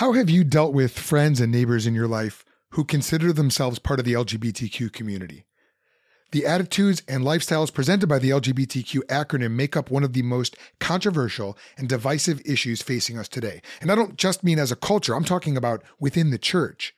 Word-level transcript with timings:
How 0.00 0.12
have 0.12 0.30
you 0.30 0.44
dealt 0.44 0.72
with 0.72 0.98
friends 0.98 1.42
and 1.42 1.52
neighbors 1.52 1.86
in 1.86 1.94
your 1.94 2.08
life 2.08 2.42
who 2.70 2.84
consider 2.84 3.34
themselves 3.34 3.78
part 3.78 3.98
of 3.98 4.06
the 4.06 4.14
LGBTQ 4.14 4.90
community? 4.94 5.44
The 6.32 6.46
attitudes 6.46 7.02
and 7.06 7.22
lifestyles 7.22 7.70
presented 7.70 8.06
by 8.06 8.18
the 8.18 8.30
LGBTQ 8.30 9.00
acronym 9.08 9.50
make 9.50 9.76
up 9.76 9.90
one 9.90 10.02
of 10.02 10.14
the 10.14 10.22
most 10.22 10.56
controversial 10.78 11.54
and 11.76 11.86
divisive 11.86 12.40
issues 12.46 12.80
facing 12.80 13.18
us 13.18 13.28
today. 13.28 13.60
And 13.82 13.92
I 13.92 13.94
don't 13.94 14.16
just 14.16 14.42
mean 14.42 14.58
as 14.58 14.72
a 14.72 14.76
culture, 14.76 15.14
I'm 15.14 15.22
talking 15.22 15.54
about 15.54 15.82
within 15.98 16.30
the 16.30 16.38
church. 16.38 16.94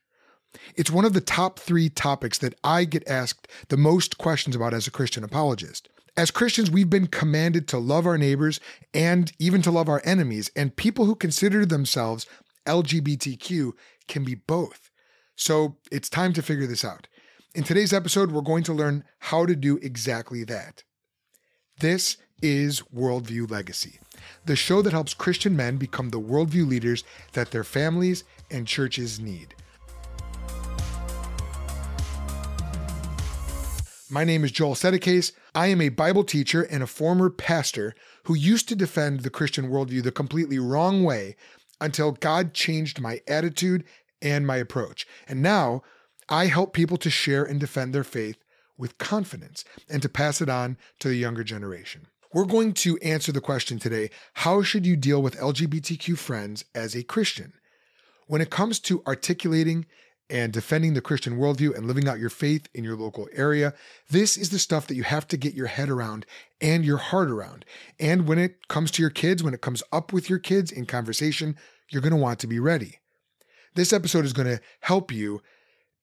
It's 0.77 0.89
one 0.89 1.05
of 1.05 1.12
the 1.12 1.21
top 1.21 1.59
three 1.59 1.89
topics 1.89 2.39
that 2.39 2.55
I 2.62 2.84
get 2.84 3.09
asked 3.09 3.48
the 3.66 3.77
most 3.77 4.16
questions 4.16 4.55
about 4.55 4.75
as 4.75 4.87
a 4.87 4.93
Christian 4.93 5.25
apologist. 5.25 5.89
As 6.16 6.30
Christians, 6.30 6.71
we've 6.71 6.91
been 6.91 7.09
commanded 7.09 7.66
to 7.69 7.79
love 7.79 8.07
our 8.07 8.19
neighbors 8.19 8.61
and 8.95 9.32
even 9.41 9.61
to 9.62 9.73
love 9.73 9.89
our 9.89 10.03
enemies, 10.05 10.53
and 10.55 10.77
people 10.77 11.07
who 11.07 11.16
consider 11.16 11.66
themselves 11.66 12.27
LGBTQ 12.67 13.73
can 14.09 14.25
be 14.25 14.35
both. 14.35 14.91
So 15.36 15.77
it's 15.91 16.09
time 16.09 16.32
to 16.35 16.43
figure 16.43 16.67
this 16.67 16.85
out. 16.85 17.09
In 17.55 17.64
today's 17.64 17.93
episode, 17.93 18.31
we're 18.31 18.41
going 18.41 18.64
to 18.64 18.73
learn 18.73 19.05
how 19.19 19.46
to 19.46 19.57
do 19.57 19.79
exactly 19.79 20.45
that. 20.45 20.85
This 21.81 22.17
is 22.41 22.83
Worldview 22.95 23.50
Legacy, 23.50 23.99
the 24.46 24.57
show 24.57 24.83
that 24.83 24.93
helps 24.93 25.14
Christian 25.14 25.57
men 25.57 25.77
become 25.77 26.11
the 26.11 26.21
worldview 26.21 26.67
leaders 26.67 27.05
that 27.33 27.50
their 27.50 27.64
families 27.64 28.25
and 28.50 28.67
churches 28.67 29.21
need. 29.21 29.55
My 34.11 34.25
name 34.25 34.44
is 34.44 34.53
Joel 34.53 34.75
Settecase. 34.75 35.33
I 35.55 35.69
am 35.69 35.81
a 35.81 35.89
Bible 35.89 36.25
teacher 36.25 36.62
and 36.62 36.83
a 36.83 36.86
former 36.86 37.31
pastor 37.31 37.94
who 38.25 38.34
used 38.34 38.69
to 38.69 38.77
defend 38.77 39.20
the 39.20 39.31
Christian 39.31 39.70
worldview 39.70 40.03
the 40.03 40.12
completely 40.12 40.58
wrong 40.58 41.03
way 41.03 41.34
until 41.83 42.12
God 42.12 42.55
changed 42.55 43.00
my 43.00 43.20
attitude 43.27 43.84
and 44.22 44.47
my 44.47 44.56
approach. 44.56 45.06
And 45.28 45.42
now 45.42 45.83
I 46.28 46.47
help 46.47 46.72
people 46.72 46.97
to 46.98 47.11
share 47.11 47.44
and 47.44 47.58
defend 47.58 47.92
their 47.92 48.05
faith 48.05 48.38
with 48.78 48.98
confidence 48.98 49.64
and 49.91 50.00
to 50.00 50.08
pass 50.08 50.41
it 50.41 50.48
on 50.48 50.78
to 51.00 51.08
the 51.08 51.16
younger 51.16 51.44
generation. 51.44 52.06
We're 52.33 52.47
going 52.47 52.72
to 52.75 52.97
answer 52.98 53.33
the 53.33 53.41
question 53.41 53.78
today 53.78 54.10
how 54.34 54.62
should 54.62 54.86
you 54.86 54.97
deal 54.97 55.20
with 55.20 55.36
LGBTQ 55.36 56.16
friends 56.16 56.64
as 56.75 56.94
a 56.94 57.03
Christian? 57.03 57.53
When 58.27 58.41
it 58.41 58.50
comes 58.50 58.78
to 58.80 59.03
articulating 59.06 59.84
and 60.31 60.53
defending 60.53 60.95
the 60.95 61.01
Christian 61.01 61.37
worldview 61.37 61.77
and 61.77 61.87
living 61.87 62.09
out 62.09 62.19
your 62.19 62.31
faith 62.31 62.69
in 62.75 62.84
your 62.84 62.97
local 62.97 63.28
area, 63.33 63.75
this 64.11 64.37
is 64.37 64.51
the 64.51 64.59
stuff 64.59 64.87
that 64.87 64.95
you 64.95 65.03
have 65.03 65.28
to 65.28 65.37
get 65.37 65.55
your 65.55 65.67
head 65.67 65.89
around 65.89 66.25
and 66.61 66.84
your 66.84 66.97
heart 66.97 67.31
around. 67.31 67.65
And 68.01 68.27
when 68.27 68.39
it 68.39 68.69
comes 68.69 68.91
to 68.93 69.03
your 69.03 69.11
kids, 69.11 69.43
when 69.43 69.55
it 69.55 69.61
comes 69.61 69.83
up 69.93 70.12
with 70.12 70.31
your 70.31 70.39
kids 70.39 70.73
in 70.73 70.87
conversation, 70.87 71.56
you're 71.91 72.03
going 72.03 72.12
to 72.12 72.17
want 72.17 72.39
to 72.41 72.47
be 72.47 72.59
ready. 72.59 72.98
This 73.75 73.93
episode 73.93 74.25
is 74.25 74.33
going 74.33 74.48
to 74.48 74.61
help 74.81 75.12
you 75.12 75.43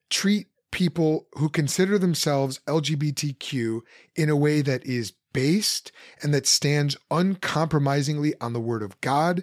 treat 0.08 0.48
people 0.70 1.26
who 1.34 1.48
consider 1.48 1.98
themselves 1.98 2.60
LGBTQ 2.66 3.80
in 4.14 4.28
a 4.28 4.36
way 4.36 4.62
that 4.62 4.84
is 4.84 5.12
based 5.32 5.92
and 6.22 6.32
that 6.34 6.46
stands 6.46 6.96
uncompromisingly 7.10 8.34
on 8.40 8.52
the 8.52 8.60
Word 8.60 8.82
of 8.82 9.00
God 9.00 9.42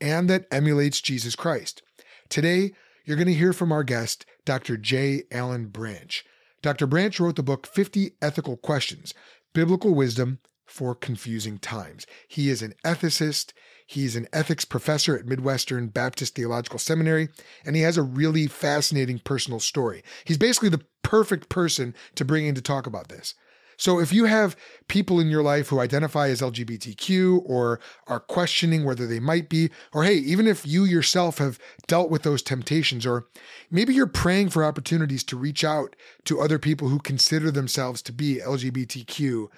and 0.00 0.28
that 0.30 0.46
emulates 0.50 1.00
Jesus 1.00 1.36
Christ. 1.36 1.82
Today, 2.28 2.72
you're 3.04 3.16
going 3.16 3.28
to 3.28 3.34
hear 3.34 3.52
from 3.52 3.72
our 3.72 3.84
guest, 3.84 4.24
Dr. 4.44 4.76
J. 4.76 5.24
Alan 5.30 5.66
Branch. 5.66 6.24
Dr. 6.62 6.86
Branch 6.86 7.18
wrote 7.20 7.36
the 7.36 7.42
book 7.42 7.66
50 7.66 8.12
Ethical 8.22 8.56
Questions 8.56 9.12
Biblical 9.52 9.94
Wisdom 9.94 10.38
for 10.64 10.94
Confusing 10.94 11.58
Times. 11.58 12.06
He 12.26 12.48
is 12.48 12.62
an 12.62 12.74
ethicist, 12.84 13.52
he's 13.86 14.16
an 14.16 14.26
ethics 14.32 14.64
professor 14.64 15.16
at 15.16 15.26
Midwestern 15.26 15.88
Baptist 15.88 16.34
Theological 16.34 16.78
Seminary, 16.78 17.28
and 17.66 17.76
he 17.76 17.82
has 17.82 17.98
a 17.98 18.02
really 18.02 18.46
fascinating 18.46 19.18
personal 19.18 19.60
story. 19.60 20.02
He's 20.24 20.38
basically 20.38 20.70
the 20.70 20.84
perfect 21.02 21.50
person 21.50 21.94
to 22.14 22.24
bring 22.24 22.46
in 22.46 22.54
to 22.54 22.62
talk 22.62 22.86
about 22.86 23.08
this. 23.08 23.34
So 23.76 24.00
if 24.00 24.12
you 24.12 24.24
have 24.24 24.56
people 24.88 25.20
in 25.20 25.28
your 25.28 25.42
life 25.42 25.68
who 25.68 25.80
identify 25.80 26.28
as 26.28 26.40
LGBTQ 26.40 27.42
or 27.44 27.80
are 28.06 28.20
questioning 28.20 28.84
whether 28.84 29.06
they 29.06 29.20
might 29.20 29.48
be, 29.48 29.70
or 29.92 30.04
hey, 30.04 30.14
even 30.14 30.46
if 30.46 30.66
you 30.66 30.84
yourself 30.84 31.38
have 31.38 31.58
dealt 31.86 32.10
with 32.10 32.22
those 32.22 32.42
temptations, 32.42 33.06
or 33.06 33.26
maybe 33.70 33.94
you're 33.94 34.06
praying 34.06 34.50
for 34.50 34.64
opportunities 34.64 35.24
to 35.24 35.36
reach 35.36 35.64
out 35.64 35.96
to 36.24 36.40
other 36.40 36.58
people 36.58 36.88
who 36.88 36.98
consider 36.98 37.50
themselves 37.50 38.02
to 38.02 38.12
be 38.12 38.40
LGBTQ, 38.44 39.48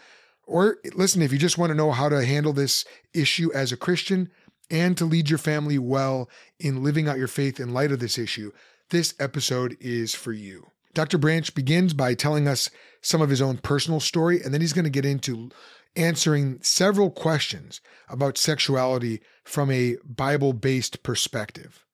or 0.46 0.78
listen, 0.94 1.22
if 1.22 1.32
you 1.32 1.38
just 1.38 1.58
want 1.58 1.70
to 1.70 1.76
know 1.76 1.90
how 1.90 2.08
to 2.08 2.24
handle 2.24 2.52
this 2.52 2.84
issue 3.12 3.50
as 3.52 3.72
a 3.72 3.76
Christian 3.76 4.30
and 4.70 4.96
to 4.96 5.04
lead 5.04 5.28
your 5.28 5.38
family 5.38 5.78
well 5.78 6.28
in 6.58 6.82
living 6.82 7.08
out 7.08 7.18
your 7.18 7.28
faith 7.28 7.58
in 7.58 7.72
light 7.72 7.92
of 7.92 7.98
this 7.98 8.16
issue, 8.16 8.52
this 8.90 9.14
episode 9.18 9.76
is 9.80 10.14
for 10.14 10.32
you. 10.32 10.70
Dr. 10.96 11.18
Branch 11.18 11.54
begins 11.54 11.92
by 11.92 12.14
telling 12.14 12.48
us 12.48 12.70
some 13.02 13.20
of 13.20 13.28
his 13.28 13.42
own 13.42 13.58
personal 13.58 14.00
story, 14.00 14.40
and 14.42 14.54
then 14.54 14.62
he's 14.62 14.72
going 14.72 14.86
to 14.86 14.90
get 14.90 15.04
into 15.04 15.50
answering 15.94 16.58
several 16.62 17.10
questions 17.10 17.82
about 18.08 18.38
sexuality 18.38 19.20
from 19.44 19.70
a 19.70 19.98
Bible 20.06 20.54
based 20.54 21.02
perspective. 21.02 21.84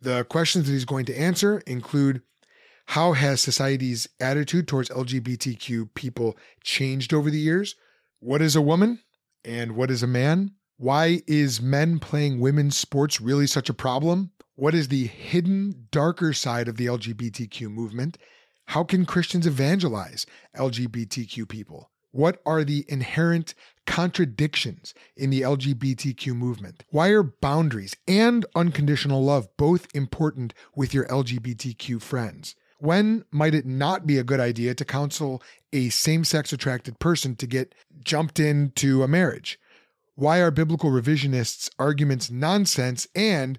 The 0.00 0.24
questions 0.24 0.66
that 0.66 0.72
he's 0.72 0.84
going 0.84 1.04
to 1.04 1.16
answer 1.16 1.60
include 1.60 2.22
How 2.86 3.12
has 3.12 3.40
society's 3.40 4.08
attitude 4.18 4.66
towards 4.66 4.90
LGBTQ 4.90 5.94
people 5.94 6.36
changed 6.64 7.14
over 7.14 7.30
the 7.30 7.38
years? 7.38 7.76
What 8.18 8.42
is 8.42 8.56
a 8.56 8.60
woman? 8.60 8.98
And 9.44 9.76
what 9.76 9.92
is 9.92 10.02
a 10.02 10.08
man? 10.08 10.54
Why 10.76 11.22
is 11.28 11.62
men 11.62 12.00
playing 12.00 12.40
women's 12.40 12.76
sports 12.76 13.20
really 13.20 13.46
such 13.46 13.68
a 13.68 13.74
problem? 13.74 14.32
What 14.56 14.74
is 14.74 14.88
the 14.88 15.06
hidden, 15.06 15.86
darker 15.92 16.32
side 16.32 16.66
of 16.66 16.78
the 16.78 16.86
LGBTQ 16.86 17.70
movement? 17.70 18.18
How 18.70 18.84
can 18.84 19.04
Christians 19.04 19.48
evangelize 19.48 20.26
LGBTQ 20.56 21.48
people? 21.48 21.90
What 22.12 22.40
are 22.46 22.62
the 22.62 22.84
inherent 22.86 23.52
contradictions 23.84 24.94
in 25.16 25.30
the 25.30 25.40
LGBTQ 25.40 26.36
movement? 26.36 26.84
Why 26.90 27.08
are 27.08 27.24
boundaries 27.24 27.96
and 28.06 28.46
unconditional 28.54 29.24
love 29.24 29.48
both 29.56 29.88
important 29.92 30.54
with 30.76 30.94
your 30.94 31.04
LGBTQ 31.06 32.00
friends? 32.00 32.54
When 32.78 33.24
might 33.32 33.56
it 33.56 33.66
not 33.66 34.06
be 34.06 34.18
a 34.18 34.24
good 34.24 34.38
idea 34.38 34.76
to 34.76 34.84
counsel 34.84 35.42
a 35.72 35.88
same 35.88 36.22
sex 36.22 36.52
attracted 36.52 37.00
person 37.00 37.34
to 37.36 37.48
get 37.48 37.74
jumped 38.04 38.38
into 38.38 39.02
a 39.02 39.08
marriage? 39.08 39.58
Why 40.14 40.38
are 40.38 40.52
biblical 40.52 40.90
revisionists' 40.90 41.70
arguments 41.80 42.30
nonsense? 42.30 43.08
And 43.16 43.58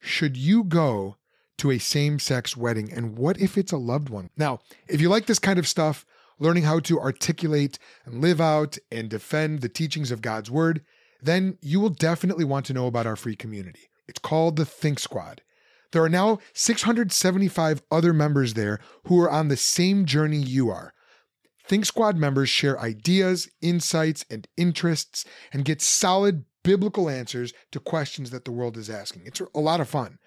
should 0.00 0.36
you 0.36 0.64
go 0.64 1.14
to 1.58 1.70
a 1.70 1.78
same 1.78 2.18
sex 2.18 2.56
wedding? 2.56 2.92
And 2.92 3.16
what 3.16 3.40
if 3.40 3.58
it's 3.58 3.72
a 3.72 3.76
loved 3.76 4.08
one? 4.08 4.30
Now, 4.36 4.60
if 4.88 5.00
you 5.00 5.08
like 5.08 5.26
this 5.26 5.38
kind 5.38 5.58
of 5.58 5.68
stuff, 5.68 6.06
learning 6.38 6.64
how 6.64 6.80
to 6.80 7.00
articulate 7.00 7.78
and 8.04 8.20
live 8.20 8.40
out 8.40 8.78
and 8.90 9.08
defend 9.08 9.60
the 9.60 9.68
teachings 9.68 10.10
of 10.10 10.22
God's 10.22 10.50
word, 10.50 10.82
then 11.20 11.58
you 11.60 11.80
will 11.80 11.88
definitely 11.90 12.44
want 12.44 12.66
to 12.66 12.72
know 12.72 12.86
about 12.86 13.06
our 13.06 13.16
free 13.16 13.36
community. 13.36 13.90
It's 14.06 14.20
called 14.20 14.56
the 14.56 14.64
Think 14.64 14.98
Squad. 14.98 15.42
There 15.92 16.02
are 16.02 16.08
now 16.08 16.38
675 16.52 17.82
other 17.90 18.12
members 18.12 18.54
there 18.54 18.78
who 19.06 19.20
are 19.20 19.30
on 19.30 19.48
the 19.48 19.56
same 19.56 20.04
journey 20.04 20.38
you 20.38 20.70
are. 20.70 20.92
Think 21.64 21.86
Squad 21.86 22.16
members 22.16 22.48
share 22.48 22.80
ideas, 22.80 23.48
insights, 23.60 24.24
and 24.30 24.46
interests 24.56 25.24
and 25.52 25.64
get 25.64 25.82
solid 25.82 26.44
biblical 26.62 27.08
answers 27.08 27.52
to 27.72 27.80
questions 27.80 28.30
that 28.30 28.44
the 28.44 28.52
world 28.52 28.76
is 28.76 28.90
asking. 28.90 29.22
It's 29.24 29.40
a 29.54 29.60
lot 29.60 29.80
of 29.80 29.88
fun. 29.88 30.18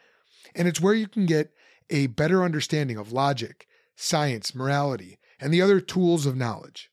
And 0.55 0.67
it's 0.67 0.81
where 0.81 0.93
you 0.93 1.07
can 1.07 1.25
get 1.25 1.53
a 1.89 2.07
better 2.07 2.43
understanding 2.43 2.97
of 2.97 3.11
logic, 3.11 3.67
science, 3.95 4.55
morality, 4.55 5.19
and 5.39 5.53
the 5.53 5.61
other 5.61 5.79
tools 5.79 6.25
of 6.25 6.35
knowledge. 6.35 6.89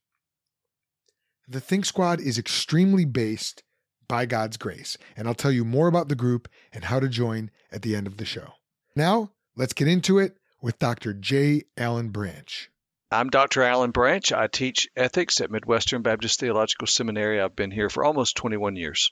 The 1.47 1.61
Think 1.61 1.85
Squad 1.85 2.21
is 2.21 2.39
extremely 2.39 3.05
based 3.05 3.63
by 4.09 4.27
God's 4.27 4.57
grace, 4.57 4.99
and 5.17 5.29
I'll 5.29 5.35
tell 5.35 5.53
you 5.53 5.65
more 5.65 5.89
about 5.89 6.09
the 6.09 6.15
group 6.15 6.49
and 6.73 6.85
how 6.85 7.01
to 7.01 7.09
join 7.09 7.51
at 7.71 7.83
the 7.83 7.95
end 7.95 8.07
of 8.07 8.17
the 8.17 8.25
show. 8.25 8.53
Now, 8.97 9.31
let's 9.57 9.73
get 9.73 9.89
into 9.89 10.19
it 10.19 10.37
with 10.61 10.79
Dr. 10.79 11.15
J. 11.15 11.65
Alan 11.77 12.09
Branch. 12.09 12.71
I'm 13.11 13.31
Dr. 13.31 13.63
Alan 13.63 13.91
Branch. 13.91 14.33
I 14.33 14.47
teach 14.49 14.89
ethics 14.95 15.41
at 15.41 15.51
Midwestern 15.51 16.03
Baptist 16.03 16.41
Theological 16.41 16.87
Seminary. 16.87 17.41
I've 17.41 17.57
been 17.57 17.71
here 17.71 17.89
for 17.89 18.05
almost 18.05 18.37
21 18.37 18.77
years. 18.77 19.11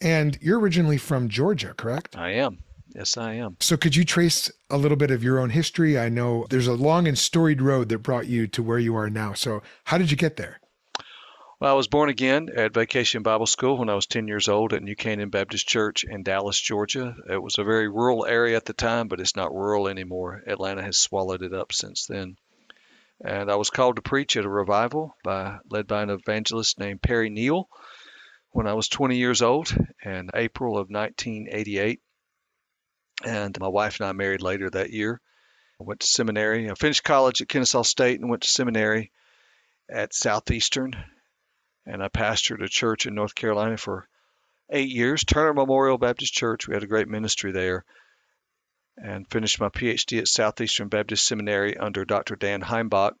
And 0.00 0.38
you're 0.40 0.58
originally 0.58 0.96
from 0.96 1.28
Georgia, 1.28 1.74
correct? 1.76 2.16
I 2.16 2.30
am. 2.32 2.60
Yes, 2.94 3.16
I 3.16 3.34
am. 3.34 3.56
So, 3.60 3.76
could 3.76 3.94
you 3.94 4.04
trace 4.04 4.50
a 4.68 4.76
little 4.76 4.96
bit 4.96 5.10
of 5.10 5.22
your 5.22 5.38
own 5.38 5.50
history? 5.50 5.98
I 5.98 6.08
know 6.08 6.46
there's 6.50 6.66
a 6.66 6.74
long 6.74 7.06
and 7.06 7.16
storied 7.16 7.62
road 7.62 7.88
that 7.88 7.98
brought 7.98 8.26
you 8.26 8.46
to 8.48 8.62
where 8.62 8.78
you 8.78 8.96
are 8.96 9.08
now. 9.08 9.32
So, 9.32 9.62
how 9.84 9.96
did 9.96 10.10
you 10.10 10.16
get 10.16 10.36
there? 10.36 10.60
Well, 11.60 11.70
I 11.70 11.76
was 11.76 11.88
born 11.88 12.08
again 12.08 12.48
at 12.56 12.72
Vacation 12.72 13.22
Bible 13.22 13.46
School 13.46 13.76
when 13.76 13.90
I 13.90 13.94
was 13.94 14.06
10 14.06 14.26
years 14.26 14.48
old 14.48 14.72
at 14.72 14.82
New 14.82 14.96
Canaan 14.96 15.28
Baptist 15.28 15.68
Church 15.68 16.04
in 16.04 16.22
Dallas, 16.22 16.58
Georgia. 16.58 17.14
It 17.28 17.40
was 17.40 17.58
a 17.58 17.64
very 17.64 17.86
rural 17.86 18.24
area 18.24 18.56
at 18.56 18.64
the 18.64 18.72
time, 18.72 19.08
but 19.08 19.20
it's 19.20 19.36
not 19.36 19.52
rural 19.52 19.86
anymore. 19.86 20.42
Atlanta 20.46 20.82
has 20.82 20.96
swallowed 20.96 21.42
it 21.42 21.52
up 21.52 21.72
since 21.72 22.06
then. 22.06 22.36
And 23.22 23.50
I 23.50 23.56
was 23.56 23.68
called 23.68 23.96
to 23.96 24.02
preach 24.02 24.38
at 24.38 24.46
a 24.46 24.48
revival 24.48 25.14
by, 25.22 25.58
led 25.68 25.86
by 25.86 26.02
an 26.02 26.08
evangelist 26.08 26.78
named 26.78 27.02
Perry 27.02 27.28
Neal 27.28 27.68
when 28.52 28.66
I 28.66 28.72
was 28.72 28.88
20 28.88 29.18
years 29.18 29.42
old 29.42 29.70
in 30.02 30.30
April 30.34 30.78
of 30.78 30.88
1988. 30.88 32.00
And 33.24 33.58
my 33.60 33.68
wife 33.68 34.00
and 34.00 34.08
I 34.08 34.12
married 34.12 34.42
later 34.42 34.70
that 34.70 34.90
year. 34.90 35.20
I 35.80 35.84
went 35.84 36.00
to 36.00 36.06
seminary. 36.06 36.70
I 36.70 36.74
finished 36.74 37.04
college 37.04 37.40
at 37.40 37.48
Kennesaw 37.48 37.82
State 37.82 38.20
and 38.20 38.30
went 38.30 38.42
to 38.42 38.50
seminary 38.50 39.12
at 39.88 40.14
Southeastern. 40.14 40.94
And 41.86 42.02
I 42.02 42.08
pastored 42.08 42.62
a 42.62 42.68
church 42.68 43.06
in 43.06 43.14
North 43.14 43.34
Carolina 43.34 43.76
for 43.76 44.08
eight 44.70 44.90
years, 44.90 45.24
Turner 45.24 45.54
Memorial 45.54 45.98
Baptist 45.98 46.32
Church. 46.32 46.68
We 46.68 46.74
had 46.74 46.82
a 46.82 46.88
great 46.88 47.08
ministry 47.08 47.52
there. 47.52 47.84
And 48.96 49.30
finished 49.30 49.60
my 49.60 49.70
PhD 49.70 50.18
at 50.18 50.28
Southeastern 50.28 50.88
Baptist 50.88 51.26
Seminary 51.26 51.76
under 51.76 52.04
Dr. 52.04 52.36
Dan 52.36 52.60
Heimbach 52.60 53.12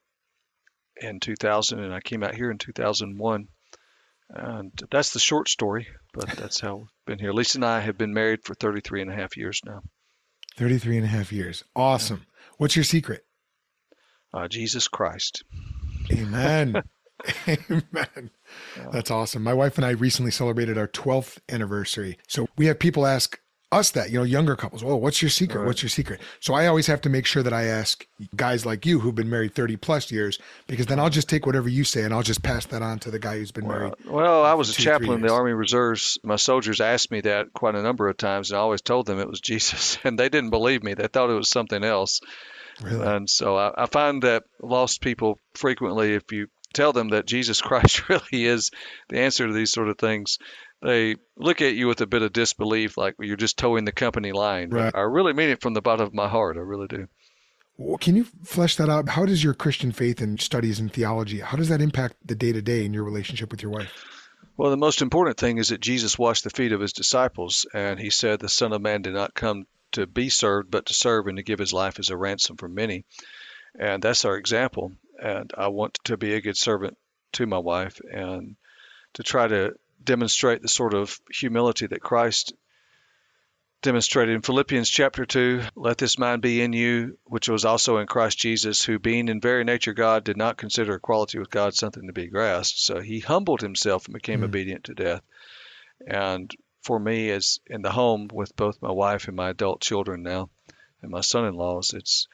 in 0.96 1.20
2000. 1.20 1.78
And 1.78 1.94
I 1.94 2.00
came 2.00 2.22
out 2.22 2.34
here 2.34 2.50
in 2.50 2.58
2001. 2.58 3.48
And 4.32 4.72
that's 4.90 5.12
the 5.12 5.18
short 5.18 5.48
story, 5.48 5.88
but 6.12 6.28
that's 6.30 6.60
how 6.60 6.76
we've 6.76 6.86
been 7.06 7.18
here. 7.18 7.32
Lisa 7.32 7.58
and 7.58 7.64
I 7.64 7.80
have 7.80 7.98
been 7.98 8.14
married 8.14 8.40
for 8.44 8.54
33 8.54 9.02
and 9.02 9.10
a 9.10 9.14
half 9.14 9.36
years 9.36 9.60
now. 9.64 9.80
33 10.56 10.98
and 10.98 11.04
a 11.04 11.08
half 11.08 11.32
years. 11.32 11.64
Awesome. 11.74 12.26
What's 12.58 12.76
your 12.76 12.84
secret? 12.84 13.22
Uh, 14.32 14.46
Jesus 14.46 14.86
Christ. 14.86 15.42
Amen. 16.12 16.82
Amen. 17.48 18.30
That's 18.92 19.10
awesome. 19.10 19.42
My 19.42 19.54
wife 19.54 19.76
and 19.76 19.84
I 19.84 19.90
recently 19.90 20.30
celebrated 20.30 20.78
our 20.78 20.88
12th 20.88 21.38
anniversary. 21.48 22.18
So 22.28 22.46
we 22.56 22.66
have 22.66 22.78
people 22.78 23.06
ask 23.06 23.38
us 23.72 23.90
that, 23.92 24.10
you 24.10 24.18
know, 24.18 24.24
younger 24.24 24.56
couples, 24.56 24.82
oh, 24.82 24.96
what's 24.96 25.22
your 25.22 25.30
secret? 25.30 25.60
Right. 25.60 25.66
What's 25.66 25.82
your 25.82 25.90
secret? 25.90 26.20
So 26.40 26.54
I 26.54 26.66
always 26.66 26.86
have 26.88 27.00
to 27.02 27.08
make 27.08 27.24
sure 27.24 27.42
that 27.42 27.52
I 27.52 27.64
ask 27.64 28.06
guys 28.34 28.66
like 28.66 28.84
you 28.84 28.98
who've 28.98 29.14
been 29.14 29.30
married 29.30 29.54
30 29.54 29.76
plus 29.76 30.10
years, 30.10 30.38
because 30.66 30.86
then 30.86 30.98
I'll 30.98 31.10
just 31.10 31.28
take 31.28 31.46
whatever 31.46 31.68
you 31.68 31.84
say 31.84 32.02
and 32.02 32.12
I'll 32.12 32.22
just 32.22 32.42
pass 32.42 32.66
that 32.66 32.82
on 32.82 32.98
to 33.00 33.10
the 33.10 33.18
guy 33.18 33.38
who's 33.38 33.52
been 33.52 33.66
well, 33.66 33.78
married. 33.78 33.94
Well, 34.06 34.44
I 34.44 34.54
was 34.54 34.70
a 34.70 34.74
chaplain 34.74 35.12
in 35.12 35.20
the 35.20 35.32
Army 35.32 35.52
Reserves. 35.52 36.18
My 36.24 36.36
soldiers 36.36 36.80
asked 36.80 37.10
me 37.10 37.20
that 37.22 37.52
quite 37.52 37.76
a 37.76 37.82
number 37.82 38.08
of 38.08 38.16
times, 38.16 38.50
and 38.50 38.58
I 38.58 38.60
always 38.60 38.82
told 38.82 39.06
them 39.06 39.20
it 39.20 39.28
was 39.28 39.40
Jesus, 39.50 39.98
and 40.04 40.18
they 40.18 40.28
didn't 40.28 40.50
believe 40.50 40.82
me. 40.82 40.94
They 40.94 41.06
thought 41.06 41.30
it 41.30 41.34
was 41.34 41.50
something 41.50 41.84
else. 41.84 42.20
Really? 42.82 43.06
And 43.06 43.28
so 43.28 43.56
I, 43.56 43.84
I 43.84 43.86
find 43.86 44.22
that 44.22 44.44
lost 44.60 45.00
people 45.00 45.38
frequently, 45.54 46.14
if 46.14 46.32
you 46.32 46.48
tell 46.72 46.92
them 46.92 47.10
that 47.10 47.26
Jesus 47.26 47.60
Christ 47.60 48.08
really 48.08 48.44
is 48.46 48.70
the 49.08 49.20
answer 49.20 49.46
to 49.46 49.52
these 49.52 49.72
sort 49.72 49.88
of 49.88 49.98
things, 49.98 50.38
they 50.82 51.16
look 51.36 51.60
at 51.60 51.74
you 51.74 51.86
with 51.86 52.00
a 52.00 52.06
bit 52.06 52.22
of 52.22 52.32
disbelief, 52.32 52.96
like 52.96 53.14
you're 53.20 53.36
just 53.36 53.58
toeing 53.58 53.84
the 53.84 53.92
company 53.92 54.32
line. 54.32 54.70
Right. 54.70 54.94
I 54.94 55.00
really 55.00 55.32
mean 55.32 55.50
it 55.50 55.60
from 55.60 55.74
the 55.74 55.82
bottom 55.82 56.06
of 56.06 56.14
my 56.14 56.28
heart. 56.28 56.56
I 56.56 56.60
really 56.60 56.86
do. 56.86 57.08
Well, 57.76 57.98
can 57.98 58.16
you 58.16 58.24
flesh 58.44 58.76
that 58.76 58.90
out? 58.90 59.08
How 59.08 59.24
does 59.24 59.42
your 59.42 59.54
Christian 59.54 59.92
faith 59.92 60.20
and 60.20 60.40
studies 60.40 60.80
in 60.80 60.90
theology, 60.90 61.40
how 61.40 61.56
does 61.56 61.70
that 61.70 61.80
impact 61.80 62.16
the 62.24 62.34
day 62.34 62.52
to 62.52 62.60
day 62.60 62.84
in 62.84 62.92
your 62.92 63.04
relationship 63.04 63.50
with 63.50 63.62
your 63.62 63.72
wife? 63.72 63.90
Well, 64.56 64.70
the 64.70 64.76
most 64.76 65.00
important 65.00 65.38
thing 65.38 65.56
is 65.56 65.68
that 65.68 65.80
Jesus 65.80 66.18
washed 66.18 66.44
the 66.44 66.50
feet 66.50 66.72
of 66.72 66.80
his 66.82 66.92
disciples, 66.92 67.64
and 67.72 67.98
he 67.98 68.10
said, 68.10 68.40
The 68.40 68.50
Son 68.50 68.74
of 68.74 68.82
Man 68.82 69.00
did 69.00 69.14
not 69.14 69.34
come 69.34 69.66
to 69.92 70.06
be 70.06 70.28
served, 70.28 70.70
but 70.70 70.86
to 70.86 70.94
serve 70.94 71.26
and 71.26 71.38
to 71.38 71.42
give 71.42 71.58
his 71.58 71.72
life 71.72 71.98
as 71.98 72.10
a 72.10 72.16
ransom 72.16 72.58
for 72.58 72.68
many. 72.68 73.04
And 73.78 74.02
that's 74.02 74.26
our 74.26 74.36
example. 74.36 74.92
And 75.18 75.50
I 75.56 75.68
want 75.68 75.98
to 76.04 76.18
be 76.18 76.34
a 76.34 76.42
good 76.42 76.58
servant 76.58 76.98
to 77.32 77.46
my 77.46 77.58
wife 77.58 78.00
and 78.12 78.56
to 79.14 79.22
try 79.22 79.48
to 79.48 79.74
demonstrate 80.02 80.62
the 80.62 80.68
sort 80.68 80.94
of 80.94 81.18
humility 81.30 81.86
that 81.86 82.00
Christ 82.00 82.52
demonstrated 83.82 84.34
in 84.34 84.42
Philippians 84.42 84.90
chapter 84.90 85.24
2 85.24 85.62
let 85.74 85.96
this 85.96 86.18
mind 86.18 86.42
be 86.42 86.60
in 86.60 86.74
you 86.74 87.16
which 87.24 87.48
was 87.48 87.64
also 87.64 87.96
in 87.96 88.06
Christ 88.06 88.38
Jesus 88.38 88.84
who 88.84 88.98
being 88.98 89.28
in 89.28 89.40
very 89.40 89.64
nature 89.64 89.94
God 89.94 90.22
did 90.22 90.36
not 90.36 90.58
consider 90.58 90.94
equality 90.94 91.38
with 91.38 91.50
God 91.50 91.74
something 91.74 92.06
to 92.06 92.12
be 92.12 92.26
grasped. 92.26 92.78
So 92.78 93.00
he 93.00 93.20
humbled 93.20 93.62
himself 93.62 94.06
and 94.06 94.12
became 94.12 94.40
mm. 94.40 94.44
obedient 94.44 94.84
to 94.84 94.94
death. 94.94 95.22
And 96.06 96.54
for 96.82 96.98
me 96.98 97.30
as 97.30 97.60
in 97.66 97.80
the 97.80 97.90
home 97.90 98.28
with 98.32 98.54
both 98.54 98.82
my 98.82 98.90
wife 98.90 99.28
and 99.28 99.36
my 99.36 99.50
adult 99.50 99.80
children 99.80 100.22
now 100.22 100.50
and 101.02 101.10
my 101.10 101.20
son-in-laws 101.20 101.94
it's 101.94 102.26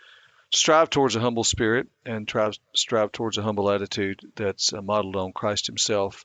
strive 0.52 0.90
towards 0.90 1.16
a 1.16 1.20
humble 1.20 1.44
spirit 1.44 1.88
and 2.04 2.26
try 2.26 2.50
strive 2.74 3.12
towards 3.12 3.38
a 3.38 3.42
humble 3.42 3.70
attitude 3.70 4.20
that's 4.36 4.72
modeled 4.72 5.16
on 5.16 5.32
Christ 5.32 5.66
himself 5.66 6.24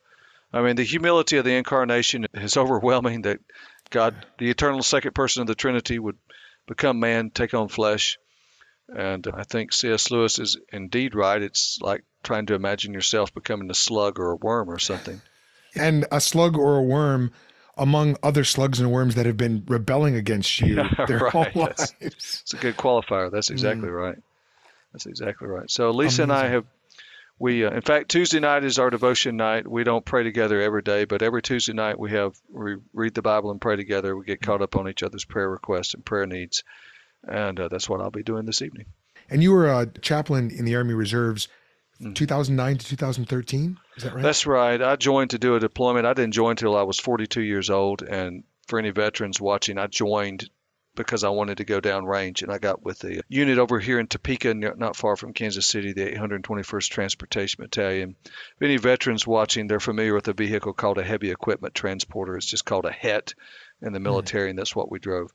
I 0.53 0.61
mean, 0.61 0.75
the 0.75 0.83
humility 0.83 1.37
of 1.37 1.45
the 1.45 1.55
incarnation 1.55 2.27
is 2.33 2.57
overwhelming 2.57 3.23
that 3.23 3.39
God, 3.89 4.25
the 4.37 4.49
eternal 4.49 4.83
second 4.83 5.13
person 5.13 5.41
of 5.41 5.47
the 5.47 5.55
Trinity, 5.55 5.99
would 5.99 6.17
become 6.67 6.99
man, 6.99 7.29
take 7.29 7.53
on 7.53 7.67
flesh. 7.67 8.17
And 8.87 9.25
I 9.33 9.43
think 9.43 9.71
C.S. 9.71 10.11
Lewis 10.11 10.39
is 10.39 10.57
indeed 10.71 11.15
right. 11.15 11.41
It's 11.41 11.79
like 11.81 12.03
trying 12.23 12.47
to 12.47 12.55
imagine 12.55 12.93
yourself 12.93 13.33
becoming 13.33 13.69
a 13.69 13.73
slug 13.73 14.19
or 14.19 14.31
a 14.31 14.35
worm 14.35 14.69
or 14.69 14.79
something. 14.79 15.21
And 15.75 16.05
a 16.11 16.19
slug 16.19 16.57
or 16.57 16.77
a 16.77 16.83
worm 16.83 17.31
among 17.77 18.17
other 18.21 18.43
slugs 18.43 18.79
and 18.79 18.91
worms 18.91 19.15
that 19.15 19.25
have 19.25 19.37
been 19.37 19.63
rebelling 19.67 20.15
against 20.15 20.59
you 20.59 20.75
their 21.07 21.19
right. 21.19 21.31
whole 21.31 21.47
lives. 21.55 21.93
It's 22.01 22.53
a 22.53 22.57
good 22.57 22.75
qualifier. 22.75 23.31
That's 23.31 23.49
exactly 23.49 23.87
mm. 23.87 23.97
right. 23.97 24.17
That's 24.91 25.05
exactly 25.05 25.47
right. 25.47 25.71
So 25.71 25.91
Lisa 25.91 26.23
Amazing. 26.23 26.23
and 26.23 26.31
I 26.33 26.47
have 26.49 26.65
we 27.41 27.65
uh, 27.65 27.71
in 27.71 27.81
fact 27.81 28.09
tuesday 28.09 28.39
night 28.39 28.63
is 28.63 28.77
our 28.77 28.89
devotion 28.89 29.35
night. 29.35 29.67
We 29.67 29.83
don't 29.83 30.05
pray 30.05 30.23
together 30.23 30.61
every 30.61 30.83
day 30.83 31.05
but 31.05 31.21
every 31.23 31.41
tuesday 31.41 31.73
night 31.73 31.99
we 31.99 32.11
have 32.11 32.35
we 32.49 32.75
read 32.93 33.15
the 33.15 33.23
bible 33.23 33.51
and 33.51 33.59
pray 33.59 33.75
together. 33.75 34.15
We 34.15 34.25
get 34.25 34.41
caught 34.41 34.61
up 34.61 34.75
on 34.75 34.87
each 34.87 35.01
other's 35.03 35.25
prayer 35.25 35.49
requests 35.49 35.95
and 35.95 36.05
prayer 36.05 36.27
needs. 36.27 36.63
And 37.27 37.59
uh, 37.59 37.67
that's 37.67 37.89
what 37.89 37.99
i'll 37.99 38.11
be 38.11 38.23
doing 38.23 38.45
this 38.45 38.61
evening. 38.61 38.85
And 39.29 39.41
you 39.41 39.51
were 39.51 39.67
a 39.67 39.87
chaplain 39.87 40.51
in 40.51 40.65
the 40.65 40.75
army 40.75 40.93
reserves 40.93 41.47
mm. 41.99 42.13
2009 42.13 42.77
to 42.77 42.85
2013 42.85 43.77
is 43.97 44.03
that 44.03 44.13
right? 44.13 44.21
That's 44.21 44.45
right. 44.45 44.81
I 44.81 44.95
joined 44.95 45.31
to 45.31 45.39
do 45.39 45.55
a 45.55 45.59
deployment. 45.59 46.05
I 46.05 46.13
didn't 46.13 46.33
join 46.33 46.51
until 46.51 46.77
i 46.77 46.83
was 46.83 46.99
42 46.99 47.41
years 47.41 47.71
old. 47.71 48.03
And 48.03 48.43
for 48.67 48.77
any 48.77 48.91
veterans 48.91 49.41
watching 49.41 49.79
i 49.79 49.87
joined 49.87 50.47
because 50.95 51.23
I 51.23 51.29
wanted 51.29 51.57
to 51.57 51.63
go 51.63 51.79
down 51.79 52.05
range. 52.05 52.41
And 52.41 52.51
I 52.51 52.57
got 52.57 52.83
with 52.83 52.99
the 52.99 53.21
unit 53.29 53.59
over 53.59 53.79
here 53.79 53.99
in 53.99 54.07
Topeka, 54.07 54.53
not 54.53 54.95
far 54.95 55.15
from 55.15 55.33
Kansas 55.33 55.65
City, 55.65 55.93
the 55.93 56.11
821st 56.11 56.89
Transportation 56.89 57.63
Battalion. 57.63 58.15
If 58.25 58.61
any 58.61 58.77
veterans 58.77 59.25
watching, 59.25 59.67
they're 59.67 59.79
familiar 59.79 60.13
with 60.13 60.27
a 60.27 60.33
vehicle 60.33 60.73
called 60.73 60.97
a 60.97 61.03
heavy 61.03 61.31
equipment 61.31 61.73
transporter. 61.73 62.35
It's 62.35 62.45
just 62.45 62.65
called 62.65 62.85
a 62.85 62.91
HET 62.91 63.33
in 63.81 63.93
the 63.93 63.99
hmm. 63.99 64.03
military, 64.03 64.47
mm. 64.47 64.49
and 64.51 64.59
that's 64.59 64.75
what 64.75 64.91
we 64.91 64.99
drove. 64.99 65.31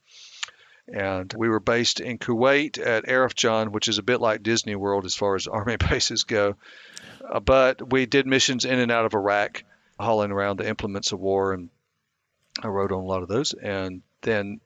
And 0.92 1.32
we 1.36 1.48
were 1.48 1.58
based 1.58 1.98
in 1.98 2.18
Kuwait 2.18 2.78
at 2.78 3.06
Arifjan, 3.06 3.72
which 3.72 3.88
is 3.88 3.98
a 3.98 4.04
bit 4.04 4.20
like 4.20 4.44
Disney 4.44 4.76
World 4.76 5.04
as 5.04 5.16
far 5.16 5.34
as 5.34 5.46
Army 5.48 5.76
bases 5.76 6.24
go. 6.24 6.56
Uh, 7.28 7.40
but 7.40 7.90
we 7.90 8.06
did 8.06 8.26
missions 8.26 8.64
in 8.64 8.78
and 8.78 8.92
out 8.92 9.04
of 9.04 9.14
Iraq, 9.14 9.64
hauling 9.98 10.30
around 10.30 10.58
the 10.58 10.68
implements 10.68 11.12
of 11.12 11.18
war, 11.18 11.54
and 11.54 11.70
I 12.62 12.68
rode 12.68 12.92
on 12.92 13.02
a 13.02 13.06
lot 13.06 13.22
of 13.22 13.28
those. 13.28 13.52
And 13.52 14.02
then 14.22 14.60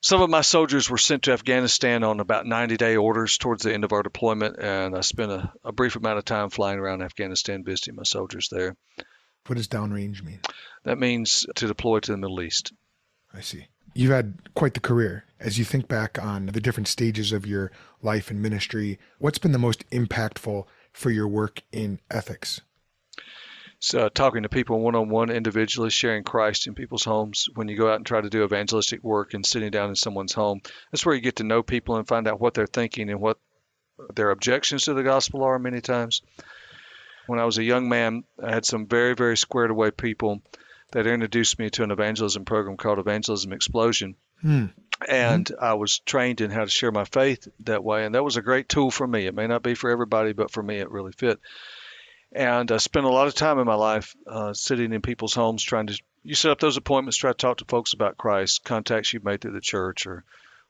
some 0.00 0.22
of 0.22 0.30
my 0.30 0.40
soldiers 0.40 0.88
were 0.88 0.98
sent 0.98 1.24
to 1.24 1.32
Afghanistan 1.32 2.04
on 2.04 2.20
about 2.20 2.46
90 2.46 2.76
day 2.76 2.96
orders 2.96 3.38
towards 3.38 3.62
the 3.62 3.72
end 3.72 3.84
of 3.84 3.92
our 3.92 4.02
deployment, 4.02 4.56
and 4.58 4.96
I 4.96 5.02
spent 5.02 5.30
a, 5.30 5.52
a, 5.64 5.72
brief 5.72 5.96
amount 5.96 6.18
of 6.18 6.24
time 6.24 6.50
flying 6.50 6.78
around 6.78 7.02
Afghanistan 7.02 7.64
visiting 7.64 7.96
my 7.96 8.04
soldiers 8.04 8.48
there. 8.50 8.76
What 9.46 9.56
does 9.56 9.68
downrange 9.68 10.22
mean? 10.22 10.40
That 10.84 10.98
means 10.98 11.46
to 11.56 11.66
deploy 11.66 12.00
to 12.00 12.12
the 12.12 12.18
Middle 12.18 12.42
East. 12.42 12.72
I 13.34 13.40
see. 13.40 13.66
You've 13.94 14.12
had 14.12 14.54
quite 14.54 14.74
the 14.74 14.80
career. 14.80 15.24
As 15.38 15.58
you 15.58 15.64
think 15.64 15.88
back 15.88 16.22
on 16.22 16.46
the 16.46 16.60
different 16.60 16.88
stages 16.88 17.32
of 17.32 17.46
your 17.46 17.72
life 18.02 18.30
and 18.30 18.40
ministry, 18.40 18.98
what's 19.18 19.38
been 19.38 19.52
the 19.52 19.58
most 19.58 19.88
impactful 19.90 20.64
for 20.92 21.10
your 21.10 21.28
work 21.28 21.62
in 21.72 22.00
ethics? 22.10 22.60
Uh, 23.94 24.10
talking 24.10 24.42
to 24.42 24.48
people 24.48 24.78
one 24.80 24.94
on 24.94 25.08
one 25.08 25.30
individually, 25.30 25.90
sharing 25.90 26.22
Christ 26.22 26.66
in 26.66 26.74
people's 26.74 27.04
homes. 27.04 27.48
When 27.54 27.68
you 27.68 27.76
go 27.76 27.90
out 27.90 27.96
and 27.96 28.06
try 28.06 28.20
to 28.20 28.28
do 28.28 28.44
evangelistic 28.44 29.02
work 29.02 29.32
and 29.34 29.44
sitting 29.44 29.70
down 29.70 29.88
in 29.88 29.96
someone's 29.96 30.34
home, 30.34 30.60
that's 30.90 31.04
where 31.04 31.14
you 31.14 31.20
get 31.20 31.36
to 31.36 31.44
know 31.44 31.62
people 31.62 31.96
and 31.96 32.06
find 32.06 32.28
out 32.28 32.40
what 32.40 32.54
they're 32.54 32.66
thinking 32.66 33.10
and 33.10 33.20
what 33.20 33.38
their 34.14 34.30
objections 34.30 34.84
to 34.84 34.94
the 34.94 35.02
gospel 35.02 35.44
are 35.44 35.58
many 35.58 35.80
times. 35.80 36.22
When 37.26 37.38
I 37.38 37.44
was 37.44 37.58
a 37.58 37.64
young 37.64 37.88
man, 37.88 38.24
I 38.42 38.52
had 38.52 38.64
some 38.64 38.86
very, 38.86 39.14
very 39.14 39.36
squared 39.36 39.70
away 39.70 39.90
people 39.90 40.42
that 40.92 41.06
introduced 41.06 41.58
me 41.58 41.70
to 41.70 41.82
an 41.82 41.90
evangelism 41.90 42.44
program 42.44 42.76
called 42.76 42.98
Evangelism 42.98 43.52
Explosion. 43.52 44.16
Hmm. 44.42 44.66
And 45.08 45.46
mm-hmm. 45.46 45.64
I 45.64 45.74
was 45.74 46.00
trained 46.00 46.40
in 46.40 46.50
how 46.50 46.64
to 46.64 46.70
share 46.70 46.92
my 46.92 47.04
faith 47.04 47.48
that 47.60 47.84
way. 47.84 48.04
And 48.04 48.14
that 48.14 48.24
was 48.24 48.36
a 48.36 48.42
great 48.42 48.68
tool 48.68 48.90
for 48.90 49.06
me. 49.06 49.26
It 49.26 49.34
may 49.34 49.46
not 49.46 49.62
be 49.62 49.74
for 49.74 49.90
everybody, 49.90 50.32
but 50.32 50.50
for 50.50 50.62
me, 50.62 50.78
it 50.78 50.90
really 50.90 51.12
fit 51.12 51.40
and 52.32 52.70
I 52.70 52.76
spent 52.76 53.06
a 53.06 53.10
lot 53.10 53.26
of 53.26 53.34
time 53.34 53.58
in 53.58 53.66
my 53.66 53.74
life 53.74 54.14
uh, 54.26 54.52
sitting 54.52 54.92
in 54.92 55.02
people's 55.02 55.34
homes 55.34 55.62
trying 55.62 55.88
to. 55.88 56.00
You 56.22 56.34
set 56.34 56.50
up 56.50 56.60
those 56.60 56.76
appointments, 56.76 57.16
try 57.16 57.30
to 57.30 57.36
talk 57.36 57.58
to 57.58 57.64
folks 57.64 57.94
about 57.94 58.18
Christ, 58.18 58.62
contacts 58.64 59.12
you've 59.12 59.24
made 59.24 59.40
through 59.40 59.52
the 59.52 59.60
church 59.60 60.06
or 60.06 60.24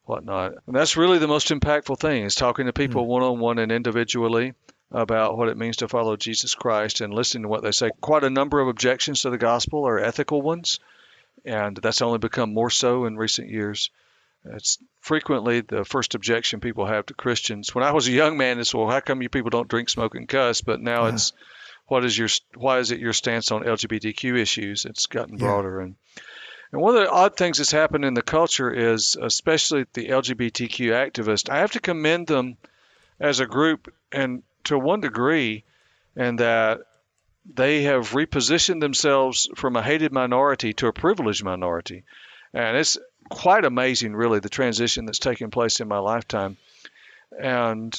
whatnot. 0.04 0.52
And 0.66 0.76
that's 0.76 0.96
really 0.96 1.18
the 1.18 1.28
most 1.28 1.48
impactful 1.48 1.98
thing 1.98 2.24
is 2.24 2.34
talking 2.34 2.66
to 2.66 2.72
people 2.72 3.06
one 3.06 3.22
on 3.22 3.40
one 3.40 3.58
and 3.58 3.72
individually 3.72 4.54
about 4.92 5.36
what 5.36 5.48
it 5.48 5.56
means 5.56 5.78
to 5.78 5.88
follow 5.88 6.16
Jesus 6.16 6.54
Christ 6.54 7.00
and 7.00 7.14
listening 7.14 7.42
to 7.42 7.48
what 7.48 7.62
they 7.62 7.72
say. 7.72 7.90
Quite 8.00 8.24
a 8.24 8.30
number 8.30 8.60
of 8.60 8.68
objections 8.68 9.22
to 9.22 9.30
the 9.30 9.38
gospel 9.38 9.86
are 9.86 9.98
ethical 9.98 10.42
ones, 10.42 10.80
and 11.44 11.76
that's 11.76 12.02
only 12.02 12.18
become 12.18 12.52
more 12.52 12.70
so 12.70 13.04
in 13.04 13.16
recent 13.16 13.48
years. 13.48 13.90
It's 14.44 14.78
frequently 15.00 15.60
the 15.60 15.84
first 15.84 16.14
objection 16.14 16.60
people 16.60 16.86
have 16.86 17.06
to 17.06 17.14
Christians. 17.14 17.74
When 17.74 17.84
I 17.84 17.92
was 17.92 18.08
a 18.08 18.12
young 18.12 18.38
man, 18.38 18.58
it's 18.58 18.74
well, 18.74 18.88
how 18.88 19.00
come 19.00 19.22
you 19.22 19.28
people 19.28 19.50
don't 19.50 19.68
drink, 19.68 19.88
smoke, 19.90 20.14
and 20.14 20.28
cuss? 20.28 20.62
But 20.62 20.80
now 20.80 21.06
yeah. 21.06 21.14
it's 21.14 21.32
what 21.86 22.04
is 22.04 22.16
your 22.16 22.28
why 22.54 22.78
is 22.78 22.90
it 22.90 23.00
your 23.00 23.12
stance 23.12 23.50
on 23.50 23.64
LGBTQ 23.64 24.38
issues? 24.38 24.84
It's 24.86 25.06
gotten 25.06 25.36
broader, 25.36 25.80
yeah. 25.80 25.84
and 25.84 25.96
And 26.72 26.80
one 26.80 26.96
of 26.96 27.02
the 27.02 27.10
odd 27.10 27.36
things 27.36 27.58
that's 27.58 27.72
happened 27.72 28.04
in 28.04 28.14
the 28.14 28.22
culture 28.22 28.72
is, 28.72 29.16
especially 29.20 29.86
the 29.92 30.08
LGBTQ 30.08 30.92
activists, 30.92 31.50
I 31.50 31.58
have 31.58 31.72
to 31.72 31.80
commend 31.80 32.28
them 32.28 32.56
as 33.18 33.40
a 33.40 33.46
group 33.46 33.92
and 34.12 34.42
to 34.64 34.78
one 34.78 35.00
degree, 35.00 35.64
and 36.16 36.38
that 36.38 36.80
they 37.44 37.82
have 37.82 38.10
repositioned 38.10 38.80
themselves 38.80 39.48
from 39.56 39.76
a 39.76 39.82
hated 39.82 40.12
minority 40.12 40.72
to 40.74 40.86
a 40.86 40.92
privileged 40.92 41.42
minority. 41.42 42.04
And 42.54 42.76
it's 42.76 42.98
quite 43.30 43.64
amazing, 43.64 44.14
really, 44.14 44.40
the 44.40 44.50
transition 44.50 45.06
that's 45.06 45.18
taken 45.18 45.50
place 45.50 45.80
in 45.80 45.88
my 45.88 45.98
lifetime. 45.98 46.58
And 47.40 47.98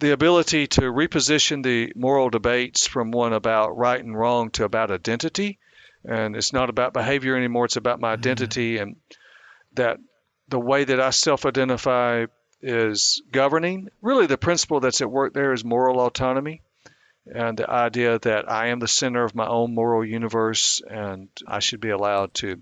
the 0.00 0.12
ability 0.12 0.66
to 0.66 0.82
reposition 0.82 1.62
the 1.62 1.92
moral 1.94 2.28
debates 2.28 2.86
from 2.86 3.12
one 3.12 3.32
about 3.32 3.76
right 3.78 4.02
and 4.02 4.18
wrong 4.18 4.50
to 4.50 4.64
about 4.64 4.90
identity. 4.90 5.58
And 6.04 6.36
it's 6.36 6.52
not 6.52 6.68
about 6.68 6.92
behavior 6.92 7.36
anymore, 7.36 7.66
it's 7.66 7.76
about 7.76 8.00
my 8.00 8.08
mm-hmm. 8.08 8.20
identity. 8.20 8.78
And 8.78 8.96
that 9.74 9.98
the 10.48 10.58
way 10.60 10.84
that 10.84 11.00
I 11.00 11.10
self 11.10 11.46
identify 11.46 12.26
is 12.60 13.22
governing. 13.30 13.90
Really, 14.02 14.26
the 14.26 14.36
principle 14.36 14.80
that's 14.80 15.00
at 15.00 15.10
work 15.10 15.32
there 15.32 15.52
is 15.52 15.64
moral 15.64 16.00
autonomy 16.00 16.62
and 17.26 17.56
the 17.56 17.70
idea 17.70 18.18
that 18.18 18.50
I 18.50 18.68
am 18.68 18.80
the 18.80 18.88
center 18.88 19.24
of 19.24 19.34
my 19.34 19.46
own 19.46 19.74
moral 19.74 20.04
universe 20.04 20.82
and 20.88 21.28
I 21.46 21.60
should 21.60 21.80
be 21.80 21.90
allowed 21.90 22.34
to 22.34 22.60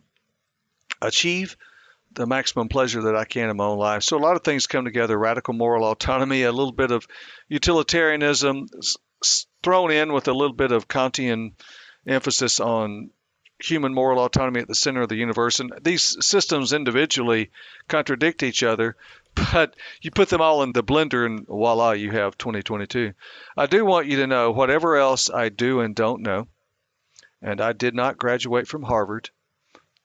achieve 1.01 1.57
the 2.13 2.27
maximum 2.27 2.69
pleasure 2.69 3.03
that 3.03 3.17
I 3.17 3.25
can 3.25 3.51
in 3.51 3.57
my 3.57 3.65
own 3.65 3.79
life. 3.79 4.03
So 4.03 4.17
a 4.17 4.19
lot 4.19 4.37
of 4.37 4.43
things 4.43 4.67
come 4.67 4.85
together 4.85 5.17
radical 5.17 5.55
moral 5.55 5.85
autonomy, 5.85 6.43
a 6.43 6.53
little 6.53 6.73
bit 6.73 6.91
of 6.91 7.07
utilitarianism 7.49 8.67
thrown 9.63 9.91
in 9.91 10.13
with 10.13 10.29
a 10.29 10.33
little 10.33 10.57
bit 10.57 10.73
of 10.73 10.89
Kantian 10.89 11.53
emphasis 12.07 12.59
on 12.61 13.11
human 13.63 13.93
moral 13.93 14.25
autonomy 14.25 14.61
at 14.61 14.69
the 14.69 14.75
center 14.75 15.03
of 15.03 15.09
the 15.09 15.17
universe. 15.17 15.61
And 15.61 15.73
these 15.83 16.17
systems 16.25 16.73
individually 16.73 17.51
contradict 17.89 18.43
each 18.43 18.63
other, 18.63 18.97
but 19.35 19.77
you 20.01 20.11
put 20.11 20.31
them 20.31 20.41
all 20.41 20.63
in 20.63 20.73
the 20.73 20.83
blender 20.83 21.27
and 21.27 21.47
voila, 21.47 21.93
you 21.93 22.11
have 22.11 22.39
2022. 22.39 23.13
I 23.57 23.67
do 23.67 23.85
want 23.85 24.07
you 24.07 24.17
to 24.19 24.27
know 24.27 24.51
whatever 24.51 24.97
else 24.97 25.31
I 25.31 25.51
do 25.51 25.81
and 25.81 25.95
don't 25.95 26.23
know, 26.23 26.49
and 27.43 27.61
I 27.61 27.73
did 27.73 27.95
not 27.95 28.19
graduate 28.19 28.67
from 28.67 28.83
Harvard, 28.83 29.31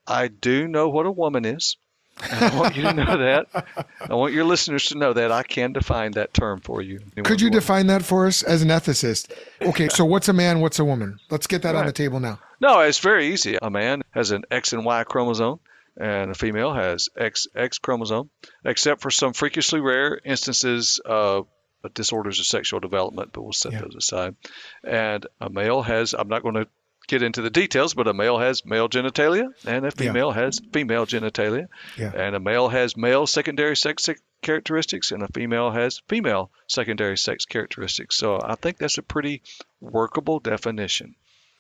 I 0.08 0.28
do 0.28 0.68
know 0.68 0.90
what 0.90 1.08
a 1.08 1.12
woman 1.12 1.46
is. 1.46 1.78
I 2.22 2.58
want 2.58 2.76
you 2.76 2.84
to 2.84 2.94
know 2.94 3.18
that. 3.18 3.66
I 4.02 4.14
want 4.14 4.34
your 4.34 4.46
listeners 4.46 4.88
to 4.88 4.98
know 4.98 5.14
that 5.14 5.32
I 5.32 5.44
can 5.44 5.74
define 5.74 6.12
that 6.12 6.34
term 6.34 6.62
for 6.62 6.82
you. 6.82 7.02
Could 7.24 7.42
you 7.42 7.50
define 7.50 7.88
that 7.88 8.04
for 8.04 8.26
us 8.26 8.44
as 8.44 8.62
an 8.62 8.70
ethicist? 8.70 9.32
Okay, 9.62 9.90
so 9.90 10.06
what's 10.06 10.30
a 10.30 10.34
man? 10.34 10.62
What's 10.62 10.80
a 10.80 10.86
woman? 10.86 11.20
Let's 11.30 11.48
get 11.48 11.62
that 11.64 11.74
right. 11.76 11.82
on 11.82 11.86
the 11.86 11.92
table 11.92 12.20
now. 12.20 12.40
No, 12.62 12.80
it's 12.80 13.00
very 13.00 13.28
easy. 13.28 13.58
A 13.62 13.70
man 13.70 14.02
has 14.12 14.32
an 14.32 14.46
X 14.50 14.74
and 14.74 14.86
Y 14.86 15.04
chromosome, 15.04 15.60
and 15.98 16.32
a 16.32 16.36
female 16.36 16.74
has 16.74 17.10
XX 17.18 17.82
chromosome, 17.82 18.30
except 18.64 19.02
for 19.02 19.12
some 19.12 19.34
freakishly 19.34 19.82
rare 19.82 20.20
instances 20.24 21.00
of 21.04 21.48
uh, 21.84 21.90
disorders 21.94 22.40
of 22.40 22.46
sexual 22.46 22.80
development, 22.80 23.32
but 23.34 23.42
we'll 23.42 23.54
set 23.54 23.74
yeah. 23.74 23.82
those 23.82 23.96
aside. 23.96 24.36
And 24.84 25.26
a 25.40 25.50
male 25.50 25.82
has, 25.82 26.14
I'm 26.14 26.28
not 26.28 26.44
going 26.44 26.56
to 26.56 26.68
get 27.08 27.24
into 27.24 27.42
the 27.42 27.50
details, 27.50 27.94
but 27.94 28.08
a 28.08 28.14
male 28.14 28.38
has 28.38 28.66
male 28.66 28.90
genitalia 28.90 29.48
and 29.66 29.86
a 29.86 29.92
female 29.92 30.30
yeah. 30.30 30.44
has 30.44 30.62
female 30.74 31.06
genitalia. 31.06 31.68
Yeah. 31.98 32.12
And 32.16 32.36
a 32.36 32.40
male 32.40 32.70
has 32.70 32.98
male 32.98 33.28
secondary 33.28 33.76
sex 33.76 34.10
characteristics 34.42 35.12
and 35.12 35.24
a 35.24 35.28
female 35.28 35.72
has 35.72 36.02
female 36.08 36.52
secondary 36.68 37.18
sex 37.18 37.46
characteristics. 37.46 38.16
So 38.16 38.40
I 38.42 38.56
think 38.56 38.78
that's 38.78 38.98
a 38.98 39.04
pretty 39.04 39.42
workable 39.82 40.40
definition. 40.40 41.16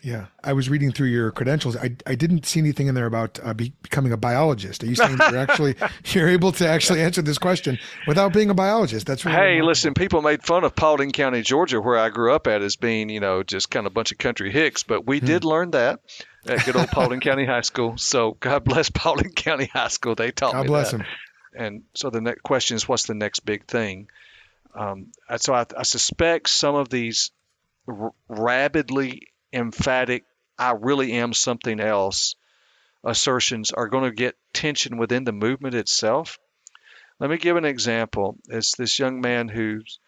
Yeah, 0.05 0.27
I 0.43 0.53
was 0.53 0.69
reading 0.69 0.91
through 0.91 1.07
your 1.07 1.31
credentials. 1.31 1.75
I, 1.75 1.95
I 2.05 2.13
didn't 2.13 2.45
see 2.45 2.59
anything 2.59 2.85
in 2.85 2.93
there 2.93 3.07
about 3.07 3.39
uh, 3.41 3.55
be, 3.55 3.73
becoming 3.81 4.11
a 4.11 4.17
biologist. 4.17 4.83
Are 4.83 4.85
you 4.85 4.93
saying 4.93 5.17
you're 5.17 5.35
actually 5.35 5.75
you're 6.13 6.29
able 6.29 6.51
to 6.51 6.67
actually 6.67 7.01
answer 7.01 7.23
this 7.23 7.39
question 7.39 7.79
without 8.05 8.31
being 8.31 8.51
a 8.51 8.53
biologist? 8.53 9.07
That's 9.07 9.25
really 9.25 9.35
hey, 9.35 9.61
listen. 9.63 9.95
People 9.95 10.21
made 10.21 10.43
fun 10.43 10.63
of 10.63 10.75
Paulding 10.75 11.11
County, 11.11 11.41
Georgia, 11.41 11.81
where 11.81 11.97
I 11.97 12.09
grew 12.09 12.35
up 12.35 12.45
at, 12.45 12.61
as 12.61 12.75
being 12.75 13.09
you 13.09 13.19
know 13.19 13.41
just 13.41 13.71
kind 13.71 13.87
of 13.87 13.93
a 13.93 13.95
bunch 13.95 14.11
of 14.11 14.19
country 14.19 14.51
hicks, 14.51 14.83
but 14.83 15.07
we 15.07 15.17
hmm. 15.17 15.25
did 15.25 15.43
learn 15.43 15.71
that 15.71 16.01
at 16.45 16.63
good 16.65 16.75
old 16.75 16.89
Paulding 16.89 17.19
County 17.19 17.45
High 17.45 17.61
School. 17.61 17.97
So 17.97 18.37
God 18.39 18.63
bless 18.63 18.91
Paulding 18.91 19.31
County 19.35 19.65
High 19.65 19.87
School. 19.87 20.13
They 20.13 20.29
taught 20.29 20.53
God 20.53 20.61
me 20.61 20.67
bless 20.67 20.91
that. 20.91 20.99
them. 20.99 21.07
And 21.57 21.83
so 21.95 22.11
the 22.11 22.21
next 22.21 22.43
question 22.43 22.75
is, 22.75 22.87
what's 22.87 23.07
the 23.07 23.15
next 23.15 23.39
big 23.39 23.65
thing? 23.65 24.09
Um, 24.75 25.07
so 25.37 25.55
I, 25.55 25.65
I 25.75 25.81
suspect 25.81 26.49
some 26.49 26.75
of 26.75 26.89
these 26.89 27.31
r- 27.87 28.13
rabidly 28.29 29.29
emphatic 29.55 30.25
I 30.57 30.73
really 30.79 31.13
am 31.13 31.33
something 31.33 31.79
else 31.79 32.35
assertions 33.03 33.71
are 33.71 33.87
going 33.87 34.05
to 34.05 34.15
get 34.15 34.35
tension 34.53 34.97
within 34.97 35.23
the 35.23 35.31
movement 35.31 35.75
itself. 35.75 36.37
Let 37.19 37.29
me 37.29 37.37
give 37.37 37.55
an 37.55 37.65
example. 37.65 38.37
It's 38.49 38.75
this 38.75 38.99
young 38.99 39.21
man 39.21 39.47
who's 39.47 39.99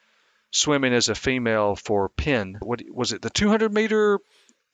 swimming 0.52 0.94
as 0.94 1.10
a 1.10 1.16
female 1.16 1.76
for 1.76 2.10
Penn. 2.10 2.58
What 2.62 2.82
was 2.92 3.14
it? 3.14 3.22
The 3.22 3.30
200 3.30 3.74
meter 3.74 4.20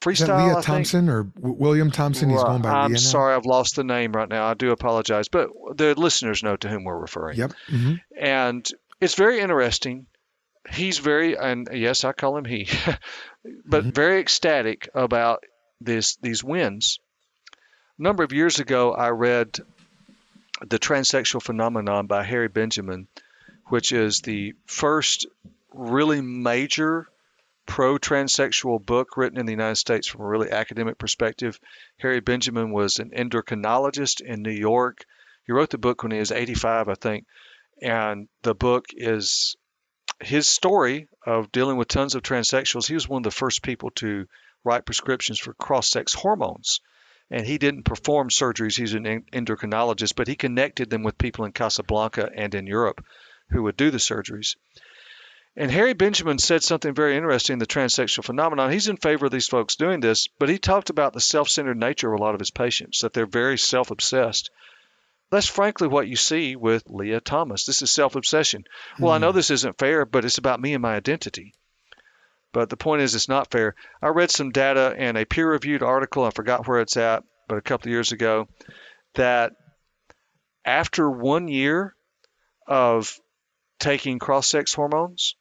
freestyle. 0.02 0.54
Leah 0.54 0.62
Thompson 0.62 1.10
or 1.10 1.32
William 1.38 1.92
Thompson? 1.92 2.30
He's 2.30 2.44
going 2.44 2.62
by. 2.62 2.70
I'm 2.70 2.92
Leah 2.92 3.00
sorry, 3.00 3.36
I've 3.36 3.46
lost 3.46 3.76
the 3.76 3.84
name 3.84 4.14
right 4.14 4.30
now. 4.30 4.46
I 4.46 4.54
do 4.54 4.72
apologize, 4.72 5.28
but 5.28 5.50
the 5.76 5.94
listeners 5.96 6.44
know 6.44 6.56
to 6.56 6.70
whom 6.70 6.86
we're 6.86 6.98
referring. 6.98 7.38
Yep. 7.38 7.54
Mm-hmm. 7.70 7.94
And 8.20 8.68
it's 9.02 9.16
very 9.16 9.40
interesting. 9.40 10.08
He's 10.72 10.98
very, 10.98 11.38
and 11.38 11.68
yes, 11.72 12.04
I 12.04 12.14
call 12.14 12.38
him 12.38 12.46
he, 12.46 12.68
but 13.66 13.82
mm-hmm. 13.82 13.90
very 13.90 14.20
ecstatic 14.20 14.90
about 14.94 15.44
this 15.82 16.16
these 16.18 16.44
wins. 16.44 17.00
A 18.00 18.02
number 18.02 18.24
of 18.24 18.34
years 18.34 18.60
ago, 18.60 18.94
I 18.94 19.10
read 19.10 19.60
The 20.62 20.80
Transsexual 20.80 21.44
Phenomenon 21.44 22.08
by 22.08 22.24
Harry 22.24 22.48
Benjamin, 22.48 23.08
which 23.68 23.92
is 23.92 24.22
the 24.22 24.54
first 24.66 25.26
really 25.74 26.22
major 26.22 27.08
pro 27.66 27.98
transsexual 27.98 28.84
book 28.84 29.16
written 29.18 29.40
in 29.40 29.46
the 29.46 29.54
United 29.54 29.76
States 29.76 30.08
from 30.08 30.22
a 30.22 30.28
really 30.28 30.52
academic 30.52 30.98
perspective. 30.98 31.60
Harry 31.98 32.20
Benjamin 32.20 32.72
was 32.72 33.00
an 33.00 33.12
endocrinologist 33.12 34.22
in 34.22 34.42
New 34.42 34.52
York. 34.52 35.06
He 35.46 35.52
wrote 35.52 35.70
the 35.70 35.78
book 35.78 36.04
when 36.04 36.12
he 36.12 36.20
was 36.20 36.32
85, 36.32 36.90
I 36.90 36.96
think. 36.96 37.26
And 37.82 38.28
the 38.44 38.56
book 38.56 38.86
is 38.92 39.56
his 40.22 40.50
story 40.50 41.08
of 41.26 41.52
dealing 41.52 41.78
with 41.78 41.88
tons 41.88 42.16
of 42.16 42.24
transsexuals. 42.24 42.88
He 42.88 42.94
was 42.94 43.08
one 43.08 43.22
of 43.22 43.24
the 43.24 43.32
first 43.32 43.62
people 43.62 43.92
to 43.96 44.28
write 44.64 44.86
prescriptions 44.86 45.40
for 45.40 45.54
cross 45.54 45.90
sex 45.90 46.14
hormones. 46.14 46.82
And 47.30 47.46
he 47.46 47.58
didn't 47.58 47.84
perform 47.84 48.30
surgeries, 48.30 48.78
he's 48.78 48.94
an 48.94 49.06
endocrinologist, 49.34 50.16
but 50.16 50.28
he 50.28 50.36
connected 50.36 50.90
them 50.90 51.04
with 51.04 51.18
people 51.18 51.46
in 51.46 51.52
Casablanca 51.52 52.30
and 52.36 52.54
in 52.54 52.68
Europe 52.68 53.04
who 53.50 53.64
would 53.64 53.78
do 53.78 53.92
the 53.92 53.98
surgeries. 53.98 54.56
And 55.56 55.70
Harry 55.70 55.94
Benjamin 55.94 56.40
said 56.40 56.64
something 56.64 56.96
very 56.96 57.16
interesting 57.16 57.60
the 57.60 57.68
transsexual 57.68 58.24
phenomenon. 58.24 58.72
He's 58.72 58.88
in 58.88 58.98
favor 58.98 59.28
of 59.28 59.32
these 59.32 59.48
folks 59.48 59.76
doing 59.76 60.00
this, 60.00 60.28
but 60.40 60.50
he 60.50 60.58
talked 60.58 60.90
about 60.90 61.14
the 61.14 61.22
self 61.22 61.48
centered 61.48 61.78
nature 61.78 62.12
of 62.12 62.20
a 62.20 62.24
lot 62.24 62.34
of 62.34 62.40
his 62.40 62.52
patients, 62.52 63.02
that 63.02 63.14
they're 63.14 63.28
very 63.28 63.58
self 63.58 63.92
obsessed. 63.92 64.50
That's 65.34 65.48
frankly 65.48 65.88
what 65.88 66.08
you 66.08 66.16
see 66.16 66.56
with 66.56 66.84
Lia 66.92 67.20
Thomas. 67.20 67.66
This 67.66 67.82
is 67.82 67.92
self 67.92 68.16
obsession. 68.16 68.66
Well, 69.00 69.12
mm. 69.12 69.16
I 69.16 69.18
know 69.18 69.32
hmm. 69.32 69.38
this 69.38 69.50
isn't 69.50 69.80
fair, 69.80 70.06
but 70.06 70.26
it's 70.26 70.38
about 70.38 70.62
me 70.62 70.76
and 70.76 70.82
my 70.84 70.94
identity. 70.94 71.56
But 72.52 72.70
the 72.70 72.78
point 72.78 73.02
is, 73.02 73.16
it's 73.16 73.28
not 73.28 73.50
fair. 73.50 73.74
I 74.00 74.10
read 74.10 74.30
some 74.30 74.52
data 74.52 74.94
in 74.96 75.18
a 75.18 75.26
peer 75.26 75.50
reviewed 75.50 75.82
article, 75.82 76.24
I 76.24 76.30
forgot 76.30 76.68
where 76.68 76.82
it's 76.82 76.98
at, 76.98 77.24
but 77.48 77.58
a 77.58 77.64
couple 77.64 77.88
of 77.88 77.94
years 77.94 78.12
ago, 78.12 78.48
that 79.16 79.54
after 80.66 81.10
one 81.10 81.48
year 81.48 81.96
of 82.68 83.20
taking 83.80 84.20
cross 84.20 84.48
sex 84.48 84.72
hormones, 84.72 85.36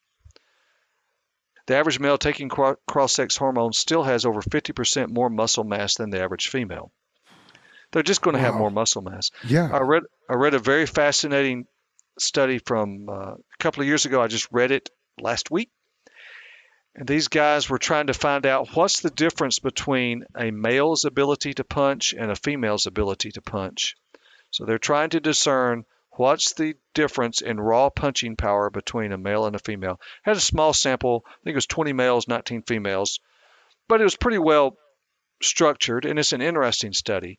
the 1.67 1.77
average 1.77 2.01
male 2.01 2.17
taking 2.17 2.49
cross 2.49 3.13
sex 3.13 3.37
hormones 3.37 3.77
still 3.77 4.05
has 4.05 4.25
over 4.25 4.41
50% 4.41 5.11
more 5.11 5.29
muscle 5.29 5.65
mass 5.65 5.97
than 5.97 6.09
the 6.09 6.23
average 6.23 6.49
female. 6.49 6.93
They're 7.93 8.03
just 8.03 8.23
going 8.23 8.37
to 8.37 8.43
wow. 8.43 8.47
have 8.51 8.57
more 8.57 8.71
muscle 8.71 9.03
mass. 9.03 9.31
Yeah. 9.47 9.69
I 9.73 9.81
read 9.81 10.03
I 10.29 10.35
read 10.35 10.55
a 10.55 10.59
very 10.59 10.87
fascinating 10.87 11.67
study 12.19 12.59
from 12.59 13.09
uh, 13.09 13.35
a 13.35 13.59
couple 13.59 13.83
of 13.83 13.87
years 13.87 14.07
ago. 14.07 14.21
I 14.21 14.29
just 14.29 14.49
read 14.51 14.71
it 14.71 14.91
last 15.21 15.51
week 15.51 15.71
and 16.95 17.09
these 17.09 17.29
guys 17.29 17.71
were 17.71 17.79
trying 17.79 18.09
to 18.09 18.15
find 18.15 18.45
out 18.45 18.77
what's 18.77 19.01
the 19.01 19.11
difference 19.11 19.59
between 19.59 20.25
a 20.37 20.51
male's 20.51 21.05
ability 21.05 21.55
to 21.55 21.65
punch 21.65 22.13
and 22.13 22.31
a 22.31 22.37
female's 22.37 22.87
ability 22.87 23.33
to 23.33 23.41
punch. 23.41 23.97
So 24.51 24.65
they're 24.65 24.79
trying 24.79 25.11
to 25.11 25.21
discern 25.21 25.87
what's 26.11 26.53
the 26.53 26.75
difference 26.93 27.41
in 27.41 27.59
raw 27.59 27.89
punching 27.89 28.37
power 28.37 28.69
between 28.69 29.13
a 29.13 29.19
male 29.19 29.47
and 29.47 29.57
a 29.57 29.59
female. 29.59 29.99
Had 30.23 30.37
a 30.37 30.41
small 30.41 30.75
sample, 30.75 31.25
I 31.27 31.33
think 31.45 31.55
it 31.55 31.57
was 31.57 31.67
20 31.67 31.95
males, 31.95 32.29
19 32.29 32.63
females, 32.63 33.21
but 33.89 34.03
it 34.03 34.05
was 34.05 34.17
pretty 34.17 34.39
well 34.39 34.77
structured 35.43 36.05
and 36.05 36.19
it's 36.19 36.33
an 36.33 36.43
interesting 36.43 36.93
study 36.93 37.39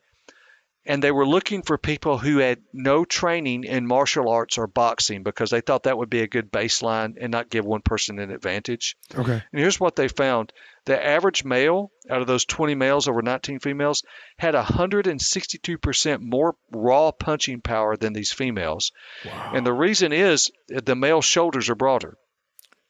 and 0.86 1.02
they 1.02 1.12
were 1.12 1.26
looking 1.26 1.62
for 1.62 1.78
people 1.78 2.18
who 2.18 2.40
had 2.40 2.60
no 2.74 3.06
training 3.06 3.64
in 3.64 3.88
martial 3.88 4.30
arts 4.30 4.58
or 4.58 4.68
boxing 4.68 5.24
because 5.24 5.50
they 5.50 5.62
thought 5.62 5.84
that 5.84 5.98
would 5.98 6.10
be 6.10 6.22
a 6.22 6.28
good 6.28 6.52
baseline 6.52 7.16
and 7.20 7.32
not 7.32 7.50
give 7.50 7.66
one 7.66 7.82
person 7.82 8.20
an 8.20 8.32
advantage. 8.32 8.98
Okay. 9.16 9.42
And 9.52 9.62
here's 9.62 9.80
what 9.80 9.96
they 9.96 10.08
found 10.08 10.52
The 10.86 11.02
average 11.02 11.46
male 11.46 11.92
out 12.10 12.22
of 12.22 12.28
those 12.28 12.44
20 12.46 12.76
males 12.76 13.08
over 13.08 13.22
19 13.22 13.60
females 13.60 14.04
had 14.38 14.56
162% 14.56 16.22
more 16.22 16.56
raw 16.72 17.12
punching 17.12 17.62
power 17.62 17.96
than 17.96 18.12
these 18.12 18.34
females. 18.34 18.92
Wow. 19.26 19.52
And 19.56 19.66
the 19.66 19.74
reason 19.74 20.12
is 20.12 20.52
the 20.68 20.96
male 20.96 21.22
shoulders 21.22 21.70
are 21.70 21.76
broader. 21.76 22.18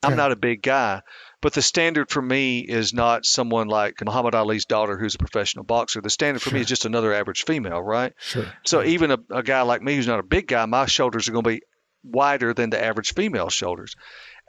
I'm 0.03 0.11
Yeah. 0.11 0.17
not 0.17 0.31
a 0.31 0.35
big 0.35 0.61
guy, 0.61 1.01
but 1.41 1.53
the 1.53 1.61
standard 1.61 2.09
for 2.09 2.21
me 2.21 2.59
is 2.59 2.93
not 2.93 3.25
someone 3.25 3.67
like 3.67 3.95
Muhammad 4.03 4.35
Ali's 4.35 4.65
daughter 4.65 4.97
who's 4.97 5.15
a 5.15 5.19
professional 5.19 5.65
boxer. 5.65 6.01
The 6.01 6.09
standard 6.09 6.41
for 6.41 6.51
me 6.51 6.61
is 6.61 6.67
just 6.67 6.85
another 6.85 7.13
average 7.13 7.43
female, 7.45 7.81
right? 7.81 8.13
Sure. 8.19 8.45
So 8.65 8.83
even 8.83 9.11
a, 9.11 9.17
a 9.29 9.43
guy 9.43 9.61
like 9.61 9.81
me 9.81 9.95
who's 9.95 10.07
not 10.07 10.19
a 10.19 10.23
big 10.23 10.47
guy, 10.47 10.65
my 10.65 10.85
shoulders 10.85 11.27
are 11.27 11.31
going 11.31 11.43
to 11.43 11.49
be 11.49 11.61
wider 12.03 12.53
than 12.53 12.69
the 12.69 12.83
average 12.83 13.13
female 13.13 13.49
shoulders. 13.49 13.95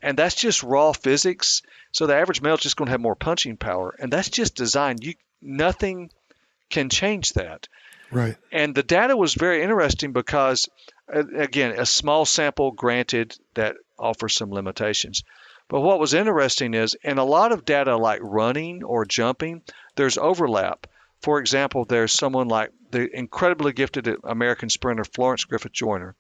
And 0.03 0.19
that's 0.19 0.35
just 0.35 0.63
raw 0.63 0.93
physics. 0.93 1.63
So 1.93 2.07
the 2.07 2.17
average 2.17 2.43
male 2.43 2.55
is 2.55 2.61
just 2.61 2.77
going 2.77 2.87
to 2.87 2.93
have 2.93 3.01
more 3.01 3.15
punching 3.17 3.57
power. 3.57 3.95
And 3.99 4.13
that's 4.13 4.29
just 4.29 4.55
design. 4.55 4.99
You 5.01 5.15
nothing 5.41 6.11
can 6.71 6.89
change 6.89 7.33
that. 7.35 7.69
Right. 8.11 8.37
And 8.53 8.75
the 8.75 8.83
data 8.83 9.17
was 9.17 9.35
very 9.35 9.63
interesting 9.63 10.13
because, 10.13 10.69
again, 11.09 11.79
a 11.79 11.87
small 11.87 12.25
sample, 12.25 12.71
granted, 12.71 13.37
that 13.55 13.77
offers 13.99 14.35
some 14.37 14.51
limitations. 14.51 15.23
But 15.69 15.81
what 15.81 15.99
was 15.99 16.15
interesting 16.15 16.75
is 16.75 16.97
in 17.03 17.19
a 17.19 17.25
lot 17.25 17.53
of 17.53 17.65
data 17.65 17.97
like 17.97 18.21
running 18.23 18.83
or 18.85 19.05
jumping, 19.05 19.63
there's 19.97 20.19
overlap. 20.19 20.87
For 21.23 21.39
example, 21.41 21.85
there's 21.87 22.13
someone 22.13 22.49
like 22.49 22.71
the 22.91 23.09
incredibly 23.17 23.73
gifted 23.73 24.09
American 24.25 24.69
sprinter 24.69 25.05
Florence 25.05 25.45
Griffith 25.45 25.73
Joyner. 25.73 26.15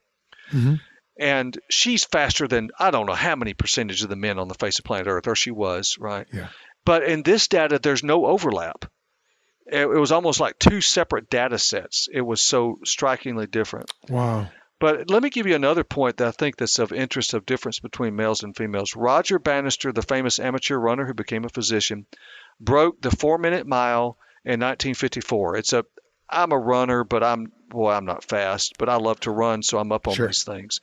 Mhm. 0.50 0.80
And 1.18 1.58
she's 1.70 2.04
faster 2.04 2.48
than 2.48 2.70
I 2.78 2.90
don't 2.90 3.06
know 3.06 3.12
how 3.14 3.36
many 3.36 3.54
percentage 3.54 4.02
of 4.02 4.08
the 4.08 4.16
men 4.16 4.38
on 4.38 4.48
the 4.48 4.54
face 4.54 4.78
of 4.78 4.84
planet 4.84 5.06
Earth, 5.06 5.28
or 5.28 5.36
she 5.36 5.50
was, 5.50 5.96
right? 5.98 6.26
Yeah. 6.32 6.48
But 6.84 7.04
in 7.04 7.22
this 7.22 7.46
data, 7.46 7.78
there's 7.78 8.02
no 8.02 8.26
overlap. 8.26 8.86
It, 9.66 9.82
it 9.82 9.86
was 9.86 10.10
almost 10.12 10.40
like 10.40 10.58
two 10.58 10.80
separate 10.80 11.30
data 11.30 11.58
sets. 11.58 12.08
It 12.12 12.20
was 12.22 12.42
so 12.42 12.78
strikingly 12.84 13.46
different. 13.46 13.90
Wow. 14.08 14.48
But 14.80 15.08
let 15.08 15.22
me 15.22 15.30
give 15.30 15.46
you 15.46 15.54
another 15.54 15.84
point 15.84 16.16
that 16.18 16.28
I 16.28 16.30
think 16.32 16.56
that's 16.56 16.78
of 16.78 16.92
interest 16.92 17.32
of 17.32 17.46
difference 17.46 17.78
between 17.78 18.16
males 18.16 18.42
and 18.42 18.56
females. 18.56 18.96
Roger 18.96 19.38
Bannister, 19.38 19.92
the 19.92 20.02
famous 20.02 20.38
amateur 20.38 20.76
runner 20.76 21.06
who 21.06 21.14
became 21.14 21.44
a 21.44 21.48
physician, 21.48 22.06
broke 22.60 23.00
the 23.00 23.10
four-minute 23.10 23.66
mile 23.66 24.18
in 24.44 24.60
1954. 24.60 25.56
It's 25.56 25.72
a 25.72 25.84
I'm 26.28 26.52
a 26.52 26.58
runner, 26.58 27.04
but 27.04 27.22
I'm 27.22 27.52
well, 27.72 27.94
I'm 27.96 28.04
not 28.04 28.24
fast, 28.24 28.74
but 28.78 28.88
I 28.88 28.96
love 28.96 29.20
to 29.20 29.30
run, 29.30 29.62
so 29.62 29.78
I'm 29.78 29.92
up 29.92 30.06
on 30.08 30.14
Sure. 30.14 30.26
these 30.28 30.42
things. 30.44 30.80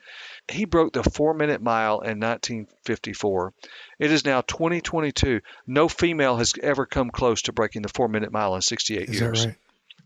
He 0.50 0.66
broke 0.66 0.94
the 0.94 1.04
four-minute 1.04 1.62
mile 1.62 2.02
in 2.02 2.20
1954. 2.20 3.54
It 4.00 4.12
is 4.12 4.26
now 4.26 4.42
2022. 4.42 5.42
No 5.68 5.88
female 5.88 6.38
has 6.38 6.54
ever 6.62 6.86
come 6.86 7.10
close 7.10 7.44
to 7.44 7.54
breaking 7.54 7.82
the 7.82 7.90
four-minute 7.90 8.32
mile 8.32 8.56
in 8.56 8.62
68 8.62 9.10
Is 9.10 9.20
years. 9.20 9.42
that 9.44 9.48
right? 9.50 9.58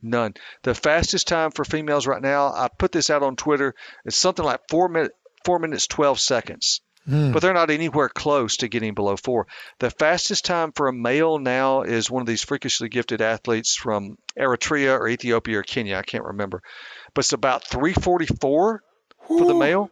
None. 0.06 0.36
The 0.62 0.76
fastest 0.76 1.28
time 1.28 1.50
for 1.50 1.66
females 1.66 2.06
right 2.06 2.22
now, 2.22 2.54
I 2.54 2.68
put 2.68 2.92
this 2.92 3.10
out 3.10 3.24
on 3.24 3.36
Twitter, 3.36 3.74
it's 4.06 4.16
something 4.16 4.46
like 4.46 4.62
four 4.70 4.88
minute 4.88 5.12
four 5.44 5.58
minutes 5.58 5.88
twelve 5.88 6.20
seconds. 6.20 6.82
Mm. 7.10 7.34
But 7.34 7.42
they're 7.42 7.54
not 7.54 7.72
anywhere 7.72 8.10
close 8.10 8.58
to 8.58 8.68
getting 8.68 8.94
below 8.94 9.16
four. 9.16 9.48
The 9.80 9.90
fastest 9.90 10.46
time 10.46 10.72
for 10.72 10.88
a 10.88 10.94
male 10.94 11.40
now 11.40 11.82
is 11.82 12.10
one 12.10 12.22
of 12.22 12.28
these 12.28 12.44
freakishly 12.44 12.90
gifted 12.90 13.22
athletes 13.22 13.76
from 13.76 14.18
Eritrea 14.40 15.00
or 15.00 15.08
Ethiopia 15.08 15.60
or 15.60 15.64
Kenya. 15.64 15.98
I 15.98 16.02
can't 16.04 16.24
remember. 16.24 16.62
But 17.14 17.26
it's 17.26 17.34
about 17.34 17.68
344 17.68 18.84
for 19.28 19.46
the 19.46 19.54
male. 19.54 19.92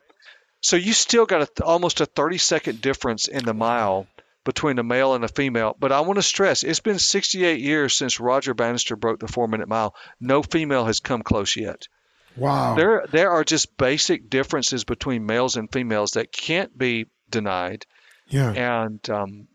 So 0.62 0.76
you 0.76 0.94
still 0.94 1.26
got 1.26 1.42
a, 1.60 1.64
almost 1.64 2.02
a 2.02 2.06
30 2.06 2.38
second 2.40 2.82
difference 2.82 3.28
in 3.28 3.46
the 3.46 3.54
mile 3.54 4.08
between 4.44 4.80
a 4.80 4.84
male 4.84 5.14
and 5.16 5.24
a 5.24 5.28
female. 5.30 5.76
But 5.80 5.92
I 5.92 6.02
want 6.02 6.18
to 6.18 6.24
stress 6.24 6.64
it's 6.64 6.80
been 6.80 7.00
68 7.00 7.60
years 7.60 7.96
since 7.96 8.20
Roger 8.20 8.54
Bannister 8.54 8.96
broke 8.96 9.20
the 9.20 9.28
four 9.28 9.48
minute 9.48 9.68
mile. 9.70 9.96
No 10.20 10.44
female 10.44 10.86
has 10.86 11.00
come 11.00 11.22
close 11.24 11.56
yet. 11.56 11.88
Wow. 12.36 12.76
There, 12.76 13.06
there 13.12 13.32
are 13.32 13.44
just 13.44 13.78
basic 13.78 14.30
differences 14.30 14.84
between 14.84 15.26
males 15.26 15.56
and 15.56 15.72
females 15.72 16.12
that 16.12 16.32
can't 16.32 16.76
be 16.78 17.06
denied. 17.30 17.86
yeah. 18.28 18.52
And 18.52 19.08
um, 19.10 19.48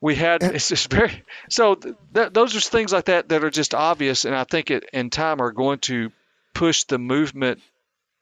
we 0.00 0.14
had 0.14 0.42
And- 0.42 0.54
it's 0.54 0.68
just 0.68 0.90
very 0.90 1.22
so. 1.50 1.74
Th- 1.74 1.94
th- 2.14 2.32
those 2.32 2.54
are 2.56 2.60
things 2.60 2.92
like 2.92 3.06
that 3.06 3.28
that 3.28 3.44
are 3.44 3.50
just 3.50 3.74
obvious, 3.74 4.24
and 4.24 4.34
I 4.34 4.44
think 4.44 4.70
it 4.70 4.84
in 4.92 5.10
time 5.10 5.42
are 5.42 5.50
going 5.52 5.80
to 5.80 6.10
push 6.54 6.84
the 6.84 6.98
movement 6.98 7.60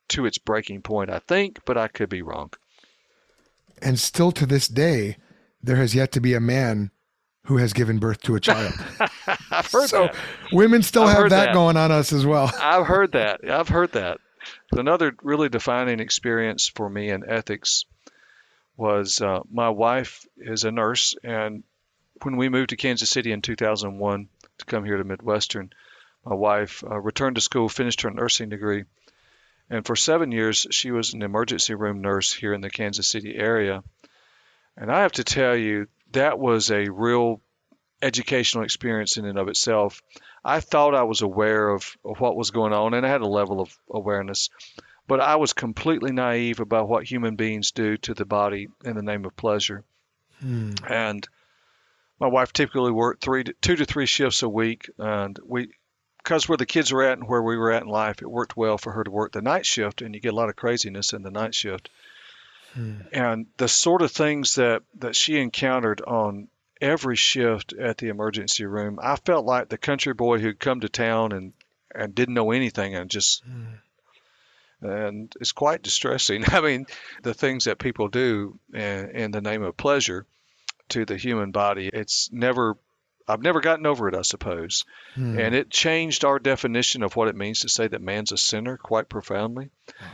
to 0.09 0.25
its 0.27 0.39
breaking 0.39 0.83
point. 0.83 1.11
I 1.11 1.19
think, 1.21 1.61
but 1.67 1.77
I 1.77 1.87
could 1.89 2.09
be 2.09 2.23
wrong. 2.23 2.51
And 3.81 3.99
still 3.99 4.33
to 4.33 4.47
this 4.47 4.67
day, 4.67 5.19
there 5.63 5.77
has 5.77 5.95
yet 5.95 6.13
to 6.13 6.21
be 6.21 6.35
a 6.35 6.41
man 6.41 6.91
who 7.45 7.57
has 7.57 7.73
given 7.73 7.99
birth 7.99 8.21
to 8.23 8.35
a 8.35 8.41
child. 8.41 8.75
I've 9.51 9.71
heard 9.73 9.89
so 9.89 10.03
that. 10.03 10.17
women 10.53 10.83
still 10.83 11.05
I've 11.05 11.17
have 11.17 11.31
that, 11.31 11.47
that. 11.47 11.55
going 11.55 11.77
on 11.77 11.91
us 11.91 12.13
as 12.13 12.27
well. 12.27 12.53
I've 12.61 12.87
heard 12.87 13.13
that. 13.13 13.41
I've 13.49 13.69
heard 13.69 13.93
that. 13.93 14.19
Another 14.73 15.15
really 15.23 15.49
defining 15.49 16.01
experience 16.01 16.69
for 16.69 16.89
me 16.89 17.09
in 17.09 17.29
ethics 17.29 17.87
was 18.77 19.21
uh, 19.21 19.41
my 19.51 19.71
wife 19.71 20.27
is 20.37 20.65
a 20.65 20.71
nurse, 20.71 21.17
and 21.25 21.65
when 22.23 22.37
we 22.37 22.49
moved 22.49 22.71
to 22.71 22.77
Kansas 22.77 23.11
City 23.11 23.33
in 23.33 23.43
2001 23.43 24.29
to 24.59 24.65
come 24.67 24.85
here 24.85 24.97
to 24.97 25.05
Midwestern, 25.05 25.71
my 26.25 26.35
wife 26.35 26.85
uh, 26.85 26.99
returned 27.01 27.37
to 27.37 27.43
school, 27.43 27.69
finished 27.69 28.03
her 28.03 28.11
nursing 28.11 28.51
degree, 28.51 28.85
and 29.71 29.87
for 29.87 29.97
seven 29.97 30.33
years 30.33 30.67
she 30.71 30.91
was 30.91 31.15
an 31.15 31.23
emergency 31.23 31.75
room 31.75 32.03
nurse 32.03 32.33
here 32.33 32.53
in 32.53 32.61
the 32.61 32.71
Kansas 32.71 33.09
City 33.09 33.35
area. 33.35 33.83
And 34.77 34.93
I 34.93 35.03
have 35.03 35.13
to 35.13 35.25
tell 35.25 35.57
you, 35.57 35.89
that 36.13 36.39
was 36.39 36.71
a 36.71 36.89
real 36.89 37.41
educational 38.01 38.65
experience 38.65 39.17
in 39.17 39.25
and 39.25 39.39
of 39.39 39.49
itself. 39.49 40.03
I 40.45 40.61
thought 40.61 40.95
I 40.95 41.03
was 41.03 41.23
aware 41.23 41.69
of, 41.69 41.97
what 42.03 42.37
was 42.37 42.51
going 42.51 42.73
on, 42.73 42.95
and 42.95 43.05
I 43.05 43.09
had 43.09 43.21
a 43.21 43.29
level 43.29 43.61
of 43.61 43.77
awareness, 43.91 44.51
but 45.07 45.21
I 45.21 45.37
was 45.37 45.53
completely 45.53 46.13
naive 46.13 46.61
about 46.61 46.89
what 46.89 47.05
human 47.05 47.37
beings 47.37 47.73
do 47.73 47.97
to 47.99 48.15
the 48.15 48.25
body 48.25 48.69
in 48.85 48.95
the 48.95 49.03
name 49.03 49.25
of 49.25 49.37
pleasure. 49.37 49.85
Hmm. 50.41 50.75
And 50.89 51.29
my 52.21 52.29
wife 52.29 52.53
typically 52.53 52.93
worked 52.93 53.23
three 53.23 53.45
to, 53.45 53.53
two 53.61 53.77
to 53.77 53.85
three 53.85 54.07
shifts 54.07 54.43
a 54.43 54.49
week, 54.49 54.91
and 54.99 55.39
we, 55.45 55.73
because 56.19 56.49
where 56.49 56.59
the 56.59 56.67
kids 56.67 56.93
were 56.93 57.03
at 57.03 57.19
and 57.19 57.29
where 57.29 57.43
we 57.43 57.57
were 57.57 57.73
at 57.73 57.83
in 57.83 57.89
life, 57.89 58.23
it 58.23 58.31
worked 58.31 58.57
well 58.57 58.79
for 58.79 58.93
her 58.93 59.05
to 59.05 59.11
work 59.11 59.33
the 59.33 59.43
night 59.43 59.67
shift, 59.67 60.03
and 60.03 60.15
you 60.15 60.21
get 60.21 60.33
a 60.33 60.37
lot 60.37 60.49
of 60.49 60.57
craziness 60.57 61.13
in 61.13 61.23
the 61.23 61.31
night 61.31 61.55
shift. 61.55 61.91
Hmm. 62.75 63.01
And 63.13 63.47
the 63.57 63.69
sort 63.69 64.03
of 64.03 64.13
things 64.13 64.57
that 64.57 64.83
that 64.99 65.17
she 65.17 65.39
encountered 65.39 66.01
on 66.01 66.49
every 66.81 67.17
shift 67.17 67.73
at 67.73 67.99
the 67.99 68.09
emergency 68.09 68.65
room, 68.65 68.99
I 69.03 69.17
felt 69.17 69.47
like 69.47 69.69
the 69.69 69.79
country 69.79 70.15
boy 70.15 70.39
who'd 70.39 70.61
come 70.61 70.81
to 70.81 70.89
town 70.89 71.33
and 71.33 71.53
and 71.95 72.15
didn't 72.15 72.35
know 72.35 72.53
anything 72.53 72.95
and 72.95 73.11
just 73.11 73.43
and 74.81 75.35
it's 75.41 75.53
quite 75.53 75.83
distressing. 75.83 76.45
I 76.49 76.61
mean, 76.61 76.87
the 77.23 77.35
things 77.35 77.65
that 77.65 77.79
people 77.79 78.09
do 78.09 78.59
in, 78.73 79.11
in 79.11 79.31
the 79.31 79.41
name 79.41 79.63
of 79.63 79.77
pleasure 79.77 80.27
to 80.91 81.05
the 81.05 81.17
human 81.17 81.51
body, 81.51 81.91
it's 81.93 82.31
never 82.33 82.77
I've 83.31 83.43
never 83.43 83.61
gotten 83.61 83.85
over 83.85 84.09
it, 84.09 84.15
I 84.15 84.23
suppose. 84.23 84.87
Hmm. 85.15 85.39
And 85.39 85.55
it 85.55 85.71
changed 85.71 86.25
our 86.25 86.39
definition 86.39 87.03
of 87.03 87.15
what 87.15 87.29
it 87.29 87.37
means 87.37 87.61
to 87.61 87.69
say 87.69 87.87
that 87.87 88.01
man's 88.01 88.33
a 88.33 88.39
sinner 88.39 88.79
quite 88.79 89.11
profoundly. 89.11 89.69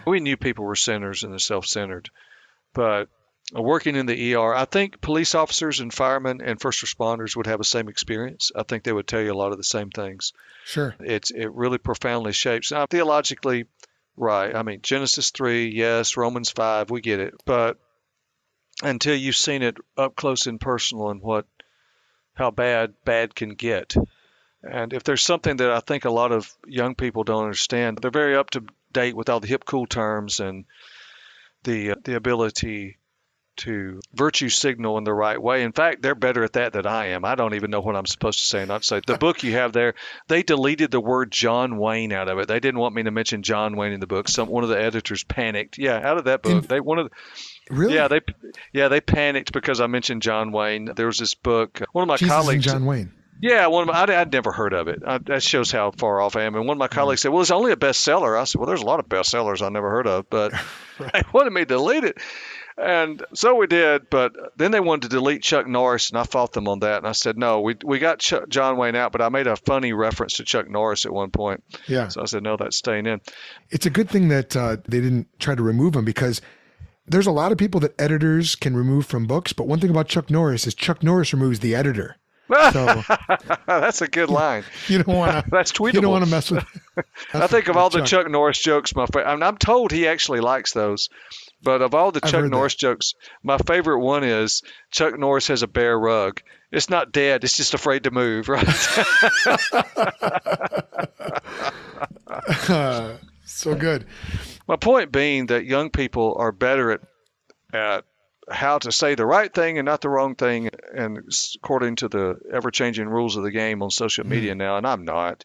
We 0.05 0.19
knew 0.19 0.37
people 0.37 0.65
were 0.65 0.75
sinners 0.75 1.23
and 1.23 1.33
they're 1.33 1.39
self 1.39 1.65
centered. 1.67 2.11
But 2.75 3.09
working 3.53 3.97
in 3.97 4.07
the 4.07 4.35
ER, 4.35 4.55
I 4.55 4.65
think 4.67 5.01
police 5.01 5.35
officers 5.35 5.81
and 5.81 5.93
firemen 5.93 6.41
and 6.43 6.61
first 6.61 6.85
responders 6.85 7.37
would 7.37 7.47
have 7.47 7.59
the 7.59 7.65
same 7.65 7.89
experience. 7.89 8.53
I 8.55 8.65
think 8.65 8.83
they 8.83 8.93
would 8.93 9.07
tell 9.07 9.23
you 9.23 9.33
a 9.33 9.35
lot 9.35 9.53
of 9.53 9.59
the 9.59 9.65
same 9.65 9.91
things. 9.91 10.33
Sure. 10.67 10.95
It's 11.01 11.31
it 11.31 11.53
really 11.53 11.79
profoundly 11.79 12.33
shapes. 12.33 12.73
Now, 12.73 12.87
theologically, 12.87 13.67
right. 14.17 14.55
I 14.55 14.63
mean, 14.63 14.81
Genesis 14.83 15.31
3, 15.31 15.69
yes, 15.69 16.17
Romans 16.17 16.51
5, 16.51 16.91
we 16.91 17.01
get 17.01 17.21
it. 17.21 17.35
But 17.45 17.79
until 18.83 19.15
you've 19.15 19.37
seen 19.37 19.63
it 19.63 19.77
up 19.97 20.17
close 20.17 20.47
and 20.47 20.61
personal 20.61 21.11
and 21.11 21.23
what 21.23 21.47
how 22.35 22.51
bad 22.51 22.95
bad 23.05 23.35
can 23.35 23.51
get. 23.51 23.95
And 24.63 24.93
if 24.93 25.05
there's 25.05 25.23
something 25.23 25.59
that 25.59 25.71
I 25.71 25.81
think 25.81 26.05
a 26.05 26.11
lot 26.11 26.33
of 26.33 26.53
young 26.67 26.95
people 26.95 27.23
don't 27.23 27.45
understand, 27.45 27.99
they're 27.99 28.11
very 28.11 28.35
up 28.35 28.51
to 28.51 28.65
date 28.93 29.15
with 29.15 29.29
all 29.29 29.41
the 29.41 29.47
hip 29.47 29.65
cool 29.65 29.87
terms 29.87 30.41
and 30.41 30.65
the 31.65 31.95
the 32.05 32.15
ability 32.15 32.99
to 33.57 34.01
virtue 34.13 34.49
signal 34.49 34.99
in 34.99 35.05
the 35.05 35.15
right 35.15 35.41
way. 35.41 35.63
In 35.63 35.71
fact, 35.73 36.03
they're 36.03 36.17
better 36.17 36.43
at 36.43 36.55
that 36.55 36.73
than 36.73 36.87
I 36.87 37.07
am. 37.11 37.25
I 37.25 37.37
don't 37.37 37.55
even 37.55 37.71
know 37.71 37.81
what 37.81 37.95
I'm 37.95 38.07
supposed 38.07 38.41
to 38.41 38.45
say 38.45 38.61
and 38.63 38.69
not 38.69 38.85
say. 38.85 39.01
The 39.07 39.17
book 39.17 39.45
you 39.45 39.53
have 39.53 39.73
there, 39.73 39.95
they 40.27 40.43
deleted 40.43 40.91
the 40.91 41.01
word 41.01 41.31
John 41.31 41.79
Wayne 41.79 42.13
out 42.13 42.29
of 42.29 42.39
it. 42.41 42.49
They 42.49 42.59
didn't 42.59 42.81
want 42.81 42.97
me 42.97 43.05
to 43.05 43.13
mention 43.13 43.45
John 43.45 43.77
Wayne 43.77 43.93
in 43.93 44.01
the 44.01 44.09
book. 44.09 44.29
Some 44.29 44.49
one 44.49 44.65
of 44.65 44.71
the 44.71 44.81
editors 44.81 45.23
panicked. 45.23 45.79
Yeah, 45.79 45.97
out 45.97 46.19
of 46.19 46.25
that 46.25 46.43
book, 46.43 46.67
they 46.67 46.81
one 46.81 46.99
of 46.99 47.11
the, 47.11 47.75
Really? 47.75 47.95
yeah 47.95 48.09
they 48.09 48.21
yeah 48.73 48.89
they 48.89 49.01
panicked 49.01 49.53
because 49.53 49.81
I 49.81 49.87
mentioned 49.87 50.23
John 50.23 50.51
Wayne. 50.51 50.91
There 50.97 51.07
was 51.07 51.19
this 51.19 51.35
book. 51.35 51.81
One 51.93 52.03
of 52.03 52.09
my 52.09 52.17
Jesus 52.17 52.35
colleagues. 52.35 52.65
John 52.65 52.85
Wayne. 52.85 53.13
Yeah, 53.41 53.67
one 53.67 53.83
of 53.83 53.95
my, 53.95 54.03
I'd, 54.03 54.11
I'd 54.11 54.33
never 54.33 54.53
heard 54.53 54.73
of 54.73 54.89
it. 54.89 55.03
I, 55.07 55.19
that 55.19 55.43
shows 55.43 55.71
how 55.71 55.91
far 55.91 56.21
off 56.21 56.37
I 56.37 56.45
am. 56.45 56.55
And 56.55 56.67
one 56.67 56.77
of 56.77 56.79
my 56.79 56.89
colleagues 56.89 57.23
said, 57.23 57.31
"Well, 57.31 57.43
it's 57.43 57.51
only 57.51 57.73
a 57.73 57.77
bestseller." 57.77 58.41
I 58.41 58.45
said, 58.45 58.59
"Well, 58.59 58.67
there's 58.67 58.83
a 58.83 58.87
lot 58.87 59.01
of 59.01 59.09
bestsellers 59.09 59.61
I 59.61 59.69
never 59.69 59.91
heard 59.91 60.07
of, 60.07 60.31
but 60.31 60.53
they 60.99 61.23
wanted 61.33 61.53
me 61.53 61.63
to 61.63 61.67
delete 61.67 62.05
it. 62.05 62.19
And 62.77 63.23
so 63.35 63.55
we 63.55 63.69
did, 63.69 64.11
but 64.11 64.33
then 64.57 64.73
they 64.73 64.81
wanted 64.81 65.03
to 65.03 65.17
delete 65.17 65.43
Chuck 65.43 65.67
Norris, 65.69 66.11
and 66.11 66.19
I 66.19 66.25
fought 66.25 66.53
them 66.53 66.67
on 66.67 66.81
that. 66.81 66.99
And 66.99 67.07
I 67.07 67.13
said, 67.13 67.39
no, 67.39 67.61
we, 67.61 67.77
we 67.85 68.01
got 68.01 68.19
Chuck, 68.19 68.49
John 68.49 68.77
Wayne 68.77 68.97
out, 68.97 69.13
but 69.13 69.23
I 69.23 69.29
made 69.29 69.47
a 69.47 69.55
funny 69.55 69.93
reference 69.93 70.35
to 70.35 70.45
Chuck 70.45 70.69
Norris 70.69 71.07
at 71.07 71.13
one 71.13 71.31
point. 71.31 71.63
Yeah. 71.87 72.09
So 72.09 72.23
I 72.23 72.25
said, 72.25 72.43
no, 72.43 72.57
that's 72.57 72.77
staying 72.77 73.07
in. 73.07 73.21
It's 73.71 73.87
a 73.87 73.91
good 73.91 74.11
thing 74.11 74.29
that 74.29 74.57
uh, 74.57 74.79
they 74.89 75.01
didn't 75.01 75.29
try 75.39 75.55
to 75.55 75.63
remove 75.63 75.95
him 75.95 76.05
because 76.05 76.41
there's 77.07 77.29
a 77.29 77.33
lot 77.33 77.53
of 77.53 77.59
people 77.59 77.79
that 77.81 77.95
editors 78.01 78.57
can 78.57 78.77
remove 78.77 79.07
from 79.07 79.27
books. 79.27 79.53
But 79.53 79.69
one 79.69 79.79
thing 79.79 79.91
about 79.91 80.09
Chuck 80.09 80.29
Norris 80.29 80.67
is 80.67 80.75
Chuck 80.75 81.03
Norris 81.03 81.33
removes 81.33 81.61
the 81.61 81.77
editor. 81.77 82.17
So 82.49 83.03
that's 83.67 84.03
a 84.03 84.09
good 84.09 84.29
line. 84.29 84.65
you 84.89 85.03
don't 85.03 85.17
want 85.17 85.45
to. 85.45 85.51
That's 85.51 85.73
tweetable. 85.73 85.95
You 85.95 86.01
don't 86.03 86.11
want 86.13 86.25
to 86.25 86.31
mess 86.31 86.51
with. 86.51 86.65
I 87.33 87.47
think 87.47 87.69
of 87.69 87.77
all 87.77 87.91
the 87.91 88.01
Chuck. 88.01 88.25
Chuck 88.25 88.31
Norris 88.31 88.59
jokes, 88.59 88.95
my 88.95 89.07
fa- 89.07 89.27
I 89.27 89.35
mean, 89.35 89.43
I'm 89.43 89.57
told 89.57 89.93
he 89.93 90.07
actually 90.07 90.41
likes 90.41 90.73
those. 90.73 91.09
But 91.63 91.81
of 91.81 91.95
all 91.95 92.13
the 92.13 92.21
I've 92.23 92.31
Chuck 92.31 92.45
Norris 92.45 92.75
jokes, 92.75 93.15
my 93.43 93.57
favorite 93.59 94.01
one 94.01 94.25
is 94.25 94.63
Chuck 94.91 95.19
Norris 95.19 95.49
has 95.49 95.63
a 95.63 95.67
bear 95.67 95.99
rug. 95.99 96.43
It's 96.71 96.91
not 96.91 97.13
dead; 97.13 97.45
it's 97.45 97.57
just 97.57 97.73
afraid 97.73 98.05
to 98.05 98.11
move. 98.11 98.49
Right? 98.49 98.69
so 103.47 103.75
good. 103.75 104.07
my 104.69 104.77
point 104.77 105.13
being 105.13 105.47
that 105.47 105.65
young 105.65 105.91
people 105.91 106.37
are 106.39 106.53
better 106.53 106.91
at 106.91 107.01
at 107.73 108.05
how 108.51 108.79
to 108.79 108.93
say 108.93 109.15
the 109.15 109.27
right 109.27 109.53
thing 109.53 109.79
and 109.79 109.87
not 109.87 110.01
the 110.01 110.09
wrong 110.09 110.35
thing, 110.35 110.71
and 110.95 111.33
according 111.57 111.97
to 111.97 112.09
the 112.09 112.39
ever-changing 112.53 113.09
rules 113.09 113.37
of 113.37 113.43
the 113.43 113.51
game 113.51 113.83
on 113.83 113.91
social 113.91 114.27
media 114.27 114.55
now, 114.55 114.77
and 114.77 114.87
I'm 114.87 115.05
not. 115.05 115.45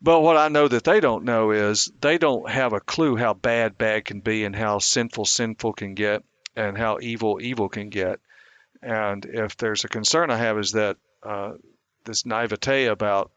But 0.00 0.20
what 0.20 0.36
I 0.36 0.48
know 0.48 0.66
that 0.66 0.82
they 0.82 0.98
don't 0.98 1.24
know 1.24 1.52
is 1.52 1.92
they 2.00 2.18
don't 2.18 2.50
have 2.50 2.72
a 2.72 2.80
clue 2.80 3.14
how 3.14 3.34
bad 3.34 3.78
bad 3.78 4.04
can 4.04 4.20
be 4.20 4.44
and 4.44 4.54
how 4.54 4.80
sinful 4.80 5.26
sinful 5.26 5.74
can 5.74 5.94
get 5.94 6.24
and 6.56 6.76
how 6.76 6.98
evil 7.00 7.38
evil 7.40 7.68
can 7.68 7.88
get. 7.88 8.18
And 8.82 9.24
if 9.24 9.56
there's 9.56 9.84
a 9.84 9.88
concern 9.88 10.30
I 10.30 10.38
have 10.38 10.58
is 10.58 10.72
that 10.72 10.96
uh, 11.22 11.52
this 12.04 12.26
naivete 12.26 12.86
about 12.86 13.30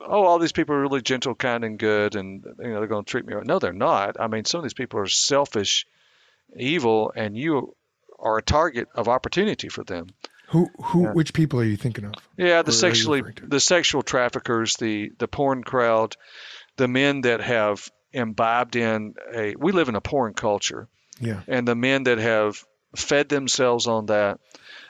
oh 0.00 0.24
all 0.24 0.38
these 0.38 0.52
people 0.52 0.74
are 0.74 0.80
really 0.80 1.02
gentle, 1.02 1.34
kind, 1.34 1.62
and 1.62 1.78
good, 1.78 2.16
and 2.16 2.42
you 2.58 2.68
know 2.70 2.78
they're 2.78 2.86
going 2.86 3.04
to 3.04 3.10
treat 3.10 3.26
me 3.26 3.34
right. 3.34 3.46
No, 3.46 3.58
they're 3.58 3.72
not. 3.74 4.16
I 4.18 4.28
mean, 4.28 4.46
some 4.46 4.60
of 4.60 4.64
these 4.64 4.74
people 4.74 5.00
are 5.00 5.06
selfish, 5.06 5.86
evil, 6.56 7.12
and 7.16 7.36
you 7.36 7.74
are 8.18 8.38
a 8.38 8.42
target 8.42 8.88
of 8.94 9.08
opportunity 9.08 9.68
for 9.68 9.84
them. 9.84 10.08
Who 10.48 10.68
who? 10.80 11.02
Yeah. 11.04 11.12
Which 11.12 11.32
people 11.32 11.60
are 11.60 11.64
you 11.64 11.76
thinking 11.76 12.04
of? 12.04 12.14
Yeah, 12.36 12.62
the 12.62 12.72
sexually 12.72 13.22
the 13.42 13.60
sexual 13.60 14.02
traffickers, 14.02 14.76
the 14.76 15.10
the 15.18 15.26
porn 15.28 15.64
crowd, 15.64 16.16
the 16.76 16.88
men 16.88 17.22
that 17.22 17.40
have 17.40 17.88
imbibed 18.12 18.76
in 18.76 19.14
a 19.34 19.54
we 19.58 19.72
live 19.72 19.88
in 19.88 19.96
a 19.96 20.00
porn 20.00 20.34
culture, 20.34 20.88
Yeah. 21.20 21.42
and 21.48 21.66
the 21.66 21.74
men 21.74 22.04
that 22.04 22.18
have 22.18 22.62
fed 22.94 23.28
themselves 23.28 23.86
on 23.86 24.06
that. 24.06 24.38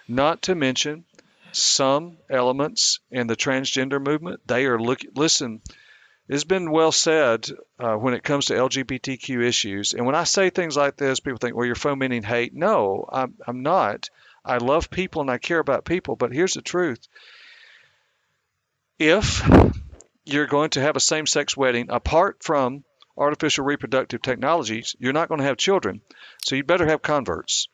Not 0.07 0.43
to 0.43 0.55
mention 0.55 1.05
some 1.53 2.19
elements 2.31 3.01
in 3.11 3.27
the 3.27 3.35
transgender 3.35 4.01
movement. 4.05 4.41
They 4.47 4.67
are 4.67 4.79
look 4.79 5.01
listen. 5.15 5.63
It's 6.29 6.45
been 6.45 6.71
well 6.71 6.93
said 6.93 7.49
uh, 7.79 7.95
when 7.95 8.15
it 8.15 8.25
comes 8.25 8.47
to 8.47 8.55
LGBTQ 8.55 9.45
issues, 9.45 9.95
and 9.95 10.07
when 10.07 10.17
I 10.17 10.25
say 10.25 10.51
things 10.51 10.77
like 10.77 10.97
this, 10.97 11.21
people 11.21 11.39
think, 11.39 11.55
"Well, 11.55 11.67
you're 11.67 11.77
fomenting 11.77 12.25
hate." 12.25 12.53
No, 12.55 13.09
I'm, 13.11 13.35
I'm 13.47 13.63
not. 13.63 14.11
I 14.45 14.59
love 14.59 14.91
people 14.91 15.23
and 15.23 15.31
I 15.31 15.39
care 15.39 15.59
about 15.59 15.85
people, 15.85 16.17
but 16.17 16.33
here's 16.33 16.55
the 16.55 16.63
truth: 16.63 17.07
if 18.99 19.49
you're 20.25 20.47
going 20.47 20.71
to 20.71 20.81
have 20.81 20.97
a 20.97 21.01
same-sex 21.01 21.57
wedding, 21.57 21.87
apart 21.91 22.43
from 22.43 22.85
artificial 23.17 23.65
reproductive 23.65 24.21
technologies, 24.21 24.97
you're 24.99 25.13
not 25.13 25.29
going 25.29 25.41
to 25.41 25.47
have 25.47 25.57
children. 25.57 26.01
So 26.45 26.57
you 26.57 26.65
better 26.65 26.87
have 26.87 27.03
converts. 27.03 27.69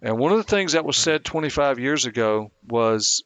And 0.00 0.18
one 0.18 0.32
of 0.32 0.38
the 0.38 0.44
things 0.44 0.72
that 0.72 0.84
was 0.84 0.96
said 0.96 1.24
25 1.24 1.78
years 1.78 2.06
ago 2.06 2.50
was, 2.66 3.22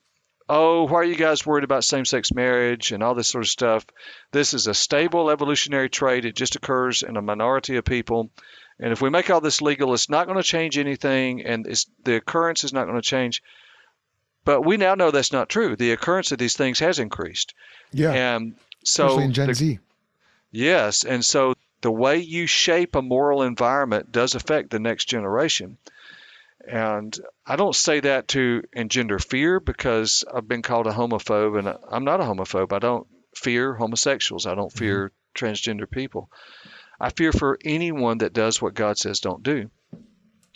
oh, 0.49 0.85
why 0.87 0.95
are 1.01 1.05
you 1.05 1.17
guys 1.17 1.45
worried 1.45 1.65
about 1.65 1.85
same 1.85 2.05
sex 2.05 2.33
marriage 2.33 2.93
and 2.93 3.03
all 3.03 3.15
this 3.15 3.29
sort 3.29 3.45
of 3.45 3.51
stuff? 3.51 3.87
This 4.33 4.55
is 4.55 4.67
a 4.67 4.75
stable 4.75 5.31
evolutionary 5.31 5.89
trait. 5.89 6.25
It 6.25 6.37
just 6.37 6.57
occurs 6.57 7.03
in 7.03 7.17
a 7.17 7.23
minority 7.23 7.77
of 7.77 7.85
people. 7.85 8.31
And 8.79 8.93
if 8.93 9.01
we 9.01 9.11
make 9.11 9.31
all 9.31 9.41
this 9.41 9.63
legal, 9.63 9.95
it's 9.95 10.11
not 10.11 10.27
going 10.27 10.37
to 10.37 10.43
change 10.43 10.77
anything, 10.79 11.43
and 11.43 11.67
it's, 11.67 11.87
the 12.05 12.17
occurrence 12.17 12.63
is 12.63 12.73
not 12.73 12.85
going 12.85 12.97
to 13.01 13.03
change. 13.03 13.43
But 14.45 14.63
we 14.63 14.77
now 14.77 14.95
know 14.95 15.11
that's 15.11 15.33
not 15.33 15.49
true. 15.49 15.75
The 15.77 15.93
occurrence 15.93 16.31
of 16.31 16.39
these 16.39 16.57
things 16.57 16.79
has 16.79 16.99
increased. 16.99 17.55
Yeah. 17.93 18.13
And 18.13 18.55
so 18.85 19.07
Especially 19.07 19.25
in 19.25 19.33
Gen 19.33 19.47
the- 19.49 19.55
Z. 19.55 19.79
Yes, 20.53 21.05
and 21.05 21.25
so 21.25 21.55
the 21.81 21.91
way 21.91 22.19
you 22.19 22.47
shape 22.47 22.95
a 22.95 23.03
moral 23.03 23.43
environment 23.43 24.13
does 24.13 24.35
affect 24.35 24.71
the 24.71 24.79
next 24.79 25.07
generation. 25.07 25.77
And 26.66 27.16
I 27.47 27.57
don't 27.57 27.75
say 27.75 28.01
that 28.01 28.29
to 28.29 28.62
engender 28.73 29.19
fear 29.19 29.61
because 29.61 30.25
I've 30.33 30.49
been 30.49 30.62
called 30.62 30.87
a 30.87 30.92
homophobe, 30.92 31.59
and 31.59 31.77
I'm 31.90 32.05
not 32.05 32.21
a 32.21 32.25
homophobe. 32.25 32.73
I 32.73 32.79
don't 32.79 33.07
fear 33.35 33.75
homosexuals. 33.75 34.47
I 34.47 34.55
don't 34.55 34.73
fear 34.73 35.12
transgender 35.35 35.90
people. 35.90 36.31
I 36.99 37.11
fear 37.11 37.33
for 37.33 37.59
anyone 37.64 38.19
that 38.19 38.33
does 38.33 38.61
what 38.61 38.75
God 38.75 38.99
says 38.99 39.21
don't 39.21 39.42
do. 39.42 39.71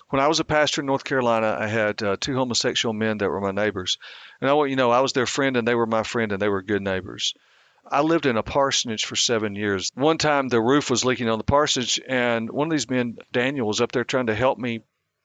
When 0.08 0.20
I 0.20 0.26
was 0.26 0.40
a 0.40 0.44
pastor 0.44 0.80
in 0.80 0.86
North 0.86 1.04
Carolina, 1.04 1.56
I 1.58 1.68
had 1.68 2.02
uh, 2.02 2.16
two 2.18 2.34
homosexual 2.34 2.92
men 2.92 3.18
that 3.18 3.30
were 3.30 3.40
my 3.40 3.52
neighbors. 3.52 3.98
And 4.40 4.50
I 4.50 4.54
want 4.54 4.70
you 4.70 4.76
to 4.76 4.82
know, 4.82 4.90
I 4.90 5.00
was 5.00 5.12
their 5.12 5.26
friend, 5.26 5.56
and 5.56 5.68
they 5.68 5.76
were 5.76 5.86
my 5.86 6.02
friend, 6.02 6.32
and 6.32 6.42
they 6.42 6.48
were 6.48 6.62
good 6.62 6.82
neighbors. 6.82 7.34
I 7.88 8.00
lived 8.00 8.26
in 8.26 8.36
a 8.36 8.42
parsonage 8.42 9.04
for 9.04 9.16
seven 9.16 9.54
years. 9.54 9.90
One 9.94 10.18
time 10.18 10.48
the 10.48 10.60
roof 10.60 10.90
was 10.90 11.04
leaking 11.04 11.28
on 11.28 11.38
the 11.38 11.44
parsonage, 11.44 12.00
and 12.08 12.50
one 12.50 12.66
of 12.66 12.72
these 12.72 12.90
men, 12.90 13.18
Daniel, 13.30 13.68
was 13.68 13.80
up 13.80 13.92
there 13.92 14.04
trying 14.04 14.26
to 14.26 14.34
help 14.34 14.58
me 14.58 14.80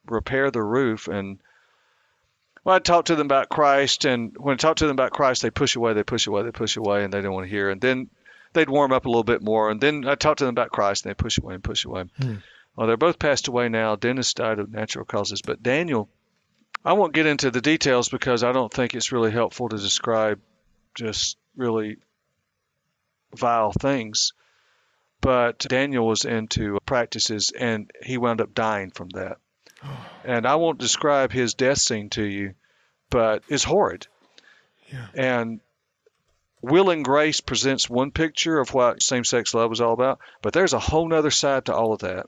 repair 0.08 0.52
the 0.52 0.64
roof. 0.64 1.08
And 1.08 1.40
well, 2.64 2.76
I 2.76 2.80
talked 2.80 3.08
to 3.08 3.16
them 3.16 3.28
about 3.28 3.50
Christ, 3.50 4.06
and 4.06 4.36
when 4.38 4.54
I 4.54 4.58
talked 4.58 4.80
to 4.80 4.88
them 4.88 4.96
about 4.96 5.12
Christ, 5.12 5.42
they 5.42 5.52
push 5.52 5.76
away, 5.76 5.94
they 5.94 6.04
push 6.04 6.28
away, 6.28 6.44
they 6.44 6.52
push 6.52 6.78
away, 6.78 7.04
and 7.04 7.14
they 7.14 7.20
didn't 7.20 7.34
want 7.34 7.46
to 7.46 7.50
hear. 7.50 7.70
And 7.70 7.80
then 7.80 8.10
they'd 8.54 8.70
warm 8.70 8.92
up 8.92 9.06
a 9.06 9.10
little 9.10 9.24
bit 9.24 9.42
more, 9.42 9.70
and 9.70 9.80
then 9.80 10.08
I 10.08 10.16
talked 10.16 10.40
to 10.40 10.46
them 10.46 10.54
about 10.54 10.72
Christ, 10.72 11.06
and 11.06 11.12
they 11.12 11.16
push 11.16 11.38
away 11.38 11.56
and 11.56 11.64
push 11.64 11.86
away. 11.86 12.06
Hmm. 12.20 12.36
Well, 12.76 12.88
they're 12.88 12.98
both 12.98 13.20
passed 13.20 13.48
away 13.48 13.70
now. 13.70 13.96
Dennis 13.96 14.34
died 14.34 14.60
of 14.60 14.72
natural 14.72 15.06
causes, 15.06 15.42
but 15.42 15.64
Daniel, 15.64 16.10
I 16.84 16.94
won't 16.94 17.14
get 17.14 17.26
into 17.26 17.52
the 17.52 17.62
details 17.62 18.10
because 18.10 18.44
I 18.44 18.52
don't 18.52 18.74
think 18.74 18.94
it's 18.94 19.12
really 19.12 19.32
helpful 19.32 19.70
to 19.70 19.78
describe 19.78 20.40
just 20.94 21.38
really 21.56 21.98
vile 23.34 23.72
things. 23.72 24.34
But 25.22 25.60
Daniel 25.60 26.06
was 26.06 26.26
into 26.26 26.78
practices 26.86 27.52
and 27.58 27.90
he 28.04 28.18
wound 28.18 28.42
up 28.42 28.54
dying 28.54 28.92
from 28.92 29.10
that. 29.10 29.38
And 30.24 30.46
I 30.48 30.56
won't 30.56 30.80
describe 30.80 31.32
his 31.32 31.54
death 31.54 31.78
scene 31.78 32.10
to 32.12 32.24
you, 32.24 32.56
but 33.10 33.44
it's 33.48 33.64
horrid. 33.64 34.08
Yeah. 34.92 35.08
And 35.14 35.60
Will 36.62 36.90
and 36.90 37.06
Grace 37.06 37.42
presents 37.42 37.90
one 37.90 38.12
picture 38.12 38.60
of 38.60 38.74
what 38.74 39.04
same 39.04 39.24
sex 39.24 39.54
love 39.54 39.72
is 39.72 39.82
all 39.82 39.94
about, 39.94 40.20
but 40.42 40.54
there's 40.54 40.74
a 40.74 40.80
whole 40.80 41.14
other 41.14 41.32
side 41.32 41.66
to 41.66 41.76
all 41.76 41.94
of 41.94 42.00
that. 42.00 42.28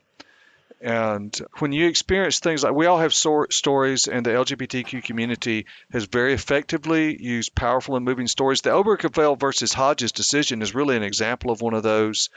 And 0.80 1.36
when 1.58 1.72
you 1.72 1.88
experience 1.88 2.38
things 2.38 2.62
like 2.62 2.72
we 2.72 2.86
all 2.86 2.98
have 2.98 3.12
sor- 3.12 3.50
stories, 3.50 4.06
and 4.06 4.24
the 4.24 4.30
LGBTQ 4.30 5.02
community 5.02 5.66
has 5.90 6.04
very 6.04 6.34
effectively 6.34 7.20
used 7.20 7.54
powerful 7.54 7.96
and 7.96 8.04
moving 8.04 8.28
stories. 8.28 8.60
The 8.60 8.70
Obergefell 8.70 9.40
versus 9.40 9.72
Hodges 9.72 10.12
decision 10.12 10.62
is 10.62 10.76
really 10.76 10.96
an 10.96 11.02
example 11.02 11.50
of 11.50 11.60
one 11.60 11.74
of 11.74 11.82
those, 11.82 12.30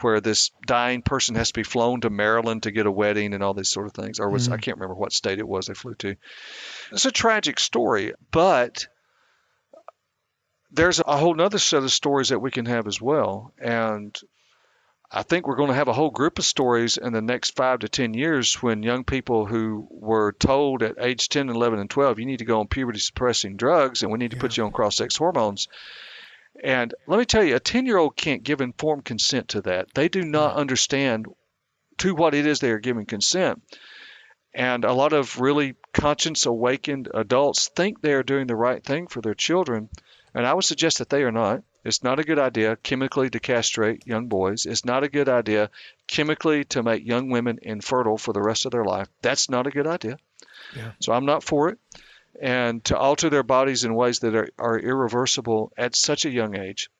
where 0.00 0.20
this 0.20 0.50
dying 0.66 1.00
person 1.00 1.36
has 1.36 1.48
to 1.48 1.54
be 1.54 1.62
flown 1.62 2.02
to 2.02 2.10
Maryland 2.10 2.64
to 2.64 2.70
get 2.70 2.86
a 2.86 2.92
wedding 2.92 3.32
and 3.32 3.42
all 3.42 3.54
these 3.54 3.70
sort 3.70 3.86
of 3.86 3.94
things. 3.94 4.20
Or 4.20 4.28
was 4.28 4.48
I 4.48 4.52
mm-hmm. 4.52 4.60
can't 4.60 4.76
remember 4.76 4.94
what 4.94 5.12
state 5.12 5.38
it 5.38 5.48
was 5.48 5.66
they 5.66 5.74
flew 5.74 5.94
to. 5.94 6.16
It's 6.92 7.06
a 7.06 7.12
tragic 7.12 7.58
story, 7.58 8.12
but 8.30 8.86
there's 10.70 11.00
a 11.00 11.16
whole 11.16 11.40
other 11.40 11.58
set 11.58 11.82
of 11.82 11.90
stories 11.90 12.28
that 12.28 12.40
we 12.40 12.50
can 12.50 12.66
have 12.66 12.86
as 12.86 13.00
well. 13.00 13.54
And 13.58 14.14
I 15.10 15.22
think 15.22 15.46
we're 15.46 15.56
going 15.56 15.68
to 15.68 15.74
have 15.74 15.88
a 15.88 15.92
whole 15.92 16.10
group 16.10 16.38
of 16.38 16.44
stories 16.44 16.96
in 16.96 17.12
the 17.12 17.22
next 17.22 17.54
five 17.54 17.80
to 17.80 17.88
10 17.88 18.14
years 18.14 18.60
when 18.60 18.82
young 18.82 19.04
people 19.04 19.46
who 19.46 19.86
were 19.90 20.32
told 20.32 20.82
at 20.82 20.96
age 21.00 21.28
10, 21.28 21.48
11, 21.48 21.78
and 21.78 21.88
12, 21.88 22.18
you 22.18 22.26
need 22.26 22.40
to 22.40 22.44
go 22.44 22.60
on 22.60 22.66
puberty 22.66 22.98
suppressing 22.98 23.56
drugs 23.56 24.02
and 24.02 24.10
we 24.10 24.18
need 24.18 24.32
to 24.32 24.36
put 24.36 24.56
you 24.56 24.64
on 24.64 24.72
cross 24.72 24.96
sex 24.96 25.16
hormones. 25.16 25.68
And 26.62 26.94
let 27.06 27.18
me 27.18 27.24
tell 27.24 27.44
you, 27.44 27.54
a 27.56 27.60
10 27.60 27.86
year 27.86 27.98
old 27.98 28.16
can't 28.16 28.42
give 28.42 28.60
informed 28.60 29.04
consent 29.04 29.48
to 29.48 29.62
that. 29.62 29.94
They 29.94 30.08
do 30.08 30.22
not 30.22 30.56
understand 30.56 31.26
to 31.98 32.14
what 32.14 32.34
it 32.34 32.46
is 32.46 32.58
they 32.58 32.70
are 32.70 32.78
giving 32.78 33.06
consent. 33.06 33.62
And 34.54 34.84
a 34.84 34.92
lot 34.92 35.12
of 35.12 35.38
really 35.38 35.74
conscience 35.92 36.46
awakened 36.46 37.10
adults 37.12 37.68
think 37.68 38.00
they 38.00 38.14
are 38.14 38.22
doing 38.22 38.46
the 38.46 38.56
right 38.56 38.82
thing 38.82 39.06
for 39.06 39.20
their 39.20 39.34
children. 39.34 39.90
And 40.34 40.46
I 40.46 40.54
would 40.54 40.64
suggest 40.64 40.98
that 40.98 41.10
they 41.10 41.22
are 41.22 41.32
not. 41.32 41.62
It's 41.86 42.02
not 42.02 42.18
a 42.18 42.24
good 42.24 42.40
idea 42.40 42.74
chemically 42.76 43.30
to 43.30 43.38
castrate 43.38 44.06
young 44.06 44.26
boys. 44.26 44.66
It's 44.66 44.84
not 44.84 45.04
a 45.04 45.08
good 45.08 45.28
idea 45.28 45.70
chemically 46.08 46.64
to 46.64 46.82
make 46.82 47.06
young 47.06 47.30
women 47.30 47.60
infertile 47.62 48.18
for 48.18 48.32
the 48.32 48.42
rest 48.42 48.66
of 48.66 48.72
their 48.72 48.84
life. 48.84 49.08
That's 49.22 49.48
not 49.48 49.68
a 49.68 49.70
good 49.70 49.86
idea. 49.86 50.18
Yeah. 50.76 50.92
So 51.00 51.12
I'm 51.12 51.26
not 51.26 51.44
for 51.44 51.68
it. 51.68 51.78
And 52.42 52.84
to 52.86 52.98
alter 52.98 53.30
their 53.30 53.44
bodies 53.44 53.84
in 53.84 53.94
ways 53.94 54.18
that 54.18 54.34
are, 54.34 54.48
are 54.58 54.78
irreversible 54.78 55.72
at 55.78 55.94
such 55.94 56.24
a 56.24 56.30
young 56.30 56.56
age. 56.56 56.90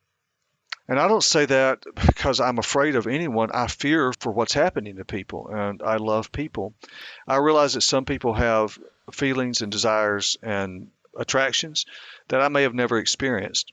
And 0.88 1.00
I 1.00 1.08
don't 1.08 1.22
say 1.22 1.46
that 1.46 1.82
because 2.06 2.38
I'm 2.38 2.58
afraid 2.58 2.94
of 2.94 3.08
anyone. 3.08 3.50
I 3.52 3.66
fear 3.66 4.12
for 4.20 4.30
what's 4.30 4.54
happening 4.54 4.96
to 4.96 5.04
people, 5.04 5.48
and 5.48 5.82
I 5.82 5.96
love 5.96 6.30
people. 6.30 6.74
I 7.26 7.38
realize 7.38 7.74
that 7.74 7.80
some 7.80 8.04
people 8.04 8.34
have 8.34 8.78
feelings 9.12 9.62
and 9.62 9.72
desires 9.72 10.36
and 10.44 10.90
attractions 11.18 11.86
that 12.28 12.40
I 12.40 12.48
may 12.48 12.62
have 12.62 12.74
never 12.74 12.98
experienced. 12.98 13.72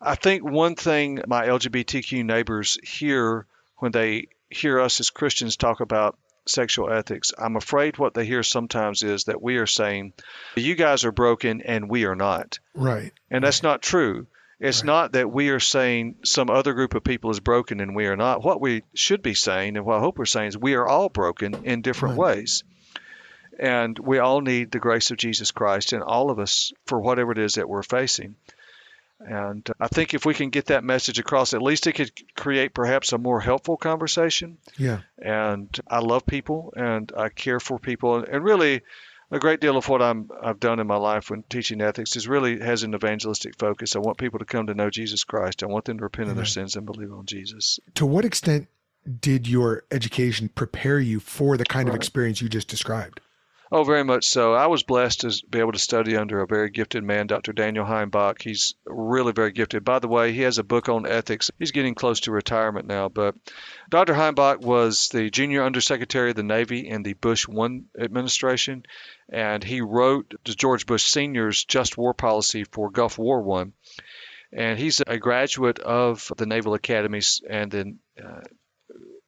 I 0.00 0.14
think 0.14 0.42
one 0.42 0.76
thing 0.76 1.20
my 1.26 1.46
LGBTQ 1.46 2.24
neighbors 2.24 2.78
hear 2.82 3.46
when 3.78 3.92
they 3.92 4.28
hear 4.48 4.80
us 4.80 5.00
as 5.00 5.10
Christians 5.10 5.56
talk 5.56 5.80
about 5.80 6.18
sexual 6.46 6.90
ethics, 6.90 7.32
I'm 7.38 7.56
afraid 7.56 7.98
what 7.98 8.14
they 8.14 8.24
hear 8.24 8.42
sometimes 8.42 9.02
is 9.02 9.24
that 9.24 9.42
we 9.42 9.58
are 9.58 9.66
saying, 9.66 10.12
you 10.56 10.74
guys 10.74 11.04
are 11.04 11.12
broken 11.12 11.60
and 11.62 11.88
we 11.90 12.04
are 12.06 12.16
not. 12.16 12.58
Right. 12.74 13.12
And 13.30 13.44
that's 13.44 13.62
not 13.62 13.82
true. 13.82 14.26
It's 14.58 14.80
Right. 14.80 14.86
not 14.86 15.12
that 15.12 15.30
we 15.30 15.50
are 15.50 15.60
saying 15.60 16.16
some 16.24 16.50
other 16.50 16.74
group 16.74 16.94
of 16.94 17.04
people 17.04 17.30
is 17.30 17.40
broken 17.40 17.80
and 17.80 17.94
we 17.94 18.06
are 18.06 18.16
not. 18.16 18.42
What 18.44 18.60
we 18.60 18.82
should 18.94 19.22
be 19.22 19.34
saying, 19.34 19.76
and 19.76 19.86
what 19.86 19.96
I 19.96 20.00
hope 20.00 20.18
we're 20.18 20.26
saying, 20.26 20.48
is 20.48 20.58
we 20.58 20.74
are 20.74 20.86
all 20.86 21.08
broken 21.08 21.62
in 21.64 21.82
different 21.82 22.18
Right. 22.18 22.36
ways. 22.36 22.64
And 23.58 23.98
we 23.98 24.18
all 24.18 24.40
need 24.40 24.70
the 24.70 24.78
grace 24.78 25.10
of 25.10 25.18
Jesus 25.18 25.50
Christ 25.50 25.92
in 25.92 26.02
all 26.02 26.30
of 26.30 26.38
us 26.38 26.72
for 26.86 27.00
whatever 27.00 27.32
it 27.32 27.38
is 27.38 27.54
that 27.54 27.68
we're 27.68 27.82
facing. 27.82 28.36
And 29.20 29.68
I 29.78 29.88
think 29.88 30.14
if 30.14 30.24
we 30.24 30.32
can 30.32 30.48
get 30.50 30.66
that 30.66 30.82
message 30.82 31.18
across, 31.18 31.52
at 31.52 31.62
least 31.62 31.86
it 31.86 31.92
could 31.92 32.10
create 32.34 32.72
perhaps 32.72 33.12
a 33.12 33.18
more 33.18 33.40
helpful 33.40 33.76
conversation. 33.76 34.58
Yeah. 34.78 35.00
And 35.18 35.68
I 35.86 35.98
love 35.98 36.24
people 36.24 36.72
and 36.74 37.12
I 37.16 37.28
care 37.28 37.60
for 37.60 37.78
people. 37.78 38.24
And 38.24 38.42
really, 38.42 38.80
a 39.30 39.38
great 39.38 39.60
deal 39.60 39.76
of 39.76 39.88
what 39.88 40.02
I'm, 40.02 40.30
I've 40.42 40.58
done 40.58 40.80
in 40.80 40.86
my 40.86 40.96
life 40.96 41.30
when 41.30 41.44
teaching 41.44 41.80
ethics 41.80 42.16
is 42.16 42.26
really 42.26 42.58
has 42.60 42.82
an 42.82 42.94
evangelistic 42.94 43.58
focus. 43.58 43.94
I 43.94 44.00
want 44.00 44.18
people 44.18 44.40
to 44.40 44.44
come 44.44 44.66
to 44.66 44.74
know 44.74 44.90
Jesus 44.90 45.22
Christ. 45.24 45.62
I 45.62 45.66
want 45.66 45.84
them 45.84 45.98
to 45.98 46.04
repent 46.04 46.30
of 46.30 46.36
their 46.36 46.44
sins 46.44 46.74
and 46.74 46.86
believe 46.86 47.12
on 47.12 47.26
Jesus. 47.26 47.78
To 47.94 48.06
what 48.06 48.24
extent 48.24 48.68
did 49.20 49.46
your 49.46 49.84
education 49.90 50.48
prepare 50.48 50.98
you 50.98 51.20
for 51.20 51.56
the 51.56 51.64
kind 51.64 51.88
of 51.88 51.94
experience 51.94 52.40
you 52.40 52.48
just 52.48 52.68
described? 52.68 53.20
Oh, 53.72 53.84
very 53.84 54.02
much 54.02 54.24
so. 54.24 54.52
I 54.52 54.66
was 54.66 54.82
blessed 54.82 55.20
to 55.20 55.32
be 55.48 55.60
able 55.60 55.70
to 55.70 55.78
study 55.78 56.16
under 56.16 56.40
a 56.40 56.46
very 56.46 56.70
gifted 56.70 57.04
man, 57.04 57.28
Dr. 57.28 57.52
Daniel 57.52 57.84
Heimbach. 57.84 58.42
He's 58.42 58.74
really 58.84 59.32
very 59.32 59.52
gifted. 59.52 59.84
By 59.84 60.00
the 60.00 60.08
way, 60.08 60.32
he 60.32 60.40
has 60.40 60.58
a 60.58 60.64
book 60.64 60.88
on 60.88 61.06
ethics. 61.06 61.52
He's 61.56 61.70
getting 61.70 61.94
close 61.94 62.18
to 62.20 62.32
retirement 62.32 62.88
now, 62.88 63.08
but 63.08 63.36
Dr. 63.88 64.14
Heimbach 64.14 64.60
was 64.60 65.08
the 65.12 65.30
junior 65.30 65.62
undersecretary 65.62 66.30
of 66.30 66.36
the 66.36 66.42
Navy 66.42 66.88
in 66.88 67.04
the 67.04 67.12
Bush 67.12 67.46
1 67.46 67.84
administration, 67.96 68.82
and 69.28 69.62
he 69.62 69.80
wrote 69.82 70.34
George 70.42 70.84
Bush 70.84 71.04
Sr.'s 71.04 71.64
just 71.64 71.96
war 71.96 72.12
policy 72.12 72.64
for 72.64 72.90
Gulf 72.90 73.18
War 73.18 73.40
1. 73.40 73.72
And 74.52 74.80
he's 74.80 75.00
a 75.06 75.16
graduate 75.18 75.78
of 75.78 76.32
the 76.36 76.46
Naval 76.46 76.74
Academies 76.74 77.40
and 77.48 77.70
then 77.70 78.00
uh, 78.20 78.40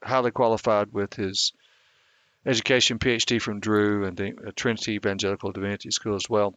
highly 0.02 0.33
qualified 0.33 0.92
with 0.92 1.14
his 1.14 1.52
education 2.46 2.98
PhD 2.98 3.40
from 3.40 3.61
Drew 3.61 4.05
and 4.05 4.16
the 4.16 4.31
uh, 4.31 4.50
Trinity 4.57 4.92
Evangelical 4.92 5.52
Divinity 5.52 5.90
School 5.90 6.16
as 6.16 6.28
well. 6.28 6.55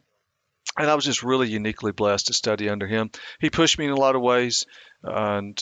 And 0.76 0.90
I 0.90 0.94
was 0.94 1.04
just 1.04 1.22
really 1.22 1.48
uniquely 1.48 1.92
blessed 1.92 2.26
to 2.26 2.32
study 2.32 2.68
under 2.68 2.86
him. 2.86 3.10
He 3.40 3.50
pushed 3.50 3.78
me 3.78 3.86
in 3.86 3.92
a 3.92 3.96
lot 3.96 4.16
of 4.16 4.22
ways, 4.22 4.66
and 5.02 5.58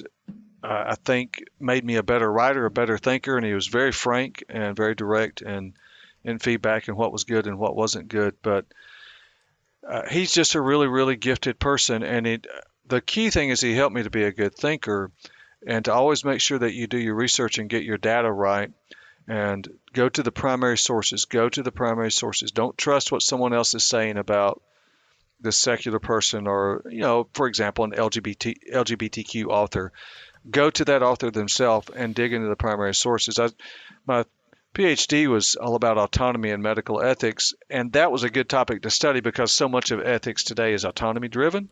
uh, 0.63 0.85
I 0.89 0.95
think 0.95 1.45
made 1.61 1.85
me 1.85 1.97
a 1.97 2.03
better 2.03 2.31
writer, 2.31 2.65
a 2.65 2.71
better 2.71 2.97
thinker. 2.97 3.37
And 3.37 3.47
he 3.47 3.53
was 3.53 3.67
very 3.67 3.93
frank 3.93 4.45
and 4.49 4.75
very 4.75 4.95
direct 4.95 5.43
and 5.43 5.75
in 6.25 6.39
feedback 6.39 6.89
and 6.89 6.97
what 6.97 7.13
was 7.13 7.25
good 7.25 7.47
and 7.47 7.59
what 7.59 7.77
wasn't 7.77 8.09
good. 8.09 8.35
But 8.43 8.65
uh, 9.87 10.09
he's 10.09 10.33
just 10.33 10.55
a 10.55 10.61
really, 10.61 10.89
really 10.89 11.17
gifted 11.17 11.59
person. 11.59 12.03
And 12.03 12.27
it, 12.27 12.47
the 12.87 13.03
key 13.03 13.29
thing 13.29 13.51
is 13.51 13.61
he 13.61 13.75
helped 13.75 13.95
me 13.95 14.05
to 14.05 14.11
be 14.11 14.25
a 14.25 14.33
good 14.33 14.55
thinker 14.55 15.11
and 15.67 15.85
to 15.85 15.93
always 15.93 16.25
make 16.25 16.41
sure 16.41 16.59
that 16.59 16.73
you 16.73 16.87
do 16.87 16.99
your 16.99 17.15
research 17.15 17.59
and 17.59 17.69
get 17.69 17.85
your 17.85 17.99
data 17.99 18.33
right 18.33 18.71
and 19.27 19.69
go 19.93 20.09
to 20.09 20.23
the 20.23 20.33
primary 20.33 20.79
sources. 20.79 21.25
Go 21.25 21.49
to 21.49 21.63
the 21.63 21.73
primary 21.73 22.11
sources. 22.11 22.51
Don't 22.51 22.77
trust 22.77 23.11
what 23.11 23.23
someone 23.23 23.55
else 23.55 23.75
is 23.75 23.85
saying 23.85 24.17
about 24.17 24.63
this 25.41 25.59
secular 25.59 25.99
person 25.99 26.47
or, 26.47 26.83
you 26.91 27.01
know, 27.01 27.29
for 27.35 27.47
example, 27.47 27.85
an 27.85 27.93
LGBT, 27.93 28.57
LGBTQ 28.73 29.47
author. 29.47 29.93
Go 30.51 30.71
to 30.71 30.85
that 30.87 31.03
author 31.03 31.31
themselves 31.31 31.89
and 31.95 32.15
dig 32.15 32.33
into 32.33 32.49
the 32.49 32.57
primary 32.57 32.95
sources. 32.95 33.39
I, 33.39 33.49
my 34.07 34.25
PhD 34.75 35.29
was 35.29 35.57
all 35.57 35.77
about 35.77 35.99
autonomy 35.99 36.51
and 36.51 36.63
medical 36.63 37.01
ethics, 37.01 37.55
and 37.71 37.93
that 37.93 38.11
was 38.11 38.25
a 38.25 38.31
good 38.31 38.49
topic 38.49 38.83
to 38.83 38.91
study 38.91 39.21
because 39.21 39.53
so 39.53 39.69
much 39.69 39.91
of 39.91 40.01
ethics 40.01 40.45
today 40.45 40.75
is 40.75 40.85
autonomy 40.85 41.29
driven 41.29 41.71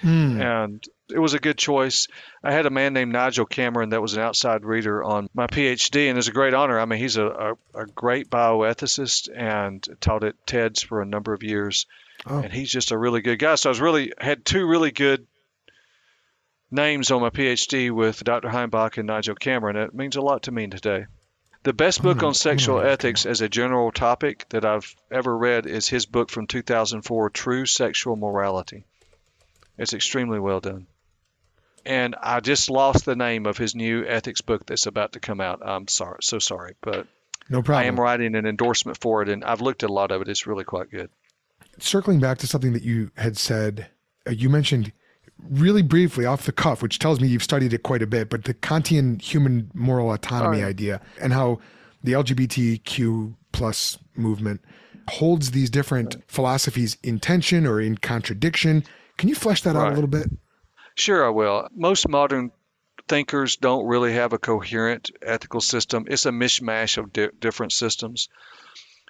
Hmm. 0.00 0.40
and 0.40 0.84
it 1.10 1.18
was 1.18 1.34
a 1.34 1.38
good 1.38 1.58
choice. 1.58 2.08
I 2.42 2.52
had 2.52 2.66
a 2.66 2.70
man 2.70 2.92
named 2.94 3.12
Nigel 3.12 3.44
Cameron 3.46 3.90
that 3.90 4.00
was 4.02 4.14
an 4.14 4.22
outside 4.22 4.64
reader 4.64 5.02
on 5.04 5.28
my 5.34 5.46
PhD, 5.46 6.08
and 6.08 6.18
it's 6.18 6.28
a 6.28 6.32
great 6.32 6.54
honor. 6.54 6.80
I 6.80 6.84
mean, 6.86 6.98
he's 6.98 7.16
a, 7.18 7.26
a, 7.74 7.82
a 7.82 7.86
great 7.86 8.30
bioethicist 8.30 9.28
and 9.34 9.86
taught 10.00 10.24
at 10.24 10.34
TEDS 10.46 10.82
for 10.84 11.00
a 11.02 11.06
number 11.06 11.32
of 11.34 11.42
years, 11.42 11.86
Oh. 12.26 12.38
and 12.38 12.52
he's 12.52 12.70
just 12.70 12.90
a 12.92 12.98
really 12.98 13.20
good 13.20 13.38
guy. 13.38 13.54
So 13.56 13.68
I 13.68 13.72
was 13.72 13.80
really 13.80 14.12
had 14.18 14.44
two 14.44 14.66
really 14.66 14.90
good 14.92 15.26
names 16.70 17.10
on 17.10 17.20
my 17.20 17.30
PhD 17.30 17.90
with 17.90 18.22
Dr. 18.24 18.48
Heimbach 18.48 18.96
and 18.98 19.06
Nigel 19.06 19.34
Cameron. 19.34 19.76
It 19.76 19.94
means 19.94 20.16
a 20.16 20.22
lot 20.22 20.44
to 20.44 20.52
me 20.52 20.66
today. 20.68 21.06
The 21.64 21.72
best 21.72 22.02
book 22.02 22.18
gonna- 22.18 22.28
on 22.28 22.34
sexual 22.34 22.78
write 22.78 22.86
ethics 22.90 23.26
as 23.26 23.40
a 23.40 23.48
general 23.48 23.92
topic 23.92 24.46
that 24.48 24.64
I've 24.64 24.94
ever 25.10 25.36
read 25.36 25.66
is 25.66 25.88
his 25.88 26.06
book 26.06 26.30
from 26.30 26.46
2004, 26.46 27.30
True 27.30 27.66
Sexual 27.66 28.16
Morality. 28.16 28.84
It's 29.82 29.92
extremely 29.94 30.38
well 30.38 30.60
done. 30.60 30.86
And 31.84 32.14
I 32.22 32.38
just 32.38 32.70
lost 32.70 33.04
the 33.04 33.16
name 33.16 33.46
of 33.46 33.58
his 33.58 33.74
new 33.74 34.06
ethics 34.06 34.40
book 34.40 34.64
that's 34.64 34.86
about 34.86 35.14
to 35.14 35.20
come 35.20 35.40
out. 35.40 35.60
I'm 35.66 35.88
sorry, 35.88 36.18
so 36.22 36.38
sorry, 36.38 36.76
but 36.80 37.08
No 37.48 37.62
problem. 37.62 37.84
I 37.84 37.88
am 37.88 37.98
writing 37.98 38.36
an 38.36 38.46
endorsement 38.46 39.00
for 39.00 39.22
it, 39.22 39.28
and 39.28 39.42
I've 39.44 39.60
looked 39.60 39.82
at 39.82 39.90
a 39.90 39.92
lot 39.92 40.12
of 40.12 40.22
it. 40.22 40.28
It's 40.28 40.46
really 40.46 40.62
quite 40.62 40.90
good. 40.92 41.10
Circling 41.80 42.20
back 42.20 42.38
to 42.38 42.46
something 42.46 42.72
that 42.74 42.82
you 42.84 43.10
had 43.16 43.36
said, 43.36 43.88
uh, 44.24 44.30
you 44.30 44.48
mentioned 44.48 44.92
really 45.50 45.82
briefly 45.82 46.24
off 46.24 46.46
the 46.46 46.52
cuff, 46.52 46.80
which 46.80 47.00
tells 47.00 47.20
me 47.20 47.26
you've 47.26 47.42
studied 47.42 47.72
it 47.72 47.82
quite 47.82 48.02
a 48.02 48.06
bit, 48.06 48.30
but 48.30 48.44
the 48.44 48.54
Kantian 48.54 49.20
human 49.20 49.68
moral 49.74 50.12
autonomy 50.12 50.62
Right. 50.62 50.68
idea 50.68 51.00
and 51.20 51.32
how 51.32 51.58
the 52.04 52.12
LGBTQ 52.12 53.34
plus 53.50 53.98
movement 54.14 54.60
holds 55.08 55.50
these 55.50 55.70
different 55.70 56.18
philosophies 56.28 56.96
in 57.02 57.18
tension 57.18 57.66
or 57.66 57.80
in 57.80 57.96
contradiction. 57.98 58.84
Can 59.16 59.28
you 59.28 59.34
flesh 59.34 59.62
that 59.62 59.76
out 59.76 59.92
a 59.92 59.94
little 59.94 60.08
bit? 60.08 60.28
Sure, 60.94 61.24
I 61.24 61.30
will. 61.30 61.68
Most 61.74 62.08
modern 62.08 62.50
thinkers 63.08 63.56
don't 63.56 63.86
really 63.86 64.12
have 64.14 64.32
a 64.32 64.38
coherent 64.38 65.10
ethical 65.22 65.60
system. 65.60 66.06
It's 66.08 66.26
a 66.26 66.30
mishmash 66.30 66.98
of 66.98 67.12
di- 67.12 67.30
different 67.40 67.72
systems. 67.72 68.28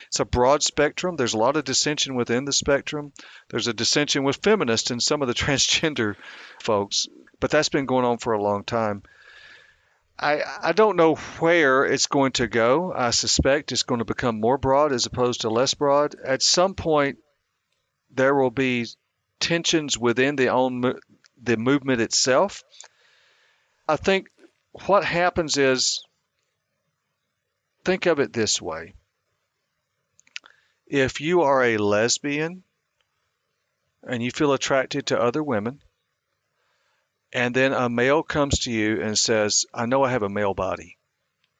It's 0.07 0.21
a 0.21 0.25
broad 0.25 0.63
spectrum. 0.63 1.17
There's 1.17 1.35
a 1.35 1.39
lot 1.39 1.57
of 1.57 1.65
dissension 1.65 2.15
within 2.15 2.45
the 2.45 2.53
spectrum. 2.53 3.13
There's 3.49 3.67
a 3.67 3.73
dissension 3.73 4.25
with 4.25 4.43
feminists 4.43 4.91
and 4.91 5.03
some 5.03 5.23
of 5.23 5.29
the 5.29 5.35
transgender 5.45 6.17
folks, 6.61 7.09
but 7.41 7.51
that's 7.51 7.69
been 7.69 7.87
going 7.87 8.05
on 8.05 8.19
for 8.19 8.33
a 8.33 8.43
long 8.43 8.65
time. 8.65 9.03
I, 10.19 10.43
I 10.63 10.73
don't 10.73 10.97
know 10.97 11.17
where 11.41 11.85
it's 11.85 12.07
going 12.07 12.33
to 12.33 12.47
go. 12.47 12.93
I 12.93 13.11
suspect 13.11 13.73
it's 13.73 13.83
going 13.83 13.99
to 13.99 14.05
become 14.05 14.39
more 14.39 14.59
broad 14.59 14.93
as 14.93 15.07
opposed 15.07 15.41
to 15.41 15.51
less 15.51 15.75
broad. 15.75 16.15
At 16.23 16.43
some 16.43 16.75
point, 16.75 17.19
there 18.11 18.35
will 18.35 18.51
be 18.51 18.87
tensions 19.43 19.99
within 19.99 20.37
the 20.37 20.49
own 20.49 20.81
the 21.43 21.57
movement 21.57 22.01
itself. 22.01 22.63
I 23.89 23.97
think 23.97 24.29
what 24.87 25.05
happens 25.05 25.59
is 25.59 26.03
think 27.85 28.07
of 28.07 28.21
it 28.21 28.33
this 28.33 28.63
way. 28.63 28.95
If 30.87 31.21
you 31.21 31.43
are 31.43 31.63
a 31.63 31.77
lesbian 31.77 32.63
and 34.07 34.23
you 34.23 34.31
feel 34.31 34.53
attracted 34.53 35.07
to 35.07 35.21
other 35.21 35.43
women, 35.43 35.81
and 37.33 37.55
then 37.55 37.73
a 37.73 37.89
male 37.89 38.23
comes 38.23 38.61
to 38.61 38.71
you 38.71 39.03
and 39.03 39.19
says, 39.19 39.65
I 39.75 39.87
know 39.87 40.03
I 40.03 40.11
have 40.11 40.23
a 40.23 40.29
male 40.29 40.55
body. 40.55 40.99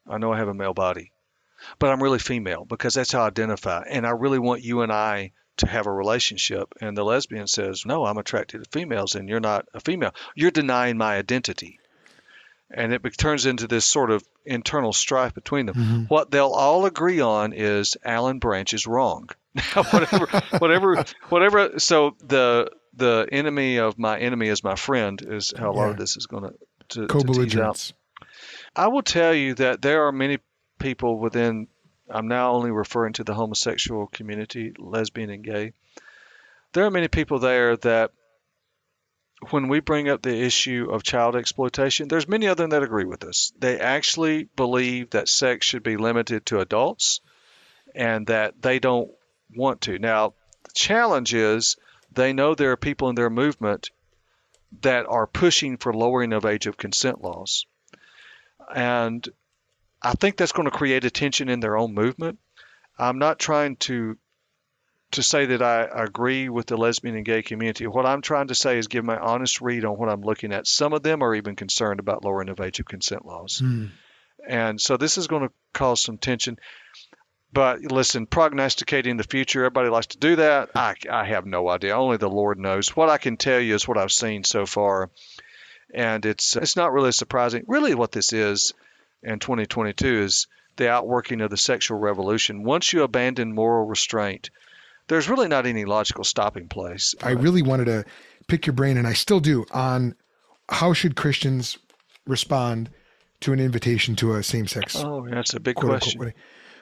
I 0.07 0.19
know 0.19 0.33
I 0.33 0.39
have 0.39 0.49
a 0.49 0.55
male 0.55 0.75
body, 0.75 1.13
but 1.79 1.91
I'm 1.91 2.03
really 2.03 2.19
female 2.19 2.65
because 2.65 2.95
that's 2.95 3.13
how 3.13 3.23
I 3.23 3.29
identify. 3.29 3.85
And 3.89 4.07
I 4.07 4.11
really 4.11 4.39
want 4.39 4.63
you 4.63 4.83
and 4.83 4.93
I 4.93 5.33
to 5.63 5.69
have 5.71 5.87
a 5.87 5.93
relationship. 5.93 6.73
And 6.81 6.97
the 6.97 7.05
lesbian 7.05 7.47
says, 7.47 7.85
No, 7.87 8.05
I'm 8.05 8.19
attracted 8.19 8.63
to 8.63 8.71
females 8.71 9.15
and 9.15 9.29
you're 9.29 9.41
not 9.41 9.67
a 9.75 9.81
female. 9.81 10.15
You're 10.35 10.51
denying 10.51 10.97
my 10.99 11.17
identity. 11.17 11.79
And 12.71 12.95
it 12.95 13.03
turns 13.19 13.45
into 13.47 13.67
this 13.67 13.85
sort 13.85 14.11
of 14.11 14.23
internal 14.47 14.93
strife 14.93 15.35
between 15.35 15.67
them. 15.67 15.75
Mhm. 15.75 16.11
What 16.11 16.31
they'll 16.31 16.47
all 16.53 16.87
agree 16.87 17.21
on 17.21 17.53
is 17.53 17.97
Alan 18.05 18.39
Branch 18.39 18.73
is 18.73 18.87
wrong. 18.87 19.29
Now, 19.77 19.83
whatever, 19.85 20.27
whatever, 20.59 21.05
whatever. 21.29 21.79
So 21.79 22.17
the 22.25 22.71
the 22.95 23.27
enemy 23.31 23.79
of 23.79 23.99
my 23.99 24.19
enemy 24.19 24.49
is 24.49 24.65
my 24.65 24.75
friend 24.77 25.21
is 25.27 25.53
how 25.57 25.71
a 25.71 25.73
lot 25.73 25.91
of 25.91 25.97
this 25.99 26.17
is 26.17 26.27
going 26.27 26.45
to 26.45 26.55
to 27.01 27.07
tease 27.45 27.55
out. 27.57 27.93
I 28.75 28.89
will 28.89 29.03
tell 29.03 29.35
you 29.35 29.55
that 29.57 29.83
there 29.83 30.07
are 30.07 30.13
many 30.13 30.39
people 30.79 31.19
within, 31.19 31.69
I'm 32.11 32.29
now 32.29 32.53
only 32.53 32.71
referring 32.71 33.15
to 33.15 33.25
the 33.25 33.35
homosexual 33.35 34.07
community, 34.07 34.73
lesbian 34.79 35.31
and 35.31 35.45
gay. 35.45 35.73
There 36.73 36.85
are 36.85 36.91
many 36.91 37.09
people 37.09 37.39
there 37.39 37.77
that 37.79 38.13
when 39.51 39.69
we 39.69 39.81
bring 39.81 40.09
up 40.09 40.23
the 40.23 40.43
issue 40.43 40.89
of 40.91 41.03
child 41.03 41.37
exploitation, 41.37 42.09
there's 42.09 42.29
many 42.29 42.47
of 42.47 42.57
them 42.57 42.71
that 42.71 42.83
agree 42.83 43.05
with 43.05 43.25
us. 43.25 43.53
They 43.59 43.79
actually 43.79 44.45
believe 44.45 45.11
that 45.11 45.29
sex 45.29 45.67
should 45.67 45.83
be 45.83 45.97
limited 45.97 46.47
to 46.47 46.61
adults 46.61 47.21
and 47.95 48.27
that 48.29 48.63
they 48.63 48.79
don't 48.79 49.11
want 49.55 49.83
to. 49.83 49.99
Now, 49.99 50.35
the 50.63 50.71
challenge 50.75 51.35
is 51.35 51.77
they 52.13 52.33
know 52.33 52.55
there 52.55 52.73
are 52.73 52.77
people 52.77 53.09
in 53.09 53.15
their 53.15 53.31
movement 53.31 53.91
that 54.81 55.07
are 55.07 55.27
pushing 55.27 55.77
for 55.77 55.93
lowering 55.93 56.33
of 56.33 56.47
age 56.47 56.67
of 56.67 56.77
consent 56.77 57.21
laws. 57.21 57.67
And 58.75 59.29
I 60.03 60.13
think 60.13 60.37
that's 60.37 60.53
going 60.53 60.71
to 60.71 60.77
create 60.77 61.05
a 61.05 61.11
tension 61.11 61.49
in 61.49 61.61
their 61.61 61.77
own 61.77 61.95
movement. 61.95 62.39
I'm 62.99 63.19
not 63.19 63.39
trying 63.39 63.77
to 63.77 64.17
to 65.13 65.23
say 65.23 65.45
that 65.45 65.63
I 65.63 65.83
agree 66.05 66.49
with 66.49 66.67
the 66.67 66.77
lesbian 66.77 67.17
and 67.17 67.25
gay 67.25 67.43
community. 67.43 67.87
What 67.87 68.07
I'm 68.07 68.23
trying 68.23 68.49
to 68.49 68.55
say 68.55 68.79
is 68.79 68.89
give 68.89 69.05
my 69.05 69.19
honest 69.19 69.61
read 69.61 69.85
on 69.85 69.99
what 69.99 70.09
I'm 70.09 70.23
looking 70.23 70.53
at. 70.53 70.67
Some 70.67 70.95
of 70.95 71.03
them 71.03 71.23
are 71.23 71.35
even 71.35 71.55
concerned 71.55 72.01
about 72.01 72.25
lowering 72.25 72.49
of 72.49 72.61
age 72.61 72.81
of 72.81 72.87
consent 72.87 73.27
laws. 73.27 73.59
Hmm. 73.59 73.87
And 74.49 74.81
so 74.81 74.97
this 74.97 75.19
is 75.19 75.27
going 75.27 75.43
to 75.43 75.53
cause 75.75 76.03
some 76.03 76.19
tension. 76.19 76.59
But 77.53 77.81
listen, 77.81 78.27
prognosticating 78.27 79.19
the 79.19 79.25
future, 79.25 79.61
everybody 79.61 79.91
likes 79.91 80.07
to 80.09 80.19
do 80.19 80.37
that. 80.37 80.71
I, 80.75 80.95
I 81.11 81.27
have 81.27 81.45
no 81.45 81.69
idea. 81.69 81.95
Only 81.95 82.17
the 82.17 82.31
Lord 82.31 82.59
knows. 82.59 82.97
What 82.97 83.11
I 83.11 83.19
can 83.19 83.37
tell 83.37 83.61
you 83.61 83.75
is 83.75 83.87
what 83.87 83.99
I've 83.99 84.13
seen 84.13 84.45
so 84.45 84.65
far. 84.65 85.11
And 85.93 86.25
it's 86.25 86.57
it's 86.57 86.77
not 86.77 86.95
really 86.95 87.13
surprising. 87.13 87.65
Really 87.69 87.95
what 87.95 88.13
this 88.13 88.33
is 88.33 88.73
in 89.23 89.39
2022 89.39 90.23
is 90.23 90.47
the 90.77 90.91
outworking 90.91 91.41
of 91.41 91.51
the 91.51 91.57
sexual 91.57 91.99
revolution. 91.99 92.65
Once 92.65 92.93
you 92.93 93.03
abandon 93.03 93.55
moral 93.55 93.87
restraint, 93.87 94.51
there's 95.09 95.29
really 95.29 95.49
not 95.49 95.67
any 95.67 95.85
logical 95.85 96.25
stopping 96.25 96.69
place. 96.69 97.15
I 97.23 97.31
really 97.31 97.63
wanted 97.63 97.87
to 97.87 98.05
pick 98.47 98.67
your 98.67 98.75
brain, 98.75 98.97
and 98.97 99.07
I 99.07 99.13
still 99.13 99.41
do, 99.41 99.65
on 99.71 100.15
how 100.69 100.93
should 100.93 101.17
Christians 101.17 101.79
respond 102.27 102.91
to 103.41 103.53
an 103.53 103.61
invitation 103.61 104.15
to 104.17 104.35
a 104.35 104.43
same-sex 104.43 104.97
Oh, 104.97 105.27
that's 105.29 105.55
a 105.55 105.61
big 105.61 105.77
quote, 105.77 105.95
unquote, 105.95 106.17
question. 106.17 106.35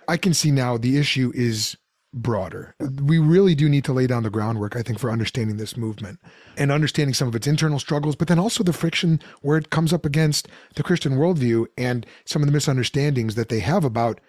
I 0.06 0.16
can 0.16 0.34
see 0.34 0.50
now 0.50 0.76
the 0.76 0.98
issue 0.98 1.32
is 1.34 1.76
broader. 2.12 2.74
We 3.02 3.18
really 3.18 3.54
do 3.54 3.68
need 3.68 3.84
to 3.84 3.92
lay 3.92 4.06
down 4.06 4.22
the 4.24 4.30
groundwork, 4.30 4.74
I 4.76 4.82
think, 4.82 4.98
for 4.98 5.10
understanding 5.10 5.56
this 5.56 5.76
movement 5.76 6.18
and 6.56 6.72
understanding 6.72 7.14
some 7.14 7.28
of 7.28 7.36
its 7.36 7.46
internal 7.46 7.78
struggles, 7.78 8.16
but 8.16 8.28
then 8.28 8.38
also 8.38 8.64
the 8.64 8.72
friction 8.72 9.20
where 9.42 9.56
it 9.58 9.70
comes 9.70 9.92
up 9.92 10.04
against 10.04 10.48
the 10.74 10.82
Christian 10.82 11.12
worldview 11.12 11.66
and 11.78 12.04
some 12.24 12.42
of 12.42 12.46
the 12.46 12.52
misunderstandings 12.52 13.36
that 13.36 13.48
they 13.48 13.60
have 13.60 13.84
about 13.84 14.20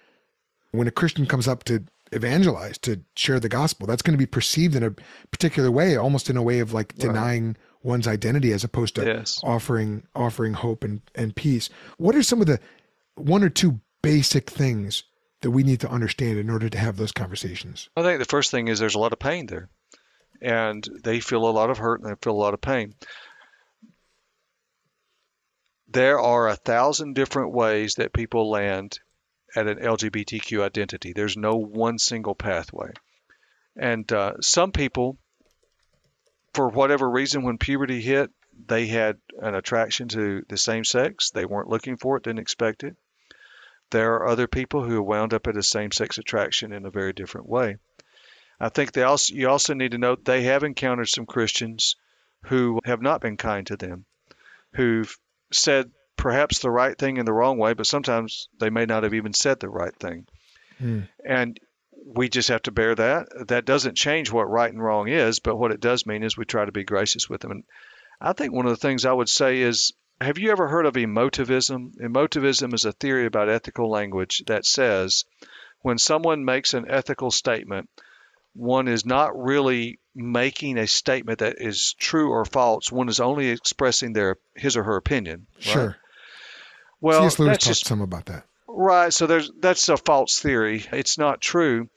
when 0.72 0.88
a 0.88 0.92
Christian 0.92 1.26
comes 1.26 1.48
up 1.48 1.64
to 1.66 1.84
evangelize, 2.12 2.78
to 2.80 3.02
share 3.16 3.40
the 3.40 3.50
gospel. 3.50 3.88
That's 3.88 4.02
going 4.02 4.14
to 4.14 4.18
be 4.18 4.26
perceived 4.28 4.76
in 4.76 4.84
a 4.84 4.92
particular 5.32 5.72
way, 5.72 5.96
almost 5.96 6.30
in 6.30 6.38
a 6.38 6.44
way 6.44 6.60
of 6.60 6.74
like 6.74 6.96
denying 6.96 7.58
one's 7.84 8.08
identity 8.08 8.52
as 8.54 8.64
opposed 8.64 8.96
to 8.96 9.06
Yes. 9.06 9.40
offering 9.44 10.04
offering 10.14 10.54
hope 10.54 10.84
and, 10.84 11.02
and 11.16 11.36
peace. 11.36 11.70
What 11.98 12.16
are 12.16 12.22
some 12.24 12.42
of 12.42 12.48
the 12.48 12.60
one 13.16 13.44
or 13.44 13.50
two 13.50 13.80
basic 14.04 14.50
things 14.50 15.04
that 15.42 15.52
we 15.52 15.64
need 15.64 15.82
to 15.82 15.90
understand 15.90 16.38
in 16.38 16.50
order 16.50 16.70
to 16.70 16.78
have 16.78 16.98
those 16.98 17.12
conversations? 17.12 17.90
I 17.96 18.04
think 18.04 18.20
the 18.20 18.26
first 18.26 18.52
thing 18.52 18.68
is 18.68 18.80
there's 18.80 18.96
a 18.96 19.00
lot 19.00 19.14
of 19.14 19.20
pain 19.20 19.48
there. 19.48 19.70
And 20.42 20.88
they 21.04 21.20
feel 21.20 21.48
a 21.48 21.52
lot 21.52 21.70
of 21.70 21.78
hurt 21.78 22.02
and 22.02 22.10
they 22.10 22.16
feel 22.22 22.34
a 22.34 22.44
lot 22.44 22.54
of 22.54 22.62
pain. 22.62 22.96
There 25.88 26.20
are 26.20 26.48
a 26.48 26.56
thousand 26.56 27.14
different 27.14 27.54
ways 27.54 27.96
that 27.96 28.14
people 28.14 28.50
land 28.50 29.00
at 29.56 29.68
an 29.68 29.80
LGBTQ 29.80 30.64
identity. 30.64 31.14
There's 31.14 31.38
no 31.38 31.56
one 31.56 32.00
single 32.00 32.36
pathway. 32.36 32.92
And 33.76 34.12
uh, 34.12 34.42
some 34.42 34.72
people, 34.72 35.18
for 36.54 36.70
whatever 36.70 37.10
reason, 37.10 37.44
when 37.44 37.58
puberty 37.58 38.02
hit, 38.02 38.32
they 38.68 38.88
had 38.88 39.18
an 39.40 39.56
attraction 39.56 40.08
to 40.10 40.44
the 40.48 40.58
same 40.58 40.84
sex. 40.84 41.32
They 41.32 41.46
weren't 41.46 41.70
looking 41.70 41.98
for 41.98 42.18
it, 42.18 42.24
didn't 42.24 42.40
expect 42.40 42.84
it. 42.84 42.96
There 43.92 44.16
are 44.16 44.28
other 44.28 44.48
people 44.48 44.84
who 44.84 45.02
wound 45.02 45.34
up 45.34 45.48
at 45.48 45.58
a 45.58 45.64
same 45.64 45.92
sex 45.92 46.18
attraction 46.18 46.74
in 46.74 46.86
a 46.86 46.92
very 46.92 47.14
different 47.14 47.48
way. 47.48 47.78
I 48.60 48.70
think 48.70 48.92
they 48.92 49.04
also 49.04 49.34
you 49.34 49.50
also 49.50 49.74
need 49.74 49.92
to 49.92 49.98
note 49.98 50.26
they 50.26 50.44
have 50.44 50.64
encountered 50.64 51.10
some 51.10 51.26
Christians 51.26 51.96
who 52.46 52.80
have 52.86 53.02
not 53.02 53.22
been 53.22 53.38
kind 53.38 53.66
to 53.68 53.78
them, 53.78 54.06
who've 54.74 55.16
said 55.52 55.92
perhaps 56.16 56.60
the 56.60 56.70
right 56.70 56.98
thing 56.98 57.18
in 57.18 57.26
the 57.26 57.34
wrong 57.34 57.58
way, 57.58 57.74
but 57.74 57.88
sometimes 57.88 58.48
they 58.60 58.70
may 58.70 58.86
not 58.86 59.04
have 59.04 59.14
even 59.14 59.34
said 59.34 59.60
the 59.60 59.70
right 59.70 59.96
thing. 59.96 60.28
Hmm. 60.78 61.02
And 61.26 61.60
we 62.06 62.30
just 62.30 62.50
have 62.50 62.62
to 62.64 62.72
bear 62.72 62.96
that. 62.96 63.48
That 63.48 63.66
doesn't 63.66 63.98
change 63.98 64.32
what 64.32 64.50
right 64.50 64.72
and 64.72 64.82
wrong 64.82 65.08
is, 65.08 65.40
but 65.40 65.56
what 65.56 65.72
it 65.72 65.80
does 65.80 66.06
mean 66.06 66.24
is 66.24 66.38
we 66.38 66.46
try 66.46 66.66
to 66.66 66.72
be 66.72 66.84
gracious 66.84 67.30
with 67.30 67.42
them. 67.42 67.52
And 67.52 67.64
I 68.20 68.34
think 68.34 68.54
one 68.54 68.66
of 68.66 68.72
the 68.72 68.88
things 68.88 69.06
I 69.06 69.14
would 69.14 69.30
say 69.30 69.62
is 69.62 69.94
have 70.22 70.38
you 70.38 70.52
ever 70.52 70.68
heard 70.68 70.86
of 70.86 70.94
emotivism? 70.94 71.96
Emotivism 71.98 72.74
is 72.74 72.86
a 72.86 72.92
theory 72.92 73.26
about 73.26 73.50
ethical 73.50 73.90
language 73.90 74.44
that 74.48 74.66
says 74.66 75.26
when 75.82 75.98
someone 75.98 76.46
makes 76.46 76.74
an 76.74 76.86
ethical 76.88 77.32
statement, 77.32 77.90
one 78.54 78.88
is 78.88 79.06
not 79.06 79.38
really 79.38 80.00
making 80.14 80.78
a 80.78 80.88
statement 80.88 81.40
that 81.40 81.56
is 81.60 81.96
true 81.98 82.32
or 82.32 82.46
false. 82.46 82.92
One 82.92 83.10
is 83.10 83.20
only 83.20 83.50
expressing 83.50 84.14
their 84.14 84.38
his 84.56 84.78
or 84.78 84.84
her 84.84 84.98
opinion. 84.98 85.48
right? 85.56 85.64
Sure. 85.64 85.98
Well, 87.00 87.22
C.S. 87.22 87.40
Lewis 87.40 87.58
talked 87.58 87.66
just 87.66 87.86
some 87.88 88.02
about 88.02 88.26
that. 88.26 88.46
Right. 88.68 89.14
So 89.14 89.26
there's 89.26 89.52
that's 89.60 89.90
a 89.90 89.98
false 89.98 90.40
theory. 90.40 90.86
It's 90.92 91.18
not 91.18 91.42
true. 91.42 91.90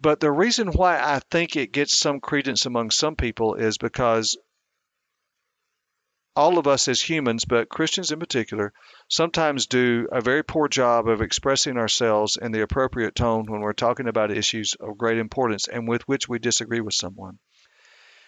But 0.00 0.20
the 0.20 0.30
reason 0.30 0.68
why 0.68 0.98
I 0.98 1.20
think 1.30 1.56
it 1.56 1.72
gets 1.72 1.96
some 1.96 2.20
credence 2.20 2.66
among 2.66 2.90
some 2.90 3.16
people 3.16 3.54
is 3.54 3.78
because 3.78 4.36
all 6.36 6.58
of 6.58 6.66
us 6.66 6.86
as 6.86 7.00
humans, 7.00 7.46
but 7.46 7.70
Christians 7.70 8.12
in 8.12 8.20
particular, 8.20 8.72
sometimes 9.08 9.66
do 9.66 10.06
a 10.12 10.20
very 10.20 10.44
poor 10.44 10.68
job 10.68 11.08
of 11.08 11.22
expressing 11.22 11.78
ourselves 11.78 12.36
in 12.40 12.52
the 12.52 12.60
appropriate 12.60 13.14
tone 13.14 13.46
when 13.46 13.62
we're 13.62 13.72
talking 13.72 14.06
about 14.06 14.30
issues 14.30 14.74
of 14.78 14.98
great 14.98 15.18
importance 15.18 15.66
and 15.66 15.88
with 15.88 16.06
which 16.06 16.28
we 16.28 16.38
disagree 16.38 16.80
with 16.80 16.94
someone. 16.94 17.38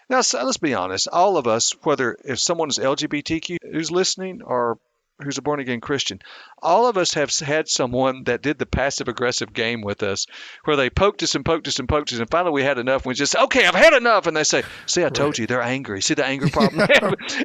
Now, 0.09 0.23
so 0.23 0.42
let's 0.42 0.57
be 0.57 0.75
honest. 0.75 1.07
All 1.12 1.37
of 1.37 1.47
us, 1.47 1.73
whether 1.83 2.16
if 2.25 2.38
someone 2.38 2.71
is 2.71 2.79
LGBTQ 2.79 3.59
who's 3.71 3.90
listening 3.90 4.40
or 4.42 4.79
who's 5.21 5.39
a 5.39 5.43
born 5.43 5.61
again 5.61 5.81
Christian, 5.81 6.21
all 6.63 6.87
of 6.87 6.97
us 6.97 7.15
have 7.15 7.37
had 7.39 7.69
someone 7.69 8.25
that 8.25 8.43
did 8.43 8.59
the 8.59 8.67
passive 8.67 9.09
aggressive 9.09 9.53
game 9.53 9.81
with 9.83 10.03
us, 10.03 10.27
where 10.65 10.77
they 10.77 10.91
poked 10.91 11.23
us 11.23 11.35
and 11.35 11.45
poked 11.45 11.67
us 11.69 11.79
and 11.79 11.89
poked 11.89 12.13
us, 12.13 12.19
and 12.21 12.31
finally 12.31 12.53
we 12.53 12.63
had 12.63 12.79
enough. 12.79 13.03
And 13.03 13.11
we 13.11 13.15
just 13.15 13.35
okay, 13.37 13.67
I've 13.67 13.75
had 13.75 13.95
enough, 13.95 14.27
and 14.27 14.37
they 14.37 14.45
say, 14.45 14.63
"See, 14.87 15.05
I 15.05 15.09
told 15.09 15.31
Right. 15.35 15.39
you, 15.41 15.47
they're 15.47 15.63
angry. 15.63 16.01
See 16.03 16.15
the 16.15 16.25
anger 16.25 16.49
problem." 16.53 16.89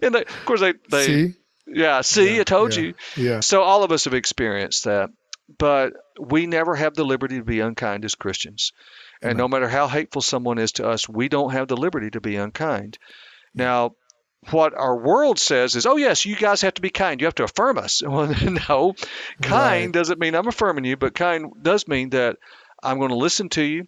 and 0.01 0.15
they, 0.15 0.21
of 0.21 0.45
course, 0.45 0.59
they, 0.61 0.73
they 0.89 1.05
See? 1.05 1.33
yeah, 1.67 2.01
see, 2.01 2.35
Yeah, 2.35 2.41
I 2.41 2.43
told 2.43 2.75
yeah, 2.75 2.81
you. 2.81 2.93
Yeah. 3.17 3.39
So 3.39 3.61
all 3.63 3.83
of 3.83 3.91
us 3.91 4.05
have 4.05 4.13
experienced 4.13 4.83
that, 4.85 5.09
but 5.57 5.93
we 6.19 6.45
never 6.45 6.75
have 6.75 6.93
the 6.93 7.03
liberty 7.05 7.37
to 7.37 7.43
be 7.43 7.59
unkind 7.59 8.05
as 8.05 8.15
Christians. 8.15 8.71
And 9.21 9.37
no 9.37 9.47
matter 9.47 9.69
how 9.69 9.87
hateful 9.87 10.21
someone 10.21 10.57
is 10.57 10.73
to 10.73 10.87
us, 10.89 11.07
we 11.07 11.29
don't 11.29 11.53
have 11.53 11.69
the 11.69 11.77
liberty 11.77 12.09
to 12.11 12.19
be 12.19 12.35
unkind. 12.35 12.97
Now, 13.55 13.95
what 14.51 14.73
our 14.73 14.95
world 14.95 15.39
says 15.39 15.75
is, 15.75 15.85
oh, 15.85 15.97
yes, 15.97 16.25
you 16.25 16.35
guys 16.35 16.61
have 16.61 16.73
to 16.75 16.81
be 16.81 16.89
kind. 16.89 17.19
You 17.21 17.27
have 17.27 17.35
to 17.35 17.43
affirm 17.43 17.77
us. 17.77 18.01
Well, 18.07 18.27
no, 18.69 18.93
kind 19.41 19.85
Right. 19.85 19.91
doesn't 19.91 20.19
mean 20.19 20.35
I'm 20.35 20.47
affirming 20.47 20.85
you, 20.85 20.97
but 20.97 21.15
kind 21.15 21.51
does 21.61 21.87
mean 21.87 22.09
that 22.11 22.37
I'm 22.81 22.97
going 22.99 23.09
to 23.09 23.15
listen 23.15 23.49
to 23.49 23.63
you. 23.63 23.87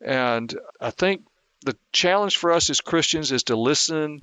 And 0.00 0.54
I 0.80 0.90
think 0.90 1.22
the 1.64 1.76
challenge 1.92 2.36
for 2.36 2.52
us 2.52 2.70
as 2.70 2.80
Christians 2.80 3.32
is 3.32 3.44
to 3.44 3.56
listen 3.56 4.20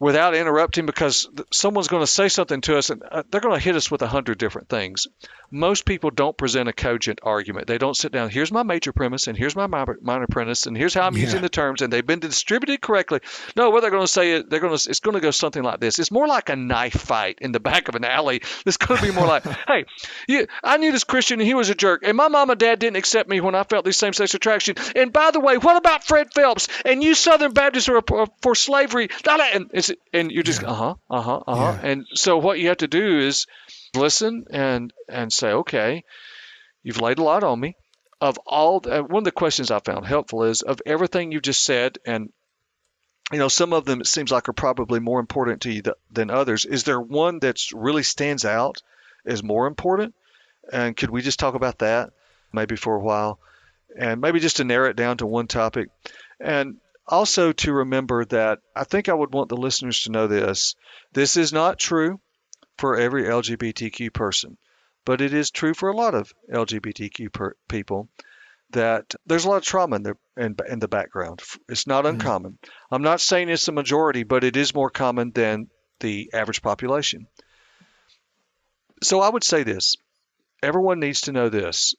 without 0.00 0.34
interrupting 0.34 0.86
because 0.86 1.28
someone's 1.52 1.88
going 1.88 2.02
to 2.02 2.06
say 2.06 2.28
something 2.28 2.60
to 2.62 2.78
us 2.78 2.90
and 2.90 3.02
uh, 3.02 3.22
they're 3.30 3.40
going 3.40 3.54
to 3.54 3.60
hit 3.64 3.74
us 3.76 3.90
with 3.90 4.02
a 4.02 4.06
hundred 4.06 4.38
different 4.38 4.68
things. 4.68 5.06
Most 5.50 5.86
people 5.86 6.10
don't 6.10 6.36
present 6.36 6.68
a 6.68 6.74
cogent 6.74 7.20
argument. 7.22 7.66
They 7.68 7.78
don't 7.78 7.96
sit 7.96 8.12
down. 8.12 8.28
Here's 8.28 8.52
my 8.52 8.62
major 8.62 8.92
premise 8.92 9.28
and 9.28 9.36
here's 9.36 9.56
my 9.56 9.66
minor 9.66 10.26
premise 10.28 10.66
and 10.66 10.76
here's 10.76 10.92
how 10.92 11.02
I'm 11.06 11.14
Yeah. 11.16 11.22
using 11.22 11.40
the 11.40 11.48
terms 11.48 11.80
and 11.80 11.90
they've 11.92 12.06
been 12.06 12.20
distributed 12.20 12.82
correctly. 12.82 13.20
No, 13.56 13.70
what 13.70 13.80
they're 13.80 13.90
going 13.90 14.02
to 14.04 14.12
say 14.12 14.32
is 14.32 14.44
they're 14.48 14.60
going 14.60 14.76
to 14.76 14.90
it's 14.90 15.00
going 15.00 15.14
to 15.14 15.20
go 15.20 15.30
something 15.30 15.62
like 15.62 15.80
this. 15.80 15.98
It's 15.98 16.10
more 16.10 16.28
like 16.28 16.50
a 16.50 16.56
knife 16.56 16.92
fight 17.00 17.38
in 17.40 17.52
the 17.52 17.60
back 17.60 17.88
of 17.88 17.94
an 17.94 18.04
alley. 18.04 18.42
It's 18.66 18.76
going 18.76 19.00
to 19.00 19.06
be 19.06 19.12
more 19.12 19.26
like, 19.26 19.44
hey, 19.68 19.86
you, 20.28 20.46
I 20.62 20.76
knew 20.76 20.92
this 20.92 21.04
Christian 21.04 21.40
and 21.40 21.46
he 21.48 21.54
was 21.54 21.70
a 21.70 21.74
jerk 21.74 22.02
and 22.04 22.14
my 22.16 22.28
mom 22.28 22.50
and 22.50 22.60
dad 22.60 22.78
didn't 22.78 22.96
accept 22.96 23.28
me 23.28 23.40
when 23.40 23.54
I 23.54 23.64
felt 23.64 23.86
this 23.86 23.96
same-sex 23.96 24.34
attraction. 24.34 24.76
And 24.94 25.12
by 25.14 25.30
the 25.30 25.40
way, 25.40 25.56
what 25.56 25.76
about 25.76 26.04
Fred 26.04 26.32
Phelps 26.34 26.68
and 26.84 27.02
you 27.02 27.14
Southern 27.14 27.52
Baptists 27.52 27.88
are 27.88 28.02
for, 28.06 28.26
for 28.42 28.54
slavery? 28.54 29.08
And 29.26 29.70
it's 29.72 29.87
and 30.12 30.30
you're 30.30 30.42
just 30.42 30.62
uh 30.62 30.74
huh, 30.74 30.94
uh 31.10 31.20
huh, 31.20 31.40
uh 31.46 31.56
huh. 31.56 31.78
Yeah. 31.82 31.88
And 31.88 32.06
so 32.14 32.38
what 32.38 32.58
you 32.58 32.68
have 32.68 32.78
to 32.78 32.88
do 32.88 33.18
is 33.20 33.46
listen 33.94 34.46
and 34.50 34.92
and 35.08 35.32
say, 35.32 35.48
okay, 35.52 36.04
you've 36.82 37.00
laid 37.00 37.18
a 37.18 37.22
lot 37.22 37.44
on 37.44 37.58
me. 37.60 37.76
Of 38.20 38.38
all, 38.46 38.82
uh, 38.84 39.00
one 39.02 39.20
of 39.20 39.24
the 39.24 39.30
questions 39.30 39.70
I 39.70 39.78
found 39.78 40.04
helpful 40.04 40.42
is 40.44 40.62
of 40.62 40.80
everything 40.84 41.30
you 41.30 41.40
just 41.40 41.62
said, 41.62 41.98
and 42.04 42.32
you 43.32 43.38
know, 43.38 43.48
some 43.48 43.72
of 43.72 43.84
them 43.84 44.00
it 44.00 44.06
seems 44.06 44.32
like 44.32 44.48
are 44.48 44.54
probably 44.54 45.00
more 45.00 45.20
important 45.20 45.62
to 45.62 45.72
you 45.72 45.82
th- 45.82 45.96
than 46.10 46.30
others. 46.30 46.64
Is 46.64 46.84
there 46.84 47.00
one 47.00 47.38
that's 47.38 47.72
really 47.72 48.02
stands 48.02 48.44
out 48.44 48.82
as 49.24 49.42
more 49.42 49.66
important? 49.66 50.14
And 50.72 50.96
could 50.96 51.10
we 51.10 51.22
just 51.22 51.38
talk 51.38 51.54
about 51.54 51.78
that 51.78 52.10
maybe 52.52 52.76
for 52.76 52.96
a 52.96 53.00
while, 53.00 53.38
and 53.96 54.20
maybe 54.20 54.40
just 54.40 54.56
to 54.56 54.64
narrow 54.64 54.88
it 54.90 54.96
down 54.96 55.18
to 55.18 55.26
one 55.26 55.46
topic? 55.46 55.90
And 56.40 56.78
also 57.08 57.52
to 57.52 57.72
remember 57.72 58.24
that 58.26 58.60
I 58.76 58.84
think 58.84 59.08
I 59.08 59.14
would 59.14 59.32
want 59.32 59.48
the 59.48 59.56
listeners 59.56 60.02
to 60.02 60.12
know 60.12 60.26
this. 60.26 60.74
This 61.12 61.36
is 61.36 61.52
not 61.52 61.78
true 61.78 62.20
for 62.78 62.96
every 62.96 63.24
LGBTQ 63.24 64.12
person, 64.12 64.56
but 65.04 65.20
it 65.20 65.32
is 65.34 65.50
true 65.50 65.74
for 65.74 65.88
a 65.88 65.96
lot 65.96 66.14
of 66.14 66.30
LGBTQ 66.52 67.32
per- 67.32 67.56
people 67.68 68.08
that 68.70 69.14
there's 69.26 69.44
a 69.46 69.48
lot 69.48 69.56
of 69.56 69.62
trauma 69.64 69.96
in 69.96 70.02
the 70.02 70.14
in, 70.36 70.54
in 70.68 70.78
the 70.78 70.88
background. 70.88 71.42
It's 71.68 71.86
not 71.86 72.04
Mm-hmm. 72.04 72.14
uncommon. 72.16 72.58
I'm 72.90 73.02
not 73.02 73.20
saying 73.20 73.48
it's 73.48 73.66
the 73.66 73.72
majority, 73.72 74.24
but 74.24 74.44
it 74.44 74.56
is 74.56 74.74
more 74.74 74.90
common 74.90 75.30
than 75.32 75.68
the 76.00 76.30
average 76.34 76.62
population. 76.62 77.26
So 79.02 79.20
I 79.20 79.28
would 79.28 79.44
say 79.44 79.62
this: 79.62 79.96
everyone 80.62 81.00
needs 81.00 81.22
to 81.22 81.32
know 81.32 81.48
this 81.48 81.94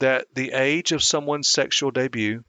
that 0.00 0.26
the 0.34 0.52
age 0.52 0.92
of 0.92 1.02
someone's 1.02 1.48
sexual 1.48 1.90
debut, 1.90 2.44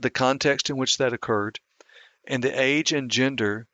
the 0.00 0.10
context 0.10 0.68
in 0.70 0.76
which 0.76 0.98
that 0.98 1.12
occurred, 1.12 1.60
and 2.26 2.42
the 2.42 2.60
age 2.60 2.92
and 2.92 3.10
gender 3.10 3.68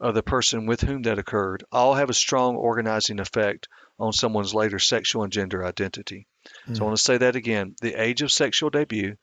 of 0.00 0.14
the 0.14 0.22
person 0.22 0.66
with 0.66 0.80
whom 0.80 1.02
that 1.02 1.18
occurred 1.18 1.64
all 1.72 1.94
have 1.94 2.10
a 2.10 2.14
strong 2.14 2.54
organizing 2.56 3.18
effect 3.18 3.66
on 3.98 4.12
someone's 4.12 4.54
later 4.54 4.78
sexual 4.78 5.24
and 5.24 5.32
gender 5.32 5.64
identity. 5.64 6.26
So 6.66 6.72
I 6.72 6.76
hmm. 6.76 6.84
want 6.84 6.96
to 6.96 7.02
say 7.02 7.18
that 7.18 7.34
again. 7.34 7.74
The 7.82 8.00
age 8.00 8.22
of 8.22 8.30
sexual 8.30 8.70
debut, 8.70 9.16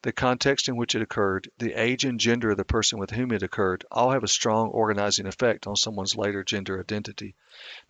the 0.00 0.12
context 0.12 0.68
in 0.68 0.76
which 0.76 0.94
it 0.94 1.02
occurred, 1.02 1.50
the 1.58 1.74
age 1.74 2.04
and 2.04 2.18
gender 2.18 2.50
of 2.50 2.56
the 2.56 2.64
person 2.64 2.98
with 2.98 3.10
whom 3.10 3.30
it 3.30 3.42
occurred 3.42 3.84
all 3.90 4.10
have 4.10 4.24
a 4.24 4.28
strong 4.28 4.70
organizing 4.70 5.26
effect 5.26 5.66
on 5.66 5.76
someone's 5.76 6.16
later 6.16 6.42
gender 6.42 6.80
identity. 6.80 7.34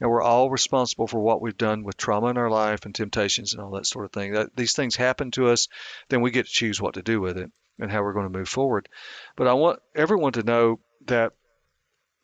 Now, 0.01 0.09
we're 0.09 0.23
all 0.23 0.51
responsible 0.51 1.07
for 1.07 1.21
what 1.21 1.41
we've 1.41 1.57
done 1.57 1.85
with 1.85 1.97
trauma 1.97 2.29
in 2.31 2.37
our 2.37 2.51
life 2.51 2.85
and 2.85 2.95
temptations 2.95 3.55
and 3.55 3.63
all 3.63 3.71
that 3.71 3.87
sort 3.87 4.05
of 4.05 4.13
thing. 4.13 4.33
That, 4.33 4.55
these 4.57 4.75
things 4.75 4.97
happen 4.97 5.31
to 5.33 5.49
us, 5.49 5.69
then 6.09 6.21
we 6.21 6.33
get 6.33 6.47
to 6.47 6.53
choose 6.53 6.83
what 6.83 6.95
to 6.95 7.03
do 7.03 7.21
with 7.21 7.39
it 7.39 7.53
and 7.79 7.91
how 7.91 8.03
we're 8.03 8.13
going 8.13 8.31
to 8.31 8.39
move 8.39 8.49
forward. 8.49 8.89
But 9.37 9.47
I 9.49 9.55
want 9.55 9.81
everyone 9.95 10.33
to 10.33 10.43
know 10.43 10.81
that 11.07 11.33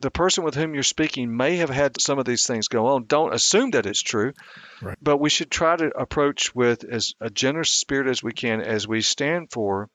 the 0.00 0.10
person 0.10 0.44
with 0.44 0.54
whom 0.54 0.74
you're 0.74 0.82
speaking 0.84 1.36
may 1.36 1.56
have 1.56 1.70
had 1.70 2.00
some 2.00 2.18
of 2.20 2.24
these 2.24 2.46
things 2.46 2.68
go 2.68 2.86
on. 2.88 3.06
Don't 3.06 3.34
assume 3.34 3.72
that 3.72 3.86
it's 3.86 4.02
true, 4.02 4.32
Right. 4.80 4.96
but 5.02 5.16
we 5.16 5.28
should 5.30 5.50
try 5.50 5.74
to 5.74 5.86
approach 5.98 6.54
with 6.54 6.84
as 6.84 7.14
a 7.20 7.30
generous 7.30 7.72
spirit 7.72 8.06
as 8.06 8.22
we 8.22 8.32
can 8.32 8.60
as 8.60 8.86
we 8.86 9.00
stand 9.00 9.50
for 9.50 9.90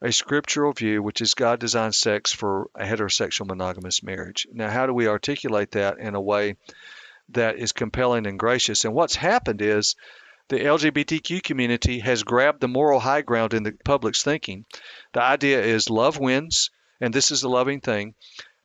a 0.00 0.12
scriptural 0.12 0.72
view, 0.72 1.02
which 1.02 1.20
is 1.22 1.34
God 1.34 1.58
designed 1.58 1.94
sex 1.94 2.30
for 2.32 2.68
a 2.74 2.84
heterosexual 2.84 3.46
monogamous 3.48 4.02
marriage. 4.02 4.46
Now, 4.52 4.70
how 4.70 4.86
do 4.86 4.92
we 4.92 5.08
articulate 5.08 5.72
that 5.72 5.98
in 5.98 6.14
a 6.14 6.20
way 6.20 6.56
that 7.30 7.56
is 7.56 7.72
compelling 7.72 8.26
and 8.26 8.38
gracious? 8.38 8.84
And 8.84 8.94
what's 8.94 9.16
happened 9.16 9.60
is 9.62 9.96
the 10.48 10.58
LGBTQ 10.58 11.42
community 11.42 11.98
has 12.00 12.22
grabbed 12.22 12.60
the 12.60 12.68
moral 12.68 13.00
high 13.00 13.22
ground 13.22 13.54
in 13.54 13.62
the 13.62 13.72
public's 13.84 14.22
thinking. 14.22 14.64
The 15.12 15.22
idea 15.22 15.62
is 15.62 15.90
love 15.90 16.18
wins, 16.18 16.70
and 17.00 17.12
this 17.12 17.30
is 17.30 17.40
the 17.40 17.48
loving 17.48 17.80
thing. 17.80 18.14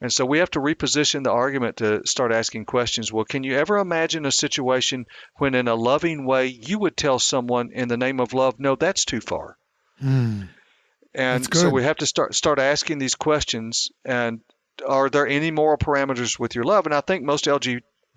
And 0.01 0.11
so 0.11 0.25
we 0.25 0.39
have 0.39 0.49
to 0.51 0.59
reposition 0.59 1.23
the 1.23 1.31
argument 1.31 1.77
to 1.77 2.01
start 2.07 2.31
asking 2.31 2.65
questions. 2.65 3.13
Well, 3.13 3.23
can 3.23 3.43
you 3.43 3.55
ever 3.57 3.77
imagine 3.77 4.25
a 4.25 4.31
situation 4.31 5.05
when, 5.37 5.53
in 5.53 5.67
a 5.67 5.75
loving 5.75 6.25
way, 6.25 6.47
you 6.47 6.79
would 6.79 6.97
tell 6.97 7.19
someone 7.19 7.71
in 7.71 7.87
the 7.87 7.97
name 7.97 8.19
of 8.19 8.33
love, 8.33 8.55
no, 8.59 8.75
that's 8.75 9.05
too 9.05 9.21
far? 9.21 9.57
Mm. 10.01 10.49
And 11.13 11.53
so 11.53 11.69
we 11.69 11.83
have 11.83 11.97
to 11.97 12.05
start 12.05 12.33
start 12.33 12.57
asking 12.57 12.97
these 12.97 13.15
questions. 13.15 13.91
And 14.03 14.39
are 14.87 15.09
there 15.09 15.27
any 15.27 15.51
moral 15.51 15.77
parameters 15.77 16.39
with 16.39 16.55
your 16.55 16.63
love? 16.63 16.85
And 16.85 16.95
I 16.95 17.01
think 17.01 17.23
most 17.23 17.47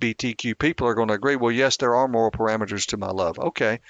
LGBTQ 0.01 0.59
people 0.59 0.86
are 0.86 0.95
going 0.95 1.09
to 1.09 1.14
agree. 1.14 1.36
Well, 1.36 1.53
yes, 1.53 1.76
there 1.76 1.95
are 1.95 2.09
moral 2.09 2.30
parameters 2.30 2.86
to 2.88 2.97
my 2.97 3.11
love. 3.11 3.38
Okay, 3.38 3.80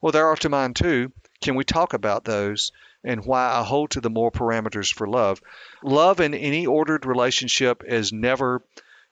well, 0.00 0.12
there 0.12 0.26
are 0.26 0.36
to 0.36 0.48
mine 0.48 0.74
too. 0.74 1.12
Can 1.40 1.54
we 1.54 1.64
talk 1.64 1.94
about 1.94 2.24
those 2.24 2.72
and 3.02 3.24
why 3.24 3.50
I 3.50 3.62
hold 3.62 3.90
to 3.92 4.00
the 4.00 4.10
moral 4.10 4.30
parameters 4.30 4.92
for 4.92 5.06
love? 5.06 5.40
Love 5.82 6.20
in 6.20 6.34
any 6.34 6.66
ordered 6.66 7.06
relationship 7.06 7.82
is 7.86 8.12
never 8.12 8.62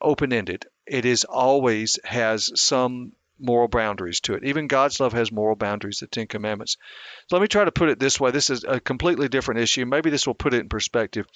open 0.00 0.32
ended. 0.32 0.66
It 0.86 1.04
is 1.04 1.24
always 1.24 1.98
has 2.04 2.50
some 2.60 3.12
moral 3.38 3.68
boundaries 3.68 4.20
to 4.20 4.34
it. 4.34 4.44
Even 4.44 4.66
God's 4.66 5.00
love 5.00 5.12
has 5.12 5.32
moral 5.32 5.56
boundaries, 5.56 5.98
the 5.98 6.06
Ten 6.06 6.26
Commandments. 6.26 6.76
So 7.28 7.36
let 7.36 7.42
me 7.42 7.48
try 7.48 7.64
to 7.64 7.72
put 7.72 7.88
it 7.88 7.98
this 7.98 8.20
way. 8.20 8.30
This 8.30 8.50
is 8.50 8.64
a 8.64 8.80
completely 8.80 9.28
different 9.28 9.60
issue. 9.60 9.84
Maybe 9.84 10.10
this 10.10 10.26
will 10.26 10.34
put 10.34 10.54
it 10.54 10.60
in 10.60 10.68
perspective. 10.68 11.26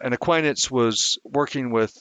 An 0.00 0.12
acquaintance 0.12 0.70
was 0.70 1.18
working 1.24 1.70
with 1.70 1.96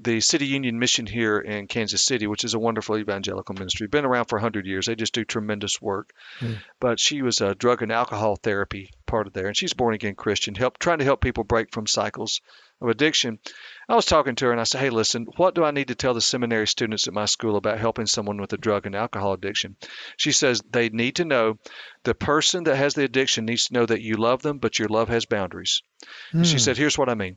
the 0.00 0.20
City 0.20 0.46
Union 0.46 0.78
Mission 0.78 1.06
here 1.06 1.38
in 1.38 1.66
Kansas 1.66 2.04
City, 2.04 2.26
which 2.26 2.44
is 2.44 2.54
a 2.54 2.58
wonderful 2.58 2.96
evangelical 2.96 3.54
ministry. 3.54 3.88
Been 3.88 4.04
around 4.04 4.26
for 4.26 4.36
100 4.36 4.64
years. 4.64 4.86
They 4.86 4.94
just 4.94 5.12
do 5.12 5.24
tremendous 5.24 5.82
work. 5.82 6.12
Hmm. 6.38 6.54
But 6.78 7.00
she 7.00 7.22
was 7.22 7.40
a 7.40 7.54
drug 7.54 7.82
and 7.82 7.90
alcohol 7.90 8.36
therapy 8.36 8.90
part 9.06 9.26
of 9.26 9.32
there, 9.32 9.46
and 9.48 9.56
she's 9.56 9.72
born 9.74 9.94
again 9.94 10.14
Christian, 10.14 10.54
help 10.54 10.78
trying 10.78 10.98
to 10.98 11.04
help 11.04 11.20
people 11.20 11.42
break 11.44 11.72
from 11.72 11.86
cycles 11.86 12.40
of 12.80 12.88
addiction. 12.88 13.40
I 13.88 13.96
was 13.96 14.04
talking 14.06 14.36
to 14.36 14.44
her 14.46 14.52
and 14.52 14.60
I 14.60 14.64
said, 14.64 14.80
"Hey, 14.80 14.90
listen, 14.90 15.26
what 15.36 15.54
do 15.56 15.64
I 15.64 15.72
need 15.72 15.88
to 15.88 15.96
tell 15.96 16.14
the 16.14 16.20
seminary 16.20 16.68
students 16.68 17.08
at 17.08 17.14
my 17.14 17.24
school 17.24 17.56
about 17.56 17.80
helping 17.80 18.06
someone 18.06 18.40
with 18.40 18.52
a 18.52 18.56
drug 18.58 18.86
and 18.86 18.94
alcohol 18.94 19.32
addiction?" 19.32 19.74
She 20.16 20.30
says 20.30 20.62
they 20.70 20.90
need 20.90 21.16
to 21.16 21.24
know 21.24 21.58
the 22.04 22.14
person 22.14 22.64
that 22.64 22.76
has 22.76 22.94
the 22.94 23.02
addiction 23.02 23.46
needs 23.46 23.66
to 23.66 23.74
know 23.74 23.86
that 23.86 24.02
you 24.02 24.16
love 24.16 24.42
them, 24.42 24.58
but 24.58 24.78
your 24.78 24.88
love 24.88 25.08
has 25.08 25.24
boundaries. 25.26 25.82
She 26.30 26.56
Mm. 26.56 26.60
said, 26.60 26.76
"Here's 26.76 26.96
what 26.96 27.08
I 27.08 27.14
mean. 27.14 27.36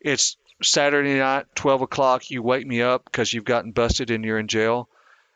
It's 0.00 0.36
Saturday 0.62 1.18
night, 1.18 1.46
12 1.54 1.82
o'clock. 1.82 2.30
You 2.30 2.42
wake 2.42 2.66
me 2.66 2.82
up 2.82 3.04
because 3.04 3.32
you've 3.32 3.44
gotten 3.44 3.72
busted 3.72 4.10
and 4.10 4.24
you're 4.24 4.38
in 4.38 4.48
jail, 4.48 4.88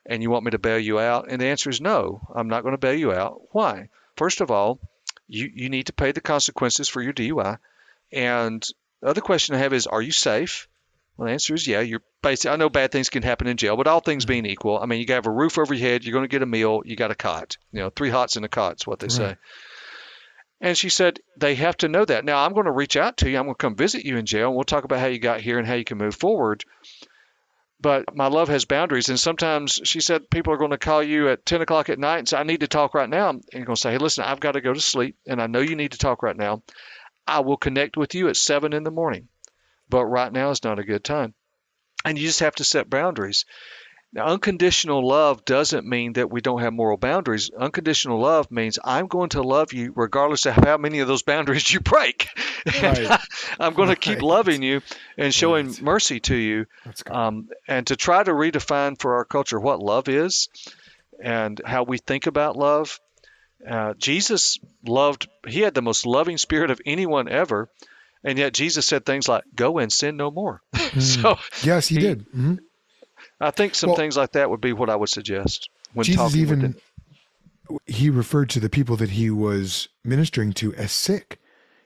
and 0.07 0.23
you 0.23 0.31
want 0.31 0.45
me 0.45 0.51
to 0.53 0.59
bail 0.59 0.79
you 0.79 0.99
out." 0.99 1.27
And 1.29 1.41
the 1.41 1.47
answer 1.47 1.71
is 1.71 1.81
no. 1.81 2.27
I'm 2.35 2.49
not 2.49 2.63
going 2.63 2.75
to 2.75 2.79
bail 2.79 2.95
you 2.95 3.13
out. 3.13 3.41
Why? 3.53 3.89
First 4.17 4.41
of 4.41 4.51
all, 4.51 4.81
you 5.29 5.51
you 5.55 5.69
need 5.69 5.87
to 5.87 5.93
pay 5.93 6.13
the 6.13 6.21
consequences 6.21 6.89
for 6.89 7.01
your 7.03 7.13
DUI. 7.13 7.59
And 8.13 8.67
the 9.01 9.09
other 9.09 9.21
question 9.21 9.55
I 9.55 9.59
have 9.59 9.73
is, 9.73 9.87
are 9.87 10.03
you 10.03 10.13
safe? 10.13 10.69
Well, 11.17 11.27
the 11.27 11.33
answer 11.33 11.55
is 11.55 11.67
yeah. 11.67 11.81
You're 11.81 12.03
basically. 12.23 12.55
I 12.55 12.57
know 12.57 12.69
bad 12.71 12.91
things 12.91 13.11
can 13.11 13.23
happen 13.23 13.47
in 13.47 13.57
jail, 13.57 13.77
but 13.77 13.87
all 13.87 14.01
things 14.01 14.25
being 14.25 14.47
equal, 14.47 14.79
I 14.79 14.87
mean, 14.87 15.01
you 15.01 15.07
got 15.07 15.15
to 15.15 15.19
have 15.19 15.27
a 15.27 15.31
roof 15.31 15.59
over 15.59 15.75
your 15.75 15.87
head. 15.87 16.05
You're 16.05 16.13
going 16.13 16.25
to 16.25 16.29
get 16.29 16.43
a 16.43 16.47
meal. 16.47 16.83
You 16.85 16.97
got 16.97 17.11
a 17.11 17.15
cot. 17.15 17.57
You 17.71 17.81
know, 17.81 17.91
three 17.91 18.11
hots 18.11 18.37
in 18.37 18.45
a 18.45 18.49
cot's 18.49 18.87
what 18.87 18.99
they 18.99 19.09
say. 19.09 19.37
And 20.63 20.79
she 20.79 20.89
said 20.89 21.19
they 21.37 21.57
have 21.57 21.77
to 21.79 21.89
know 21.89 22.05
that. 22.05 22.25
Now 22.25 22.45
I'm 22.45 22.55
going 22.55 22.67
to 22.67 22.73
reach 22.73 22.97
out 22.97 23.17
to 23.19 23.29
you. 23.29 23.37
I'm 23.37 23.45
going 23.47 23.55
to 23.55 23.59
come 23.59 23.75
visit 23.75 24.05
you 24.05 24.17
in 24.17 24.27
jail, 24.27 24.47
and 24.47 24.55
we'll 24.55 24.65
talk 24.65 24.85
about 24.85 25.01
how 25.01 25.07
you 25.07 25.19
got 25.19 25.41
here 25.41 25.59
and 25.59 25.67
how 25.67 25.75
you 25.75 25.85
can 25.85 25.99
move 25.99 26.15
forward. 26.15 26.65
But 27.81 28.15
my 28.15 28.29
love 28.29 28.49
has 28.49 28.65
boundaries, 28.65 29.09
and 29.09 29.19
sometimes 29.19 29.81
she 29.83 30.01
said 30.01 30.31
people 30.31 30.53
are 30.53 30.59
going 30.59 30.71
to 30.71 30.79
call 30.79 31.03
you 31.03 31.29
at 31.31 31.45
10 31.45 31.63
o'clock 31.63 31.89
at 31.89 31.99
night 31.99 32.19
and 32.19 32.29
say, 32.29 32.39
"I 32.39 32.45
need 32.45 32.61
to 32.61 32.69
talk 32.69 32.95
right 32.95 33.11
now." 33.11 33.31
And 33.31 33.45
you're 33.53 33.65
going 33.65 33.75
to 33.75 33.81
say, 33.81 33.91
"Hey, 33.91 33.99
listen, 33.99 34.23
I've 34.23 34.39
got 34.39 34.53
to 34.53 34.61
go 34.61 34.73
to 34.73 34.81
sleep, 34.81 35.17
and 35.27 35.43
I 35.43 35.49
know 35.49 35.59
you 35.59 35.75
need 35.75 35.93
to 35.93 35.99
talk 35.99 36.23
right 36.23 36.37
now. 36.37 36.63
I 37.27 37.41
will 37.41 37.57
connect 37.57 37.97
with 37.97 38.15
you 38.15 38.29
at 38.29 38.37
seven 38.37 38.73
in 38.73 38.85
the 38.85 38.93
morning, 38.93 39.29
but 39.89 40.07
right 40.07 40.33
now 40.33 40.51
is 40.51 40.63
not 40.63 40.79
a 40.79 40.85
good 40.85 41.03
time." 41.03 41.35
And 42.05 42.17
you 42.17 42.29
just 42.29 42.41
have 42.41 42.55
to 42.57 42.65
set 42.65 42.89
boundaries. 42.89 43.47
Now, 44.15 44.27
unconditional 44.27 45.07
love 45.09 45.45
doesn't 45.47 45.87
mean 45.87 46.13
that 46.15 46.31
we 46.31 46.43
don't 46.43 46.61
have 46.61 46.75
moral 46.75 46.99
boundaries. 46.99 47.51
Unconditional 47.51 48.21
love 48.21 48.51
means 48.51 48.79
I'm 48.85 49.07
going 49.07 49.31
to 49.31 49.43
love 49.43 49.73
you 49.73 49.93
regardless 49.97 50.45
of 50.45 50.53
how 50.55 50.77
many 50.77 50.99
of 50.99 51.09
those 51.09 51.23
boundaries 51.23 51.73
you 51.73 51.81
break. 51.81 52.29
Right. 52.83 53.19
I'm 53.59 53.73
going 53.73 53.89
to 53.89 53.97
keep 53.97 54.21
loving 54.21 54.63
you 54.63 54.83
and 55.17 55.33
showing 55.35 55.69
Right. 55.69 55.81
mercy 55.83 56.21
to 56.21 56.37
you. 56.37 56.67
Um, 57.11 57.49
and 57.67 57.87
to 57.87 57.97
try 57.97 58.23
to 58.23 58.33
redefine 58.33 59.01
for 59.01 59.15
our 59.15 59.25
culture 59.25 59.59
what 59.59 59.81
love 59.81 60.09
is 60.11 60.51
and 61.23 61.59
how 61.65 61.85
we 61.85 61.97
think 61.97 62.27
about 62.27 62.57
love. 62.57 63.01
Uh, 63.67 63.95
Jesus 63.97 64.59
loved, 64.87 65.29
he 65.47 65.61
had 65.61 65.73
the 65.75 65.81
most 65.83 66.05
loving 66.05 66.37
spirit 66.37 66.71
of 66.71 66.81
anyone 66.85 67.29
ever. 67.29 67.71
And 68.25 68.39
yet 68.39 68.53
Jesus 68.53 68.85
said 68.87 69.07
things 69.07 69.27
like, 69.27 69.45
go 69.55 69.79
and 69.79 69.91
sin 69.93 70.17
no 70.19 70.31
more. 70.31 70.61
so 71.01 71.39
yes, 71.63 71.89
he, 71.89 71.95
he- 71.97 72.01
did. 72.03 72.27
Mhm. 72.31 72.59
I 73.43 73.51
think 73.51 73.75
some 73.75 73.89
Well- 73.91 73.97
things 73.97 74.17
like 74.17 74.33
that 74.33 74.49
would 74.51 74.61
be 74.61 74.73
what 74.73 74.89
I 74.91 74.97
would 74.97 75.09
suggest 75.09 75.69
when 75.93 76.05
Jesus 76.05 76.21
talking 76.21 76.41
with 76.41 76.53
even 76.59 76.81
he 77.87 78.11
referred 78.11 78.51
to 78.51 78.61
the 78.61 78.69
people 78.69 78.97
that 78.97 79.11
he 79.11 79.31
was 79.31 79.89
ministering 80.05 80.53
to 80.55 80.75
as 80.75 80.93
sick. 80.93 81.39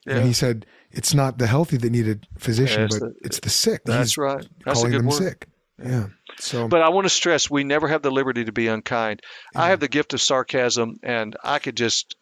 Yeah. 0.07 0.17
And 0.19 0.27
he 0.27 0.33
said 0.33 0.67
it's 0.91 1.15
not 1.15 1.39
the 1.39 1.47
healthy 1.47 1.77
that 1.79 1.91
need 1.91 2.09
a 2.09 2.19
physician, 2.41 2.83
Yeah, 2.83 2.89
but 2.91 3.01
the- 3.01 3.15
it's 3.23 3.41
the 3.41 3.51
sick. 3.51 3.83
That's 3.85 4.11
He's 4.11 4.19
right. 4.19 4.47
That's 4.65 4.81
a 4.81 4.83
calling 4.83 4.91
good 4.93 4.99
them 5.01 5.07
word. 5.07 5.17
sick. 5.17 5.49
Yeah. 5.85 6.07
So 6.39 6.69
But 6.69 6.83
I 6.83 6.89
want 6.91 7.05
to 7.07 7.11
stress 7.11 7.51
we 7.51 7.65
never 7.65 7.89
have 7.89 8.03
the 8.03 8.11
liberty 8.11 8.45
to 8.45 8.53
be 8.53 8.67
unkind. 8.69 9.21
I 9.55 9.69
have 9.69 9.81
the 9.81 9.89
gift 9.89 10.15
of 10.15 10.21
sarcasm, 10.21 10.97
and 11.03 11.37
I 11.43 11.59
could 11.59 11.77
just. 11.77 12.17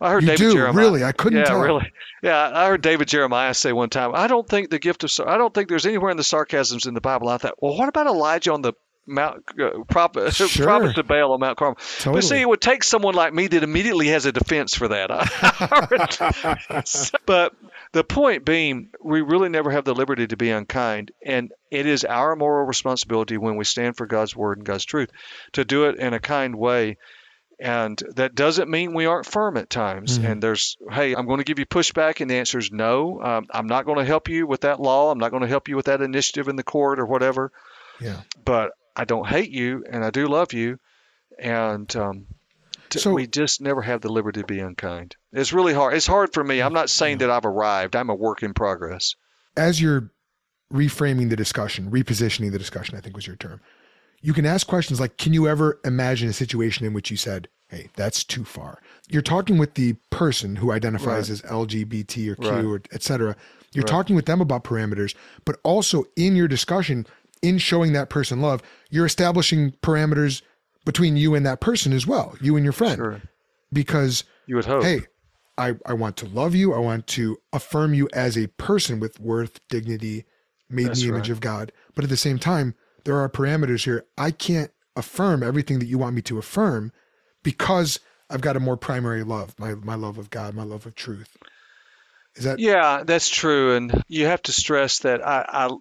I 0.00 0.10
heard 0.10 0.22
you 0.22 0.28
David 0.28 0.38
do 0.38 0.52
Jeremiah. 0.52 0.84
really. 0.84 1.04
I 1.04 1.12
couldn't 1.12 1.38
yeah, 1.38 1.44
tell. 1.44 1.60
really. 1.60 1.90
Yeah, 2.22 2.50
I 2.52 2.66
heard 2.66 2.82
David 2.82 3.08
Jeremiah 3.08 3.54
say 3.54 3.72
one 3.72 3.90
time, 3.90 4.12
I 4.14 4.26
don't 4.26 4.48
think 4.48 4.70
the 4.70 4.78
gift 4.78 5.04
of 5.04 5.10
I 5.26 5.36
don't 5.36 5.52
think 5.52 5.68
there's 5.68 5.86
anywhere 5.86 6.10
in 6.10 6.16
the 6.16 6.24
sarcasms 6.24 6.86
in 6.86 6.94
the 6.94 7.00
Bible. 7.00 7.28
I 7.28 7.38
thought, 7.38 7.54
well, 7.60 7.76
what 7.76 7.88
about 7.88 8.06
Elijah 8.06 8.52
on 8.52 8.62
the 8.62 8.72
Mount 9.06 9.44
uh, 9.60 9.84
prop, 9.88 10.16
Sure. 10.32 10.64
prophets 10.64 10.96
of 10.98 11.06
Baal 11.06 11.32
on 11.32 11.40
Mount 11.40 11.58
Carmel? 11.58 11.78
Totally. 11.98 12.16
But 12.16 12.24
see, 12.24 12.40
it 12.40 12.48
would 12.48 12.60
take 12.60 12.82
someone 12.82 13.14
like 13.14 13.34
me 13.34 13.46
that 13.48 13.62
immediately 13.62 14.08
has 14.08 14.24
a 14.24 14.32
defense 14.32 14.74
for 14.74 14.88
that. 14.88 15.10
but 17.26 17.54
the 17.92 18.04
point 18.04 18.44
being, 18.44 18.88
we 19.02 19.20
really 19.20 19.48
never 19.48 19.70
have 19.70 19.84
the 19.84 19.94
liberty 19.94 20.26
to 20.26 20.36
be 20.36 20.50
unkind, 20.50 21.12
and 21.24 21.52
it 21.70 21.86
is 21.86 22.04
our 22.04 22.34
moral 22.34 22.66
responsibility 22.66 23.36
when 23.36 23.56
we 23.56 23.64
stand 23.64 23.96
for 23.96 24.06
God's 24.06 24.34
word 24.34 24.58
and 24.58 24.66
God's 24.66 24.84
truth 24.84 25.10
to 25.52 25.64
do 25.64 25.84
it 25.84 25.96
in 25.96 26.14
a 26.14 26.20
kind 26.20 26.56
way. 26.56 26.96
And 27.64 27.98
that 28.16 28.34
doesn't 28.34 28.68
mean 28.68 28.92
we 28.92 29.06
aren't 29.06 29.24
firm 29.24 29.56
at 29.56 29.70
times. 29.70 30.18
Mhm. 30.18 30.30
And 30.30 30.42
there's, 30.42 30.76
hey, 30.90 31.14
I'm 31.14 31.24
going 31.26 31.38
to 31.38 31.44
give 31.44 31.58
you 31.58 31.64
pushback, 31.64 32.20
and 32.20 32.30
the 32.30 32.34
answer 32.34 32.58
is 32.58 32.70
no. 32.70 33.22
Um, 33.22 33.46
I'm 33.50 33.66
not 33.66 33.86
going 33.86 33.96
to 33.96 34.04
help 34.04 34.28
you 34.28 34.46
with 34.46 34.60
that 34.60 34.80
law. 34.80 35.10
I'm 35.10 35.18
not 35.18 35.30
going 35.30 35.40
to 35.44 35.48
help 35.48 35.68
you 35.68 35.74
with 35.76 35.86
that 35.86 36.02
initiative 36.02 36.48
in 36.48 36.56
the 36.56 36.62
court 36.62 37.00
or 37.00 37.06
whatever. 37.06 37.52
Yeah. 38.02 38.20
But 38.44 38.72
I 38.94 39.04
don't 39.06 39.26
hate 39.26 39.50
you, 39.50 39.82
and 39.90 40.04
I 40.04 40.10
do 40.10 40.26
love 40.26 40.52
you. 40.52 40.78
And 41.38 41.94
um, 41.96 42.26
t- 42.90 42.98
So- 42.98 43.14
we 43.14 43.26
just 43.26 43.62
never 43.62 43.80
have 43.80 44.02
the 44.02 44.12
liberty 44.12 44.42
to 44.42 44.46
be 44.46 44.60
unkind. 44.60 45.16
It's 45.32 45.54
really 45.54 45.72
hard. 45.72 45.94
It's 45.94 46.06
hard 46.06 46.34
for 46.34 46.44
me. 46.44 46.60
I'm 46.60 46.74
not 46.74 46.90
saying 46.90 47.18
that 47.18 47.30
I've 47.30 47.46
arrived. 47.46 47.96
I'm 47.96 48.10
a 48.10 48.14
work 48.14 48.42
in 48.42 48.52
progress. 48.52 49.16
As 49.56 49.80
you're 49.80 50.10
reframing 50.72 51.30
the 51.30 51.36
discussion, 51.36 51.90
repositioning 51.90 52.52
the 52.52 52.58
discussion, 52.58 52.96
I 52.96 53.00
think 53.00 53.16
was 53.16 53.26
your 53.26 53.36
term. 53.36 53.60
You 54.24 54.32
can 54.32 54.46
ask 54.46 54.66
questions 54.66 54.98
like, 55.00 55.18
can 55.18 55.34
you 55.34 55.46
ever 55.46 55.78
imagine 55.84 56.30
a 56.30 56.32
situation 56.32 56.86
in 56.86 56.94
which 56.94 57.10
you 57.10 57.16
said, 57.18 57.46
hey, 57.68 57.90
that's 57.94 58.24
too 58.24 58.42
far? 58.42 58.80
You're 59.10 59.20
talking 59.20 59.58
with 59.58 59.74
the 59.74 59.96
person 60.08 60.56
who 60.56 60.72
identifies 60.72 61.28
Right. 61.28 61.30
as 61.30 61.42
LGBT 61.42 62.30
or 62.30 62.36
Q 62.36 62.48
Right. 62.50 62.64
or 62.64 62.80
et 62.92 63.02
cetera. 63.02 63.36
You're 63.74 63.82
Right. 63.82 63.90
talking 63.90 64.16
with 64.16 64.24
them 64.24 64.40
about 64.40 64.64
parameters, 64.64 65.14
but 65.44 65.60
also 65.62 66.04
in 66.16 66.36
your 66.36 66.48
discussion, 66.48 67.06
in 67.42 67.58
showing 67.58 67.92
that 67.92 68.08
person 68.08 68.40
love, 68.40 68.62
you're 68.88 69.04
establishing 69.04 69.72
parameters 69.82 70.40
between 70.86 71.18
you 71.18 71.34
and 71.34 71.44
that 71.44 71.60
person 71.60 71.92
as 71.92 72.06
well, 72.06 72.34
you 72.40 72.56
and 72.56 72.64
your 72.64 72.72
friend. 72.72 72.96
Sure. 72.96 73.20
Because 73.72 74.24
You 74.46 74.56
would 74.56 74.64
hope. 74.64 74.84
hey, 74.84 75.02
I, 75.58 75.74
I 75.84 75.92
want 75.92 76.16
to 76.18 76.26
love 76.26 76.54
you. 76.54 76.72
I 76.72 76.78
want 76.78 77.06
to 77.08 77.36
affirm 77.52 77.92
you 77.92 78.08
as 78.14 78.38
a 78.38 78.46
person 78.46 79.00
with 79.00 79.20
worth, 79.20 79.60
dignity, 79.68 80.24
made 80.70 80.86
That's 80.88 81.02
in 81.02 81.08
the 81.08 81.12
image 81.14 81.28
right. 81.28 81.32
of 81.36 81.40
God. 81.40 81.72
But 81.94 82.04
at 82.04 82.10
the 82.10 82.16
same 82.16 82.38
time, 82.38 82.74
there 83.04 83.18
are 83.18 83.28
parameters 83.28 83.84
here. 83.84 84.04
I 84.16 84.30
can't 84.30 84.70
affirm 84.96 85.42
everything 85.42 85.78
that 85.80 85.86
you 85.86 85.98
want 85.98 86.14
me 86.14 86.22
to 86.22 86.38
affirm 86.38 86.92
because 87.42 88.00
I've 88.30 88.40
got 88.40 88.56
a 88.56 88.60
more 88.60 88.76
primary 88.76 89.22
love, 89.24 89.54
my 89.58 89.74
my 89.74 89.94
love 89.94 90.18
of 90.18 90.30
God, 90.30 90.54
my 90.54 90.62
love 90.64 90.86
of 90.86 90.94
truth. 90.94 91.36
Is 92.36 92.44
that 92.44 92.58
Yeah, 92.58 93.04
that's 93.04 93.28
true, 93.28 93.76
and 93.76 94.02
you 94.08 94.26
have 94.26 94.42
to 94.42 94.52
stress 94.52 95.00
that 95.00 95.24
I, 95.26 95.44
I, 95.48 95.76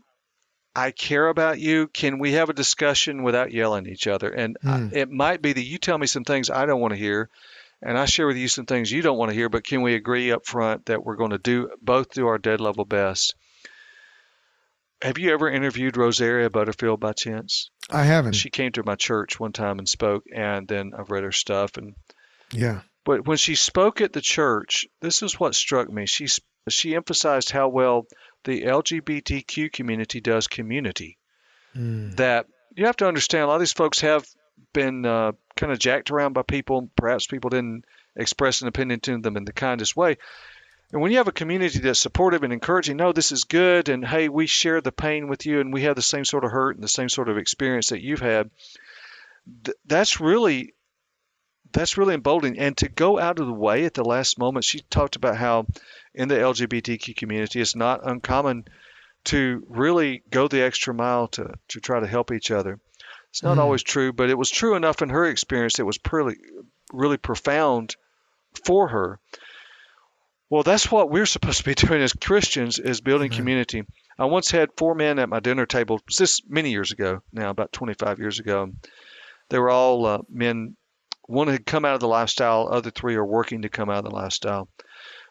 I 0.88 0.91
care 0.91 1.28
about 1.28 1.59
you. 1.59 1.88
Can 1.88 2.19
we 2.19 2.34
have 2.34 2.49
a 2.49 2.53
discussion 2.53 3.24
without 3.24 3.51
yelling 3.51 3.88
at 3.88 3.93
each 3.93 4.07
other? 4.07 4.30
And 4.30 4.57
I, 4.63 4.78
Hmm. 4.78 4.88
it 4.91 5.09
might 5.09 5.41
be 5.41 5.53
that 5.53 5.63
you 5.63 5.78
tell 5.78 5.97
me 5.97 6.07
some 6.07 6.24
things 6.24 6.49
I 6.49 6.65
don't 6.65 6.82
want 6.82 6.93
to 6.93 6.99
hear, 6.99 7.30
and 7.82 7.97
I 7.97 8.05
share 8.05 8.28
with 8.28 8.38
you 8.38 8.47
some 8.47 8.65
things 8.65 8.91
you 8.91 9.01
don't 9.01 9.17
want 9.17 9.30
to 9.32 9.36
hear. 9.36 9.49
But 9.49 9.65
can 9.65 9.82
we 9.82 9.95
agree 9.95 10.32
up 10.32 10.45
front 10.45 10.88
that 10.88 11.03
we're 11.03 11.15
going 11.15 11.32
to 11.32 11.38
do 11.38 11.69
both 11.82 12.11
do 12.11 12.28
our 12.28 12.38
dead 12.38 12.61
level 12.61 12.86
best? 12.86 13.36
Have 15.03 15.17
you 15.17 15.33
ever 15.33 15.49
interviewed 15.49 15.97
Rosaria 15.97 16.49
Butterfield 16.49 17.01
by 17.01 17.11
chance? 17.11 17.69
I 17.89 18.03
haven't? 18.03 18.33
She 18.33 18.49
came 18.49 18.71
to 18.71 18.83
my 18.85 18.95
church 18.95 19.37
one 19.37 19.51
time 19.51 19.77
and 19.79 19.87
spoke, 19.87 20.23
and 20.33 20.65
then 20.65 20.91
I've 20.97 21.11
read 21.11 21.25
her 21.25 21.33
stuff, 21.33 21.75
and 21.75 21.95
yeah. 22.53 22.81
but 23.03 23.27
when 23.27 23.35
she 23.35 23.55
spoke 23.55 23.99
at 23.99 24.13
the 24.13 24.21
church, 24.21 24.85
this 25.01 25.21
is 25.21 25.37
what 25.37 25.55
struck 25.55 25.89
me. 25.89 26.05
She 26.05 26.27
she 26.69 26.95
emphasized 26.95 27.51
how 27.51 27.67
well 27.67 28.05
the 28.45 28.61
LGBTQ 28.61 29.73
community 29.73 30.21
does 30.21 30.47
community. 30.47 31.17
Mm. 31.75 32.15
That 32.15 32.45
you 32.73 32.85
have 32.85 32.97
to 32.97 33.07
understand, 33.07 33.43
a 33.43 33.47
lot 33.47 33.55
of 33.55 33.59
these 33.59 33.73
folks 33.73 33.99
have 33.99 34.25
been 34.73 35.05
uh, 35.05 35.33
kind 35.57 35.73
of 35.73 35.79
jacked 35.79 36.11
around 36.11 36.31
by 36.31 36.43
people. 36.43 36.89
Perhaps 36.95 37.27
people 37.27 37.49
didn't 37.49 37.83
express 38.15 38.61
an 38.61 38.69
opinion 38.69 39.01
to 39.01 39.17
them 39.19 39.35
in 39.35 39.43
the 39.43 39.53
kindest 39.53 39.97
way. 39.97 40.17
And 40.93 41.01
when 41.01 41.11
you 41.11 41.17
have 41.17 41.27
a 41.27 41.31
community 41.31 41.79
that's 41.79 41.99
supportive 41.99 42.43
and 42.43 42.53
encouraging, 42.53 42.97
no, 42.97 43.11
this 43.11 43.31
is 43.31 43.45
good, 43.45 43.89
and 43.89 44.05
hey, 44.05 44.29
we 44.29 44.45
share 44.45 44.79
the 44.79 44.91
pain 44.91 45.27
with 45.27 45.47
you, 45.47 45.59
and 45.59 45.73
we 45.73 45.81
have 45.81 45.95
the 45.95 46.03
same 46.03 46.23
sort 46.23 46.45
of 46.45 46.51
hurt 46.51 46.75
and 46.75 46.83
the 46.83 46.87
same 46.87 47.09
sort 47.09 47.29
of 47.29 47.37
experience 47.39 47.89
that 47.89 48.03
you've 48.03 48.21
had. 48.21 48.51
Th- 49.65 49.75
that's 49.85 50.21
really 50.21 50.75
that's 51.71 51.97
really 51.97 52.13
emboldening. 52.13 52.59
And 52.59 52.77
to 52.77 52.89
go 52.89 53.17
out 53.19 53.39
of 53.39 53.47
the 53.47 53.53
way 53.53 53.85
at 53.85 53.95
the 53.95 54.05
last 54.05 54.37
moment, 54.37 54.63
she 54.65 54.81
talked 54.81 55.15
about 55.15 55.35
how 55.35 55.65
in 56.13 56.27
the 56.27 56.35
LGBTQ 56.35 57.15
community, 57.15 57.59
it's 57.59 57.75
not 57.75 58.07
uncommon 58.07 58.65
to 59.25 59.65
really 59.69 60.21
go 60.29 60.47
the 60.47 60.61
extra 60.61 60.93
mile 60.93 61.29
to, 61.29 61.55
to 61.69 61.79
try 61.79 61.99
to 61.99 62.05
help 62.05 62.31
each 62.31 62.51
other. 62.51 62.79
It's 63.31 63.41
not 63.41 63.57
Mhm. 63.57 63.61
always 63.61 63.81
true, 63.81 64.13
but 64.13 64.29
it 64.29 64.37
was 64.37 64.51
true 64.51 64.75
enough 64.75 65.01
in 65.01 65.09
her 65.09 65.25
experience. 65.25 65.79
It 65.79 65.87
was 65.87 65.97
really, 66.11 66.35
really 66.91 67.17
profound 67.17 67.95
for 68.63 68.89
her. 68.89 69.19
Well, 70.53 70.61
that's 70.61 70.91
what 70.91 71.09
we're 71.09 71.25
supposed 71.25 71.57
to 71.57 71.63
be 71.63 71.73
doing 71.87 71.99
as 72.03 72.13
Christians 72.13 72.77
is 72.77 73.01
building 73.01 73.31
Amen. 73.31 73.39
community. 73.39 73.85
I 74.19 74.25
once 74.25 74.51
had 74.51 74.69
four 74.77 74.93
men 74.93 75.17
at 75.17 75.27
my 75.27 75.39
dinner 75.39 75.65
table, 75.65 75.99
this 76.15 76.41
many 76.47 76.69
years 76.69 76.91
ago 76.91 77.23
now, 77.31 77.49
about 77.49 77.73
25 77.73 78.19
years 78.19 78.39
ago. 78.39 78.71
They 79.49 79.57
were 79.57 79.71
all 79.71 80.05
uh, 80.05 80.19
men. 80.29 80.77
One 81.25 81.47
had 81.47 81.65
come 81.65 81.85
out 81.85 81.95
of 81.95 82.01
the 82.01 82.07
lifestyle, 82.07 82.69
other 82.69 82.91
three 82.91 83.15
are 83.15 83.25
working 83.25 83.63
to 83.63 83.69
come 83.69 83.89
out 83.89 84.05
of 84.05 84.11
the 84.11 84.15
lifestyle. 84.15 84.69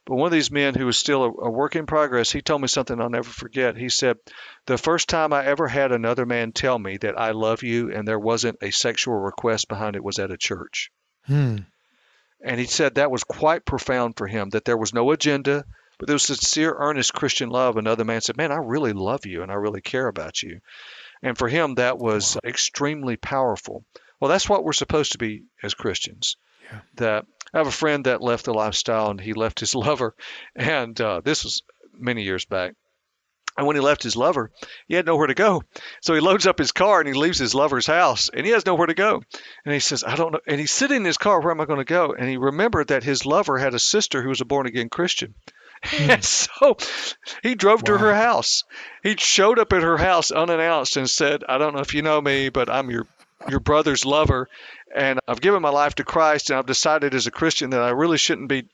But 0.07 0.17
one 0.17 0.27
of 0.27 0.33
these 0.33 0.51
men 0.51 0.75
who 0.75 0.87
was 0.87 0.99
still 0.99 1.23
a, 1.23 1.29
a 1.29 1.51
work 1.53 1.77
in 1.77 1.87
progress, 1.87 2.33
he 2.33 2.43
told 2.43 2.61
me 2.61 2.67
something 2.67 3.01
I'll 3.01 3.09
never 3.09 3.31
forget. 3.31 3.77
He 3.77 3.91
said, 3.91 4.17
The 4.67 4.77
first 4.77 5.09
time 5.09 5.33
I 5.33 5.47
ever 5.47 5.69
had 5.69 5.93
another 5.93 6.27
man 6.27 6.51
tell 6.51 6.81
me 6.81 6.97
that 6.97 7.17
I 7.17 7.31
love 7.31 7.63
you 7.63 7.93
and 7.93 8.09
there 8.09 8.19
wasn't 8.19 8.59
a 8.61 8.73
sexual 8.73 9.15
request 9.15 9.69
behind 9.69 9.95
it 9.95 10.03
was 10.03 10.19
at 10.19 10.33
a 10.33 10.37
church. 10.37 10.91
Hmm. 11.27 11.59
And 12.43 12.59
he 12.59 12.67
said 12.67 12.95
that 12.95 13.11
was 13.11 13.25
quite 13.25 13.65
profound 13.65 14.17
for 14.17 14.27
him, 14.27 14.51
that 14.51 14.65
there 14.65 14.77
was 14.77 14.93
no 14.93 15.13
agenda, 15.13 15.65
but 15.99 16.09
there 16.09 16.15
was 16.15 16.25
sincere, 16.25 16.75
earnest 16.77 17.15
Christian 17.15 17.49
love. 17.49 17.77
Another 17.77 18.05
man 18.05 18.21
said, 18.21 18.37
Man, 18.37 18.51
I 18.51 18.57
really 18.57 18.93
love 18.93 19.27
you 19.27 19.43
and 19.43 19.53
I 19.53 19.55
really 19.55 19.81
care 19.81 20.09
about 20.09 20.43
you. 20.43 20.61
And 21.23 21.39
for 21.39 21.49
him, 21.49 21.77
that 21.77 21.99
was 21.99 22.37
extremely 22.45 23.17
powerful. 23.17 23.85
Well, 24.19 24.29
that's 24.29 24.49
what 24.49 24.65
we're 24.65 24.73
supposed 24.73 25.13
to 25.13 25.19
be 25.19 25.45
as 25.63 25.75
Christians. 25.75 26.37
Yeah. 26.65 26.81
That 26.97 27.27
I 27.55 27.59
have 27.59 27.67
a 27.67 27.73
friend 27.73 28.07
that 28.07 28.23
left 28.23 28.47
the 28.47 28.55
lifestyle 28.55 29.11
and 29.11 29.21
he 29.21 29.35
left 29.35 29.61
his 29.61 29.75
lover, 29.77 30.15
and 30.57 31.01
uh, 31.01 31.21
this 31.21 31.45
was 31.45 31.63
many 31.93 32.23
years 32.23 32.45
back. 32.45 32.75
And 33.57 33.67
when 33.67 33.77
he 33.77 33.81
left 33.81 34.03
his 34.03 34.17
lover, 34.17 34.51
he 34.89 34.95
had 34.95 35.07
nowhere 35.07 35.27
to 35.27 35.35
go. 35.35 35.63
So 36.01 36.15
he 36.15 36.21
loads 36.21 36.47
up 36.47 36.59
his 36.59 36.73
car 36.73 37.01
and 37.01 37.09
he 37.09 37.15
leaves 37.15 37.39
his 37.39 37.55
lover's 37.55 37.87
house 37.87 38.31
and 38.33 38.47
he 38.47 38.53
has 38.53 38.65
nowhere 38.65 38.87
to 38.87 38.95
go. 38.95 39.23
And 39.65 39.75
he 39.75 39.81
says, 39.81 40.05
I 40.05 40.17
don't 40.17 40.33
know. 40.33 40.41
And 40.47 40.59
he's 40.59 40.73
sitting 40.73 40.99
in 40.99 41.05
his 41.05 41.19
car, 41.19 41.41
where 41.41 41.51
am 41.51 41.61
I 41.61 41.67
going 41.67 41.79
to 41.79 41.85
go? 41.85 42.13
And 42.13 42.29
he 42.29 42.39
remembered 42.39 42.89
that 42.89 43.05
his 43.05 43.27
lover 43.27 43.59
had 43.59 43.75
a 43.75 43.79
sister 43.79 44.23
who 44.23 44.31
was 44.31 44.41
a 44.41 44.47
born 44.47 44.67
again 44.67 44.89
Christian. 44.89 45.35
Hmm. 45.85 46.11
And 46.11 46.25
so 46.49 46.79
he 47.43 47.55
drove 47.55 47.85
to 47.85 47.99
her 47.99 48.15
house. 48.15 48.65
He 49.03 49.17
showed 49.17 49.59
up 49.59 49.73
at 49.73 49.83
her 49.83 49.99
house 49.99 50.31
unannounced 50.31 50.97
and 50.97 51.09
said, 51.09 51.45
I 51.47 51.59
don't 51.59 51.75
know 51.75 51.81
if 51.81 51.95
you 51.95 52.03
know 52.03 52.21
me, 52.21 52.49
but 52.49 52.71
I'm 52.71 52.91
your 52.91 53.07
your 53.49 53.59
brother's 53.61 54.05
lover 54.05 54.49
and 54.95 55.19
I've 55.27 55.41
given 55.41 55.63
my 55.63 55.71
life 55.71 55.97
to 55.97 56.05
Christ 56.05 56.51
and 56.51 56.59
I've 56.61 56.67
decided 56.67 57.13
as 57.13 57.27
a 57.27 57.33
Christian 57.33 57.71
that 57.71 57.83
I 57.83 57.91
really 57.91 58.19
shouldn't 58.19 58.49
be 58.49 58.69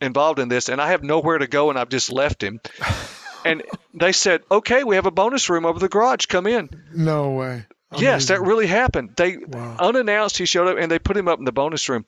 involved 0.00 0.38
in 0.38 0.48
this 0.48 0.70
and 0.70 0.80
I 0.80 0.88
have 0.88 1.02
nowhere 1.02 1.36
to 1.36 1.46
go 1.46 1.68
and 1.68 1.78
I've 1.78 1.90
just 1.90 2.10
left 2.10 2.42
him. 2.42 2.60
and 3.44 3.62
they 3.94 4.12
said, 4.12 4.42
"Okay, 4.50 4.84
we 4.84 4.96
have 4.96 5.06
a 5.06 5.10
bonus 5.10 5.48
room 5.50 5.64
over 5.66 5.78
the 5.78 5.88
garage. 5.88 6.26
Come 6.26 6.46
in." 6.46 6.68
No 6.94 7.30
way. 7.32 7.66
Yes, 7.96 8.26
that 8.26 8.42
really 8.42 8.66
happened. 8.66 9.14
They 9.16 9.38
Wow. 9.38 9.76
unannounced 9.78 10.36
he 10.36 10.44
showed 10.46 10.68
up 10.68 10.76
and 10.78 10.90
they 10.90 10.98
put 10.98 11.16
him 11.16 11.28
up 11.28 11.38
in 11.38 11.44
the 11.46 11.52
bonus 11.52 11.88
room. 11.88 12.04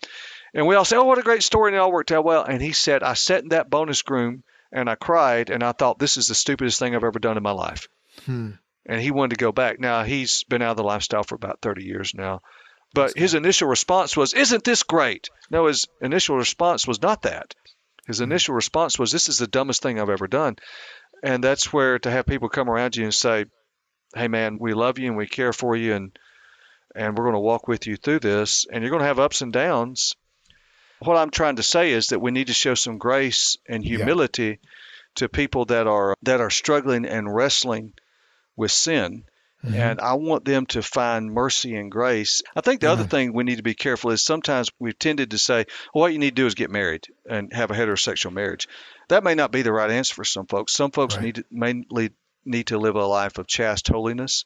And 0.52 0.66
we 0.66 0.74
all 0.74 0.84
said, 0.84 0.98
"Oh, 0.98 1.04
what 1.04 1.18
a 1.18 1.22
great 1.22 1.42
story!" 1.42 1.70
And 1.70 1.76
it 1.76 1.78
all 1.78 1.92
worked 1.92 2.12
out 2.12 2.24
well. 2.24 2.42
And 2.44 2.60
he 2.60 2.72
said, 2.72 3.02
"I 3.02 3.14
sat 3.14 3.42
in 3.42 3.48
that 3.50 3.70
bonus 3.70 4.02
room 4.08 4.42
and 4.72 4.90
I 4.90 4.94
cried 4.94 5.48
and 5.50 5.62
I 5.62 5.72
thought 5.72 5.98
this 5.98 6.16
is 6.16 6.28
the 6.28 6.34
stupidest 6.34 6.78
thing 6.78 6.94
I've 6.94 7.04
ever 7.04 7.18
done 7.18 7.36
in 7.36 7.42
my 7.42 7.52
life." 7.52 7.88
Hmm. 8.26 8.50
And 8.86 9.00
he 9.00 9.10
wanted 9.10 9.38
to 9.38 9.42
go 9.44 9.52
back. 9.52 9.78
Now 9.80 10.02
he's 10.04 10.44
been 10.44 10.62
out 10.62 10.72
of 10.72 10.76
the 10.76 10.82
lifestyle 10.84 11.22
for 11.22 11.34
about 11.34 11.60
30 11.62 11.84
years 11.84 12.12
now. 12.14 12.42
But 12.92 13.16
his 13.16 13.34
initial 13.34 13.68
response 13.68 14.16
was, 14.16 14.34
"Isn't 14.34 14.64
this 14.64 14.82
great?" 14.82 15.30
No, 15.50 15.66
his 15.66 15.86
initial 16.02 16.36
response 16.36 16.86
was 16.86 17.00
not 17.00 17.22
that. 17.22 17.54
His 18.06 18.20
initial 18.20 18.54
response 18.54 18.98
was, 18.98 19.12
"This 19.12 19.28
is 19.28 19.38
the 19.38 19.46
dumbest 19.46 19.80
thing 19.82 20.00
I've 20.00 20.10
ever 20.10 20.26
done." 20.26 20.56
And 21.22 21.42
that's 21.44 21.72
where 21.72 21.98
to 21.98 22.10
have 22.10 22.26
people 22.26 22.48
come 22.48 22.70
around 22.70 22.96
you 22.96 23.04
and 23.04 23.14
say, 23.14 23.46
"Hey, 24.14 24.28
man, 24.28 24.58
we 24.58 24.72
love 24.74 24.98
you 24.98 25.08
and 25.08 25.16
we 25.16 25.26
care 25.26 25.52
for 25.52 25.76
you, 25.76 25.94
and 25.94 26.18
and 26.94 27.16
we're 27.16 27.24
going 27.24 27.34
to 27.34 27.40
walk 27.40 27.68
with 27.68 27.86
you 27.86 27.96
through 27.96 28.20
this, 28.20 28.66
and 28.70 28.82
you're 28.82 28.90
going 28.90 29.00
to 29.02 29.06
have 29.06 29.18
ups 29.20 29.42
and 29.42 29.52
downs." 29.52 30.14
What 31.00 31.16
I'm 31.16 31.30
trying 31.30 31.56
to 31.56 31.62
say 31.62 31.92
is 31.92 32.08
that 32.08 32.20
we 32.20 32.30
need 32.30 32.48
to 32.48 32.52
show 32.54 32.74
some 32.74 32.98
grace 32.98 33.56
and 33.68 33.82
Yeah. 33.84 33.96
humility 33.96 34.58
to 35.16 35.28
people 35.28 35.64
that 35.66 35.86
are 35.86 36.14
that 36.22 36.40
are 36.40 36.50
struggling 36.50 37.06
and 37.06 37.32
wrestling 37.34 37.94
with 38.56 38.70
sin 38.72 39.24
Mhm. 39.64 39.74
and 39.74 40.00
I 40.00 40.14
want 40.14 40.44
them 40.44 40.64
to 40.66 40.82
find 40.82 41.32
mercy 41.32 41.76
and 41.76 41.90
grace. 41.90 42.40
I 42.56 42.61
think 42.62 42.80
the 42.80 42.90
other 42.90 43.04
thing 43.04 43.32
we 43.34 43.44
need 43.44 43.56
to 43.56 43.62
be 43.62 43.74
careful 43.74 44.11
is 44.11 44.22
sometimes 44.24 44.70
we've 44.78 44.98
tended 44.98 45.32
to 45.32 45.38
say, 45.38 45.66
well, 45.94 46.02
what 46.02 46.12
you 46.12 46.18
need 46.18 46.30
to 46.36 46.42
do 46.42 46.46
is 46.46 46.54
get 46.54 46.70
married 46.70 47.06
and 47.28 47.52
have 47.52 47.70
a 47.70 47.74
heterosexual 47.74 48.32
marriage. 48.32 48.68
That 49.08 49.22
may 49.24 49.34
not 49.34 49.52
be 49.52 49.62
the 49.62 49.72
right 49.72 49.90
answer 49.90 50.14
for 50.14 50.24
some 50.24 50.46
folks. 50.46 50.72
Some 50.72 50.92
folks 50.92 51.16
Right. 51.16 51.24
need 51.24 51.34
to, 51.36 51.44
mainly 51.50 52.11
need 52.44 52.68
to 52.68 52.78
live 52.78 52.96
a 52.96 53.04
life 53.04 53.36
of 53.36 53.46
chaste 53.46 53.88
holiness, 53.88 54.44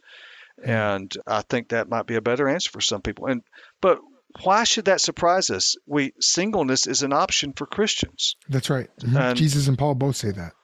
and 0.64 1.12
I 1.26 1.42
think 1.42 1.68
that 1.68 1.88
might 1.88 2.06
be 2.06 2.16
a 2.16 2.20
better 2.20 2.48
answer 2.48 2.70
for 2.70 2.80
some 2.80 3.02
people. 3.02 3.26
And 3.26 3.42
but 3.80 4.00
why 4.42 4.64
should 4.64 4.86
that 4.86 5.00
surprise 5.00 5.48
us? 5.50 5.76
We 5.86 6.12
singleness 6.20 6.88
is 6.88 7.02
an 7.02 7.12
option 7.12 7.52
for 7.52 7.66
Christians. 7.66 8.34
That's 8.48 8.68
right. 8.68 8.88
Mhm. 9.00 9.20
And- 9.30 9.38
Jesus 9.38 9.68
and 9.68 9.78
Paul 9.78 9.94
both 9.94 10.16
say 10.16 10.32
that. 10.32 10.54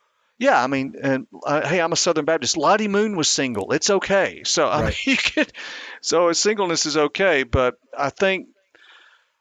Yeah, 0.40 0.60
I 0.60 0.66
mean, 0.68 0.94
and 1.00 1.26
uh, 1.46 1.68
hey, 1.68 1.80
I'm 1.80 1.92
a 1.92 1.96
Southern 1.96 2.24
Baptist. 2.24 2.56
Lottie 2.56 2.88
Moon 2.88 3.14
was 3.14 3.28
single. 3.28 3.72
It's 3.72 3.90
okay. 3.90 4.42
So 4.44 4.66
I 4.68 4.82
mean, 4.84 4.94
you 5.04 5.16
could, 5.18 5.52
so 6.00 6.32
singleness 6.32 6.86
is 6.86 6.96
okay, 6.96 7.42
but 7.44 7.74
I 7.96 8.08
think 8.08 8.48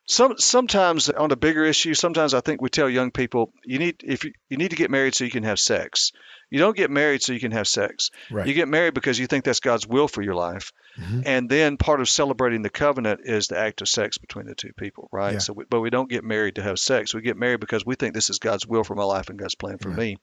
some 0.05 0.37
sometimes 0.37 1.09
on 1.09 1.31
a 1.31 1.35
bigger 1.35 1.63
issue, 1.63 1.93
sometimes 1.93 2.33
I 2.33 2.41
think 2.41 2.61
we 2.61 2.69
tell 2.69 2.89
young 2.89 3.11
people 3.11 3.53
you 3.63 3.79
need 3.79 4.01
if 4.03 4.25
you, 4.25 4.33
you 4.49 4.57
need 4.57 4.71
to 4.71 4.75
get 4.75 4.91
married 4.91 5.15
so 5.15 5.23
you 5.23 5.31
can 5.31 5.43
have 5.43 5.59
sex. 5.59 6.11
You 6.49 6.57
don't 6.57 6.75
get 6.75 6.89
married 6.89 7.21
so 7.21 7.31
you 7.31 7.39
can 7.39 7.51
have 7.51 7.67
sex. 7.67 8.09
Right. 8.31 8.47
You 8.47 8.55
get 8.55 8.67
married 8.67 8.95
because 8.95 9.19
you 9.19 9.27
think 9.27 9.45
that's 9.45 9.59
God's 9.59 9.85
will 9.87 10.07
for 10.07 10.23
your 10.23 10.33
life. 10.33 10.71
Mhm. 10.99 11.21
And 11.27 11.47
then 11.47 11.77
part 11.77 12.01
of 12.01 12.09
celebrating 12.09 12.63
the 12.63 12.71
covenant 12.71 13.21
is 13.23 13.47
the 13.47 13.57
act 13.59 13.81
of 13.81 13.87
sex 13.87 14.17
between 14.17 14.47
the 14.47 14.55
two 14.55 14.73
people, 14.75 15.09
right? 15.11 15.33
Yeah. 15.33 15.39
So, 15.39 15.53
we, 15.53 15.65
but 15.69 15.79
we 15.79 15.91
don't 15.91 16.09
get 16.09 16.23
married 16.23 16.55
to 16.55 16.63
have 16.63 16.79
sex. 16.79 17.13
We 17.13 17.21
get 17.21 17.37
married 17.37 17.59
because 17.59 17.85
we 17.85 17.93
think 17.93 18.15
this 18.15 18.31
is 18.31 18.39
God's 18.39 18.65
will 18.65 18.83
for 18.83 18.95
my 18.95 19.03
life 19.03 19.29
and 19.29 19.37
God's 19.37 19.53
plan 19.53 19.77
for 19.77 19.89
me. 19.89 20.17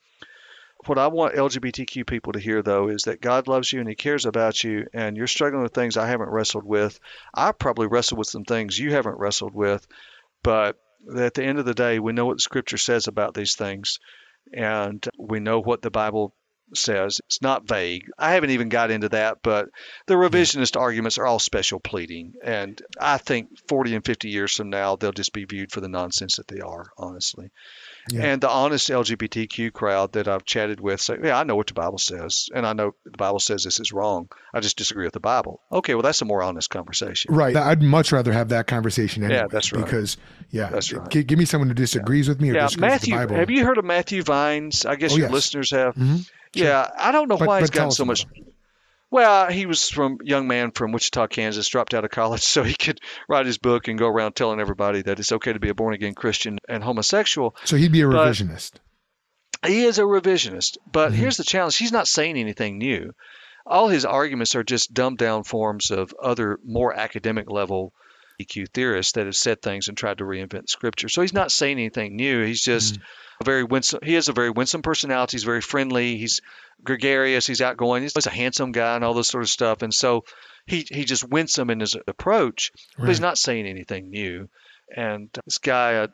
What 0.84 0.98
I 0.98 1.08
want 1.08 1.34
LGBTQ 1.34 2.06
people 2.06 2.32
to 2.34 2.38
hear, 2.38 2.62
though, 2.62 2.88
is 2.88 3.04
that 3.04 3.20
God 3.20 3.48
loves 3.48 3.72
you 3.72 3.80
and 3.80 3.88
He 3.88 3.94
cares 3.94 4.26
about 4.26 4.62
you, 4.62 4.86
and 4.92 5.16
you're 5.16 5.26
struggling 5.26 5.62
with 5.62 5.72
things 5.72 5.96
I 5.96 6.06
haven't 6.06 6.30
wrestled 6.30 6.64
with. 6.64 7.00
I 7.34 7.52
probably 7.52 7.86
wrestled 7.86 8.18
with 8.18 8.28
some 8.28 8.44
things 8.44 8.78
you 8.78 8.92
haven't 8.92 9.18
wrestled 9.18 9.54
with, 9.54 9.86
but 10.42 10.78
at 11.16 11.34
the 11.34 11.44
end 11.44 11.58
of 11.58 11.64
the 11.64 11.74
day, 11.74 11.98
we 11.98 12.12
know 12.12 12.26
what 12.26 12.36
the 12.36 12.42
Scripture 12.42 12.78
says 12.78 13.08
about 13.08 13.34
these 13.34 13.54
things, 13.54 13.98
and 14.52 15.06
we 15.18 15.40
know 15.40 15.60
what 15.60 15.82
the 15.82 15.90
Bible 15.90 16.34
says. 16.74 17.20
It's 17.26 17.42
not 17.42 17.66
vague. 17.66 18.06
I 18.18 18.32
haven't 18.32 18.50
even 18.50 18.68
got 18.68 18.90
into 18.90 19.08
that, 19.10 19.38
but 19.42 19.68
the 20.06 20.14
revisionist 20.14 20.78
arguments 20.78 21.18
are 21.18 21.26
all 21.26 21.38
special 21.38 21.80
pleading, 21.80 22.34
and 22.42 22.80
I 23.00 23.18
think 23.18 23.50
40 23.68 23.96
and 23.96 24.04
50 24.04 24.28
years 24.28 24.54
from 24.54 24.70
now, 24.70 24.96
they'll 24.96 25.12
just 25.12 25.32
be 25.32 25.44
viewed 25.44 25.72
for 25.72 25.80
the 25.80 25.88
nonsense 25.88 26.36
that 26.36 26.48
they 26.48 26.60
are, 26.60 26.90
honestly. 26.98 27.50
Yeah. 28.10 28.22
And 28.26 28.40
the 28.40 28.48
honest 28.48 28.88
LGBTQ 28.88 29.72
crowd 29.72 30.12
that 30.12 30.28
I've 30.28 30.44
chatted 30.44 30.80
with 30.80 31.00
say, 31.00 31.16
"Yeah, 31.22 31.38
I 31.38 31.42
know 31.44 31.56
what 31.56 31.66
the 31.66 31.74
Bible 31.74 31.98
says, 31.98 32.48
and 32.54 32.66
I 32.66 32.72
know 32.72 32.94
the 33.04 33.16
Bible 33.16 33.40
says 33.40 33.64
this 33.64 33.80
is 33.80 33.92
wrong. 33.92 34.28
I 34.54 34.60
just 34.60 34.76
disagree 34.78 35.04
with 35.04 35.14
the 35.14 35.20
Bible." 35.20 35.60
Okay, 35.72 35.94
well, 35.94 36.02
that's 36.02 36.22
a 36.22 36.24
more 36.24 36.42
honest 36.42 36.70
conversation. 36.70 37.34
Right. 37.34 37.56
I'd 37.56 37.82
much 37.82 38.12
rather 38.12 38.32
have 38.32 38.50
that 38.50 38.66
conversation 38.66 39.24
anyway. 39.24 39.40
Yeah, 39.40 39.46
that's 39.50 39.72
right. 39.72 39.84
Because, 39.84 40.16
yeah, 40.50 40.68
That's 40.70 40.92
right. 40.92 41.08
gi- 41.10 41.24
give 41.24 41.38
me 41.38 41.44
someone 41.46 41.68
who 41.68 41.74
disagrees 41.74 42.28
with 42.28 42.40
me 42.40 42.50
or 42.50 42.54
Yeah, 42.54 42.66
disagrees 42.66 42.90
Matthew. 42.90 43.14
with 43.14 43.22
the 43.22 43.26
Bible. 43.28 43.40
Have 43.40 43.50
you 43.50 43.64
heard 43.64 43.78
of 43.78 43.84
Matthew 43.84 44.22
Vines? 44.22 44.86
I 44.86 44.94
guess 44.96 45.12
Oh, 45.12 45.16
your 45.16 45.26
yes. 45.26 45.32
listeners 45.32 45.70
have. 45.72 45.94
Mhm. 45.96 46.26
Sure. 46.54 46.64
Yeah, 46.66 46.88
I 46.98 47.12
don't 47.12 47.28
know 47.28 47.36
But- 47.36 47.48
why 47.48 47.60
he's 47.60 47.70
but 47.70 47.74
tell 47.74 47.84
gotten 47.86 47.90
so 47.96 48.02
about 48.04 48.08
much. 48.08 48.26
Well, 49.16 49.50
he 49.50 49.64
was 49.64 49.88
from 49.88 50.18
young 50.22 50.46
man 50.46 50.72
from 50.72 50.92
Wichita, 50.92 51.28
Kansas, 51.28 51.66
dropped 51.68 51.94
out 51.94 52.04
of 52.04 52.10
college 52.10 52.42
so 52.44 52.62
he 52.62 52.74
could 52.74 53.00
write 53.30 53.46
his 53.46 53.56
book 53.56 53.88
and 53.88 53.98
go 53.98 54.06
around 54.08 54.34
telling 54.36 54.60
everybody 54.60 55.00
that 55.00 55.18
it's 55.18 55.32
okay 55.32 55.54
to 55.54 55.58
be 55.58 55.70
a 55.70 55.74
born 55.74 55.94
again 55.94 56.12
Christian 56.14 56.58
and 56.68 56.84
homosexual. 56.84 57.56
So 57.64 57.76
he'd 57.78 57.92
be 57.92 58.02
a 58.02 58.08
But- 58.08 58.28
revisionist. 58.28 58.72
He 59.66 59.84
is 59.84 59.98
a 59.98 60.02
revisionist, 60.02 60.76
but 60.92 61.12
Mhm. 61.12 61.14
here's 61.14 61.38
the 61.38 61.44
challenge: 61.44 61.78
he's 61.78 61.92
not 61.92 62.08
saying 62.08 62.36
anything 62.36 62.76
new. 62.76 63.12
All 63.64 63.88
his 63.88 64.04
arguments 64.04 64.54
are 64.54 64.62
just 64.62 64.92
dumbed 64.92 65.16
down 65.16 65.44
forms 65.44 65.90
of 65.90 66.12
other 66.22 66.58
more 66.62 66.92
academic 66.94 67.50
level 67.50 67.94
EQ 68.40 68.68
theorists 68.72 69.12
that 69.12 69.26
have 69.26 69.36
said 69.36 69.62
things 69.62 69.88
and 69.88 69.96
tried 69.96 70.18
to 70.18 70.24
reinvent 70.24 70.68
scripture. 70.68 71.08
So 71.08 71.20
he's 71.22 71.32
not 71.32 71.50
saying 71.52 71.78
anything 71.78 72.16
new. 72.16 72.44
He's 72.44 72.62
just 72.62 72.98
a 73.40 73.44
very 73.44 73.64
winsome. 73.64 74.00
He 74.02 74.14
has 74.14 74.28
a 74.28 74.32
very 74.32 74.50
winsome 74.50 74.82
personality. 74.82 75.36
He's 75.36 75.44
very 75.44 75.60
friendly. 75.60 76.16
He's 76.18 76.40
gregarious. 76.84 77.46
He's 77.46 77.60
outgoing. 77.62 78.02
He's 78.02 78.26
a 78.26 78.30
handsome 78.30 78.72
guy 78.72 78.94
and 78.96 79.04
all 79.04 79.14
this 79.14 79.28
sort 79.28 79.42
of 79.44 79.48
stuff. 79.50 79.82
And 79.82 79.92
so 79.94 80.24
he 80.66 80.86
he 80.90 81.04
just 81.04 81.28
winsome 81.28 81.70
in 81.70 81.80
his 81.80 81.96
approach, 82.06 82.72
but 82.98 83.08
he's 83.08 83.20
not 83.20 83.38
saying 83.38 83.66
anything 83.66 84.10
new. 84.10 84.48
And 84.94 85.28
this 85.44 85.58
guy 85.58 85.94
uh, 85.96 86.06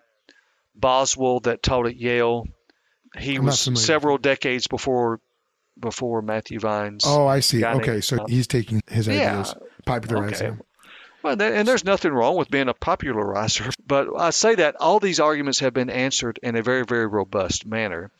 Boswell 0.74 1.40
that 1.40 1.62
taught 1.62 1.86
at 1.86 1.96
Yale, 1.96 2.44
he 3.18 3.36
I'm 3.36 3.44
was 3.44 3.60
several 3.82 4.18
decades 4.18 4.66
before 4.66 5.20
before 5.78 6.22
Matthew 6.22 6.58
Vines. 6.60 7.04
Oh, 7.06 7.26
I 7.26 7.40
see. 7.40 7.60
guy 7.60 7.72
named- 7.72 7.82
Okay. 7.88 8.00
So 8.00 8.24
he's 8.28 8.46
taking 8.46 8.82
his 8.88 9.06
Yeah, 9.08 9.32
ideas, 9.40 9.54
popularizing 9.86 10.46
okay. 10.46 10.56
them. 10.56 10.62
Well, 11.22 11.40
and 11.40 11.68
there's 11.68 11.84
nothing 11.84 12.12
wrong 12.12 12.36
with 12.36 12.50
being 12.50 12.68
a 12.68 12.74
popularizer, 12.74 13.70
but 13.86 14.08
I 14.16 14.30
say 14.30 14.54
that 14.56 14.76
all 14.80 14.98
these 15.00 15.20
arguments 15.20 15.60
have 15.60 15.74
been 15.74 15.90
answered 15.90 16.38
in 16.42 16.56
a 16.56 16.62
very, 16.62 16.84
very 16.84 17.06
robust 17.06 17.66
manner. 17.66 18.10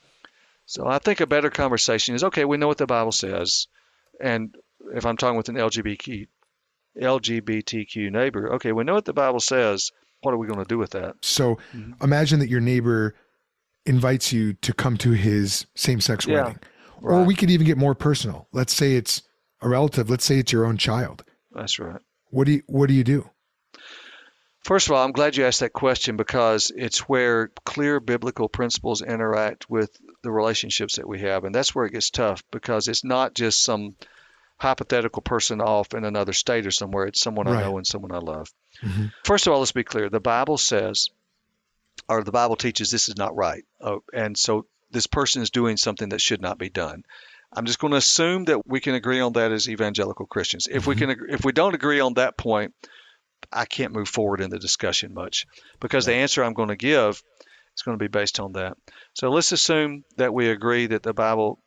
So 0.67 0.87
I 0.87 0.99
think 0.99 1.21
a 1.21 1.27
better 1.27 1.51
conversation 1.51 2.15
is 2.15 2.25
okay. 2.25 2.45
We 2.45 2.57
know 2.57 2.69
what 2.69 2.79
the 2.79 2.87
Bible 2.87 3.13
says, 3.13 3.67
and 4.21 4.55
if 4.95 5.05
I'm 5.05 5.17
talking 5.17 5.37
with 5.37 5.49
an 5.49 5.57
LGBTQ 5.57 6.27
LGBTQ 7.01 8.13
neighbor, 8.13 8.55
okay, 8.55 8.73
we 8.73 8.85
know 8.85 8.95
what 8.95 9.05
the 9.05 9.13
Bible 9.13 9.41
says. 9.41 9.93
What 10.21 10.35
are 10.35 10.37
we 10.37 10.47
going 10.47 10.59
to 10.59 10.69
do 10.69 10.79
with 10.79 10.91
that? 10.91 11.17
So 11.23 11.59
Mhm. 11.75 12.03
imagine 12.03 12.39
that 12.41 12.49
your 12.49 12.61
neighbor 12.61 13.15
invites 13.87 14.33
you 14.33 14.53
to 14.55 14.73
come 14.73 14.97
to 14.99 15.13
his 15.13 15.67
same 15.75 16.01
sex 16.01 16.27
Yeah, 16.27 16.35
wedding. 16.35 16.61
Or 17.01 17.25
we 17.25 17.35
could 17.35 17.51
even 17.51 17.67
get 17.67 17.77
more 17.77 17.95
personal. 17.95 18.47
Let's 18.53 18.73
say 18.73 18.95
it's 18.95 19.23
a 19.61 19.69
relative. 19.69 20.09
Let's 20.09 20.25
say 20.25 20.39
it's 20.39 20.53
your 20.53 20.65
own 20.65 20.77
child. 20.77 21.25
That's 21.51 21.79
right. 21.79 22.01
What 22.33 22.47
do 22.47 22.53
you 22.53 22.63
what 22.67 22.89
do 22.89 22.95
you 22.95 23.05
do? 23.05 23.29
First 24.65 24.87
of 24.87 24.93
all, 24.93 25.05
I'm 25.05 25.13
glad 25.13 25.37
you 25.37 25.45
asked 25.45 25.61
that 25.61 25.73
question 25.73 26.17
because 26.17 26.73
it's 26.75 27.01
where 27.01 27.49
clear 27.65 28.01
biblical 28.01 28.49
principles 28.49 29.03
interact 29.03 29.69
with 29.69 29.91
the 30.23 30.31
relationships 30.31 30.97
that 30.97 31.07
we 31.07 31.21
have. 31.21 31.45
And 31.45 31.55
that's 31.55 31.75
where 31.75 31.85
it 31.85 31.93
gets 31.93 32.11
tough 32.11 32.43
because 32.51 32.89
it's 32.89 33.05
not 33.05 33.35
just 33.35 33.63
some 33.63 33.97
hypothetical 34.59 35.21
person 35.21 35.61
off 35.61 35.93
in 35.95 36.05
another 36.05 36.33
state 36.33 36.65
or 36.65 36.71
somewhere. 36.71 37.07
It's 37.07 37.21
someone 37.21 37.47
Right. 37.47 37.65
I 37.65 37.67
know 37.67 37.77
and 37.77 37.87
someone 37.87 38.13
I 38.13 38.19
love. 38.19 38.49
Mhm. 38.83 39.13
First 39.25 39.47
of 39.47 39.53
all, 39.53 39.59
let's 39.59 39.73
be 39.73 39.85
clear. 39.85 40.09
The 40.09 40.21
Bible 40.21 40.57
says, 40.57 41.11
or 42.09 42.23
the 42.23 42.33
Bible 42.33 42.57
teaches 42.57 42.91
this 42.91 43.09
is 43.09 43.17
not 43.17 43.37
right. 43.37 43.65
Oh, 43.81 44.05
and 44.15 44.39
so 44.39 44.67
this 44.93 45.09
person 45.09 45.43
is 45.43 45.51
doing 45.51 45.77
something 45.77 46.11
that 46.11 46.21
should 46.21 46.41
not 46.41 46.57
be 46.59 46.71
done. 46.71 47.05
I'm 47.55 47.67
just 47.67 47.79
going 47.79 47.91
to 47.91 47.99
assume 47.99 48.45
that 48.45 48.67
we 48.67 48.81
can 48.81 48.95
agree 48.95 49.21
on 49.21 49.33
that 49.35 49.53
as 49.53 49.69
evangelical 49.69 50.27
Christians. 50.27 50.67
If 50.71 50.87
we 50.87 50.97
can, 50.97 51.11
if 51.29 51.45
we 51.45 51.53
don't 51.53 51.75
agree 51.75 52.01
on 52.01 52.15
that 52.15 52.39
point, 52.39 52.73
I 53.53 53.67
can't 53.67 53.93
move 53.93 54.09
forward 54.09 54.41
in 54.41 54.51
the 54.51 54.59
discussion 54.59 55.13
much 55.13 55.45
because 55.81 56.07
the 56.07 56.15
answer 56.15 56.43
I'm 56.43 56.55
going 56.55 56.69
to 56.69 56.77
give 56.77 57.11
is 57.77 57.83
going 57.85 57.99
to 57.99 58.03
be 58.03 58.09
based 58.09 58.41
on 58.41 58.53
that. 58.53 58.77
So 59.15 59.29
let's 59.29 59.53
assume 59.53 60.05
that 60.17 60.33
we 60.33 60.49
agree 60.49 60.87
that 60.87 61.03
the 61.03 61.13
Bible 61.13 61.59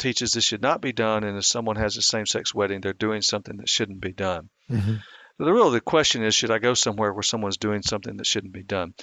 teaches 0.00 0.32
this 0.32 0.44
should 0.44 0.62
not 0.62 0.80
be 0.80 0.92
done, 0.92 1.24
and 1.24 1.36
if 1.36 1.44
someone 1.44 1.76
has 1.76 1.96
a 1.96 2.02
same-sex 2.02 2.54
wedding, 2.54 2.80
they're 2.80 2.92
doing 2.92 3.20
something 3.20 3.56
that 3.58 3.68
shouldn't 3.68 4.00
be 4.00 4.12
done. 4.12 4.48
Mhm. 4.70 5.00
The 5.38 5.52
real 5.52 5.70
the 5.70 5.80
question 5.80 6.24
is, 6.24 6.34
should 6.34 6.50
I 6.50 6.58
go 6.58 6.74
somewhere 6.74 7.12
where 7.12 7.22
someone's 7.22 7.58
doing 7.58 7.82
something 7.82 8.16
that 8.16 8.26
shouldn't 8.26 8.52
be 8.52 8.64
done? 8.64 8.94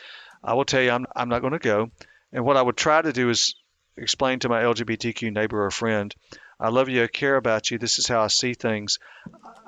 I 0.44 0.54
will 0.54 0.66
tell 0.66 0.82
you, 0.82 0.92
I'm 0.92 1.06
I'm 1.16 1.30
not 1.30 1.42
going 1.42 1.54
to 1.54 1.60
go. 1.60 1.92
And 2.32 2.44
what 2.44 2.58
I 2.58 2.62
would 2.62 2.78
try 2.78 3.02
to 3.02 3.14
do 3.14 3.30
is 3.30 3.56
explain 3.98 4.40
to 4.40 4.50
my 4.50 4.64
LGBTQ 4.64 5.32
neighbor 5.32 5.66
or 5.66 5.72
friend, 5.72 6.14
I 6.60 6.70
love 6.70 6.90
you, 6.90 7.04
I 7.04 7.08
care 7.08 7.36
about 7.36 7.72
you. 7.72 7.78
This 7.78 8.00
is 8.00 8.08
how 8.08 8.22
I 8.22 8.28
see 8.28 8.54
things, 8.54 9.00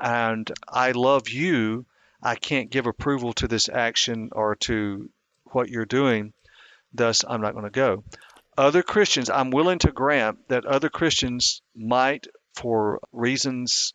and 0.02 0.52
I 0.68 0.92
love 0.92 1.30
you. 1.30 1.86
I 2.22 2.36
can't 2.36 2.70
give 2.70 2.88
approval 2.88 3.34
to 3.34 3.48
this 3.48 3.70
action 3.70 4.30
or 4.32 4.56
to 4.68 5.10
what 5.52 5.70
you're 5.70 5.86
doing. 5.86 6.34
Thus, 6.94 7.24
I'm 7.28 7.42
not 7.42 7.54
going 7.54 7.66
to 7.66 7.72
go. 7.72 8.04
Other 8.58 8.82
Christians, 8.82 9.30
I'm 9.30 9.52
willing 9.52 9.80
to 9.80 9.92
grant 9.92 10.48
that 10.48 10.66
other 10.66 10.90
Christians 10.90 11.62
might, 11.76 12.26
for 12.56 13.00
reasons 13.12 13.94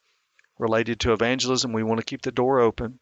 related 0.58 1.00
to 1.00 1.12
evangelism, 1.12 1.72
we 1.72 1.82
want 1.82 1.98
to 1.98 2.06
keep 2.06 2.22
the 2.22 2.30
door 2.30 2.60
open. 2.60 3.00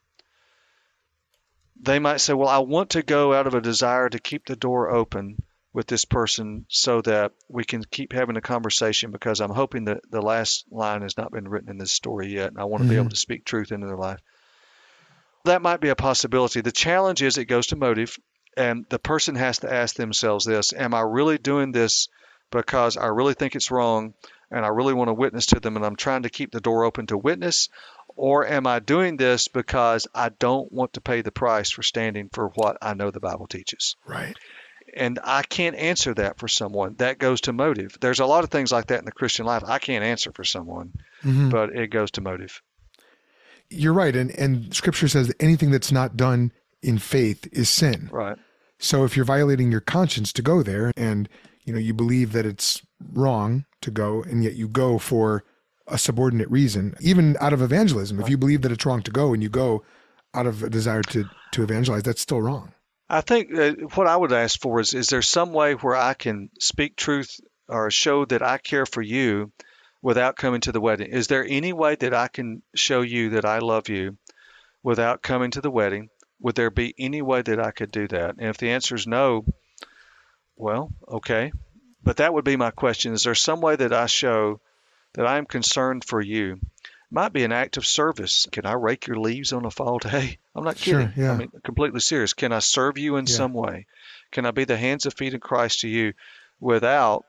They 1.78 1.99
might 1.99 2.20
say, 2.20 2.33
Well, 2.33 2.49
I 2.49 2.59
want 2.59 2.91
to 2.91 3.03
go 3.03 3.35
out 3.35 3.47
of 3.47 3.55
a 3.55 3.61
desire 3.61 4.09
to 4.09 4.18
keep 4.18 4.47
the 4.47 4.57
door 4.57 4.91
open 4.91 5.43
with 5.73 5.87
this 5.87 6.05
person 6.05 6.66
so 6.68 7.01
that 7.03 7.33
we 7.49 7.64
can 7.64 7.85
keep 7.85 8.12
having 8.12 8.37
a 8.37 8.41
conversation 8.41 9.12
because 9.12 9.41
I'm 9.41 9.51
hoping 9.55 9.85
that 9.85 10.01
the 10.11 10.21
last 10.21 10.64
line 10.71 11.03
has 11.03 11.16
not 11.16 11.31
been 11.31 11.49
written 11.49 11.71
in 11.71 11.79
this 11.79 11.93
story 11.93 12.29
yet, 12.35 12.49
and 12.49 12.59
I 12.59 12.64
want 12.64 12.83
to 12.83 12.89
be 12.89 12.97
Mhm. 12.97 13.01
able 13.01 13.11
to 13.11 13.16
speak 13.16 13.45
truth 13.45 13.71
into 13.71 13.87
their 13.87 13.97
life. 13.97 14.21
That 15.45 15.62
might 15.62 15.81
be 15.81 15.89
a 15.89 15.97
possibility. 15.97 16.61
The 16.61 16.73
challenge 16.73 17.23
is 17.23 17.39
it 17.39 17.47
goes 17.47 17.68
to 17.68 17.77
motive, 17.77 18.18
and 18.57 18.85
the 18.89 18.99
person 18.99 19.37
has 19.37 19.61
to 19.61 19.73
ask 19.73 19.97
themselves 19.97 20.45
this 20.45 20.73
Am 20.73 20.93
I 20.93 21.01
really 21.01 21.39
doing 21.39 21.73
this 21.73 22.09
because 22.51 22.97
I 22.97 23.07
really 23.07 23.35
think 23.35 23.55
it's 23.55 23.71
wrong 23.71 24.14
and 24.51 24.64
I 24.64 24.68
really 24.68 24.93
want 24.93 25.09
to 25.09 25.14
witness 25.14 25.47
to 25.47 25.61
them 25.61 25.77
and 25.77 25.87
I'm 25.87 25.97
trying 25.97 26.25
to 26.25 26.31
keep 26.31 26.51
the 26.51 26.61
door 26.61 26.85
open 26.85 27.07
to 27.07 27.16
witness? 27.16 27.68
Or 28.16 28.45
am 28.45 28.66
I 28.66 28.81
doing 28.81 29.16
this 29.16 29.47
because 29.49 30.09
I 30.14 30.31
don't 30.31 30.71
want 30.73 30.95
to 30.95 31.01
pay 31.01 31.23
the 31.23 31.31
price 31.31 31.71
for 31.71 31.83
standing 31.83 32.29
for 32.33 32.49
what 32.49 32.77
I 32.83 32.95
know 32.95 33.11
the 33.11 33.21
Bible 33.21 33.47
teaches? 33.47 33.97
Right. 34.05 34.37
And 34.97 35.18
I 35.22 35.43
can't 35.43 35.76
answer 35.76 36.14
that 36.14 36.38
for 36.38 36.49
someone. 36.49 36.95
That 36.99 37.18
goes 37.18 37.41
to 37.43 37.53
motive. 37.53 37.97
There's 38.01 38.20
a 38.20 38.26
lot 38.26 38.45
of 38.45 38.51
things 38.51 38.72
like 38.72 38.86
that 38.86 38.99
in 38.99 39.05
the 39.05 39.12
Christian 39.12 39.47
life 39.47 39.62
I 39.66 39.78
can't 39.78 40.05
answer 40.05 40.32
for 40.32 40.45
someone, 40.45 40.93
Mhm. 41.22 41.51
but 41.51 41.70
it 41.76 41.88
goes 41.88 42.11
to 42.12 42.20
motive. 42.20 42.61
You're 43.68 43.93
right. 43.93 44.14
And 44.16 44.30
and 44.32 44.74
scripture 44.74 45.09
says 45.09 45.28
that 45.28 45.41
anything 45.43 45.70
that's 45.70 45.93
not 45.93 46.16
done 46.16 46.53
in 46.82 46.99
faith 46.99 47.47
is 47.53 47.68
sin. 47.68 48.09
Right. 48.12 48.36
So 48.78 49.05
if 49.05 49.14
you're 49.16 49.24
violating 49.24 49.70
your 49.70 49.80
conscience 49.80 50.32
to 50.32 50.43
go 50.43 50.62
there 50.62 50.93
and 50.97 51.28
you 51.64 51.72
know 51.72 51.78
you 51.78 51.95
believe 51.95 52.32
that 52.32 52.47
it's 52.47 52.82
wrong 53.12 53.64
to 53.82 53.91
go 53.91 54.22
and 54.22 54.43
yet 54.43 54.55
you 54.55 54.68
go 54.68 54.99
for 54.99 55.45
a 55.86 55.99
subordinate 55.99 56.51
reason, 56.51 56.95
even 57.01 57.36
out 57.41 57.53
of 57.53 57.62
evangelism, 57.62 58.20
if 58.20 58.28
you 58.28 58.36
believe 58.38 58.62
that 58.62 58.72
it's 58.72 58.86
wrong 58.86 59.03
to 59.03 59.11
go 59.11 59.32
and 59.32 59.43
you 59.43 59.49
go 59.49 59.84
out 60.34 60.47
of 60.47 60.62
a 60.62 60.70
desire 60.70 61.03
to 61.03 61.24
to 61.53 61.62
evangelize, 61.62 62.03
that's 62.03 62.20
still 62.22 62.41
wrong. 62.43 62.72
I 63.13 63.23
think 63.23 63.53
uh, 63.53 63.73
what 63.97 64.07
I 64.07 64.17
would 64.17 64.33
ask 64.33 64.61
for 64.61 64.79
is 64.79 64.95
is 64.95 65.09
there 65.09 65.21
some 65.21 65.53
way 65.53 65.75
where 65.75 65.97
I 65.97 66.15
can 66.15 66.49
speak 66.61 66.95
truth 66.95 67.41
or 67.69 67.91
show 67.91 68.25
that 68.27 68.41
I 68.41 68.59
care 68.59 68.87
for 68.87 69.03
you 69.03 69.51
without 70.01 70.37
coming 70.37 70.61
to 70.63 70.73
the 70.73 70.81
wedding? 70.81 71.11
Is 71.11 71.27
there 71.27 71.45
any 71.45 71.73
way 71.73 71.97
that 71.97 72.15
I 72.15 72.29
can 72.29 72.63
show 72.77 73.01
you 73.01 73.31
that 73.31 73.45
I 73.45 73.59
love 73.59 73.89
you 73.89 74.17
without 74.85 75.23
coming 75.23 75.51
to 75.53 75.61
the 75.61 75.73
wedding? 75.73 76.09
Would 76.39 76.55
there 76.55 76.71
be 76.71 76.95
any 76.99 77.21
way 77.21 77.43
that 77.43 77.59
I 77.59 77.73
could 77.73 77.91
do 77.91 78.07
that? 78.09 78.37
And 78.39 78.49
if 78.49 78.59
the 78.59 78.71
answer 78.71 78.95
is 78.95 79.09
no, 79.09 79.45
well, 80.55 80.93
okay. 81.09 81.51
But 82.05 82.19
that 82.19 82.33
would 82.33 82.45
be 82.45 82.57
my 82.57 82.71
question. 82.71 83.13
Is 83.13 83.25
there 83.25 83.35
some 83.35 83.61
way 83.61 83.75
that 83.75 83.93
I 83.93 84.07
show 84.07 84.61
that 85.15 85.27
I 85.27 85.39
am 85.39 85.47
concerned 85.47 86.05
for 86.05 86.21
you? 86.21 86.61
Might 87.11 87.33
be 87.33 87.43
an 87.45 87.53
act 87.53 87.77
of 87.77 87.85
service. 87.87 88.47
Can 88.53 88.67
I 88.67 88.73
rake 88.75 89.07
your 89.09 89.19
leaves 89.19 89.53
on 89.53 89.65
a 89.65 89.71
fall 89.71 89.99
day? 89.99 90.39
I'm 90.55 90.65
not 90.65 90.79
Sure, 90.79 91.01
kidding. 91.09 91.23
yeah. 91.25 91.33
I 91.33 91.37
mean, 91.37 91.51
completely 91.65 92.01
serious. 92.01 92.35
Can 92.35 92.53
I 92.53 92.61
serve 92.61 92.99
you 92.99 93.17
in 93.17 93.27
Yeah. 93.27 93.35
some 93.35 93.53
way? 93.53 93.87
Can 94.33 94.47
I 94.47 94.53
be 94.53 94.65
the 94.65 94.77
hands 94.77 95.07
and 95.07 95.15
feet 95.15 95.35
of 95.35 95.41
Christ 95.41 95.81
to 95.81 95.89
you 95.89 96.13
without 96.61 97.25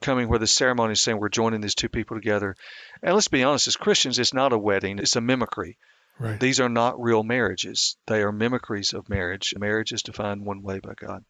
coming 0.00 0.28
where 0.28 0.38
the 0.38 0.46
ceremony 0.46 0.92
is 0.92 1.00
saying 1.00 1.18
we're 1.18 1.28
joining 1.28 1.60
these 1.60 1.74
two 1.74 1.88
people 1.90 2.16
together? 2.16 2.56
And 3.02 3.14
let's 3.14 3.28
be 3.28 3.42
honest, 3.44 3.68
as 3.68 3.76
Christians, 3.76 4.18
it's 4.18 4.32
not 4.34 4.52
a 4.54 4.58
wedding, 4.58 4.98
it's 4.98 5.16
a 5.16 5.20
mimicry. 5.20 5.76
Right. 6.18 6.38
These 6.40 6.60
are 6.60 6.68
not 6.68 7.00
real 7.00 7.22
marriages. 7.22 7.96
They 8.06 8.22
are 8.22 8.32
mimicries 8.32 8.92
of 8.94 9.08
marriage. 9.08 9.54
Marriage 9.58 9.92
is 9.92 10.02
defined 10.02 10.44
one 10.44 10.62
way 10.62 10.78
by 10.78 10.92
God. 10.94 11.24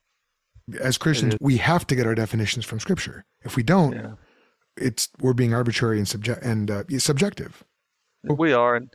As 0.81 0.99
Christians, 0.99 1.37
we 1.41 1.57
have 1.59 1.87
to 1.89 1.97
get 1.97 2.07
our 2.07 2.15
definitions 2.15 2.65
from 2.65 2.79
Scripture. 2.81 3.25
If 3.43 3.57
we 3.57 3.63
don't, 3.63 3.93
Yeah. 3.95 4.13
It's 4.77 5.09
we're 5.21 5.35
being 5.35 5.55
arbitrary 5.55 5.99
and 5.99 6.09
subject 6.09 6.43
and 6.43 6.71
uh, 6.71 6.85
subjective. 6.99 7.63
We 8.25 8.53
are. 8.53 8.77
And 8.77 8.91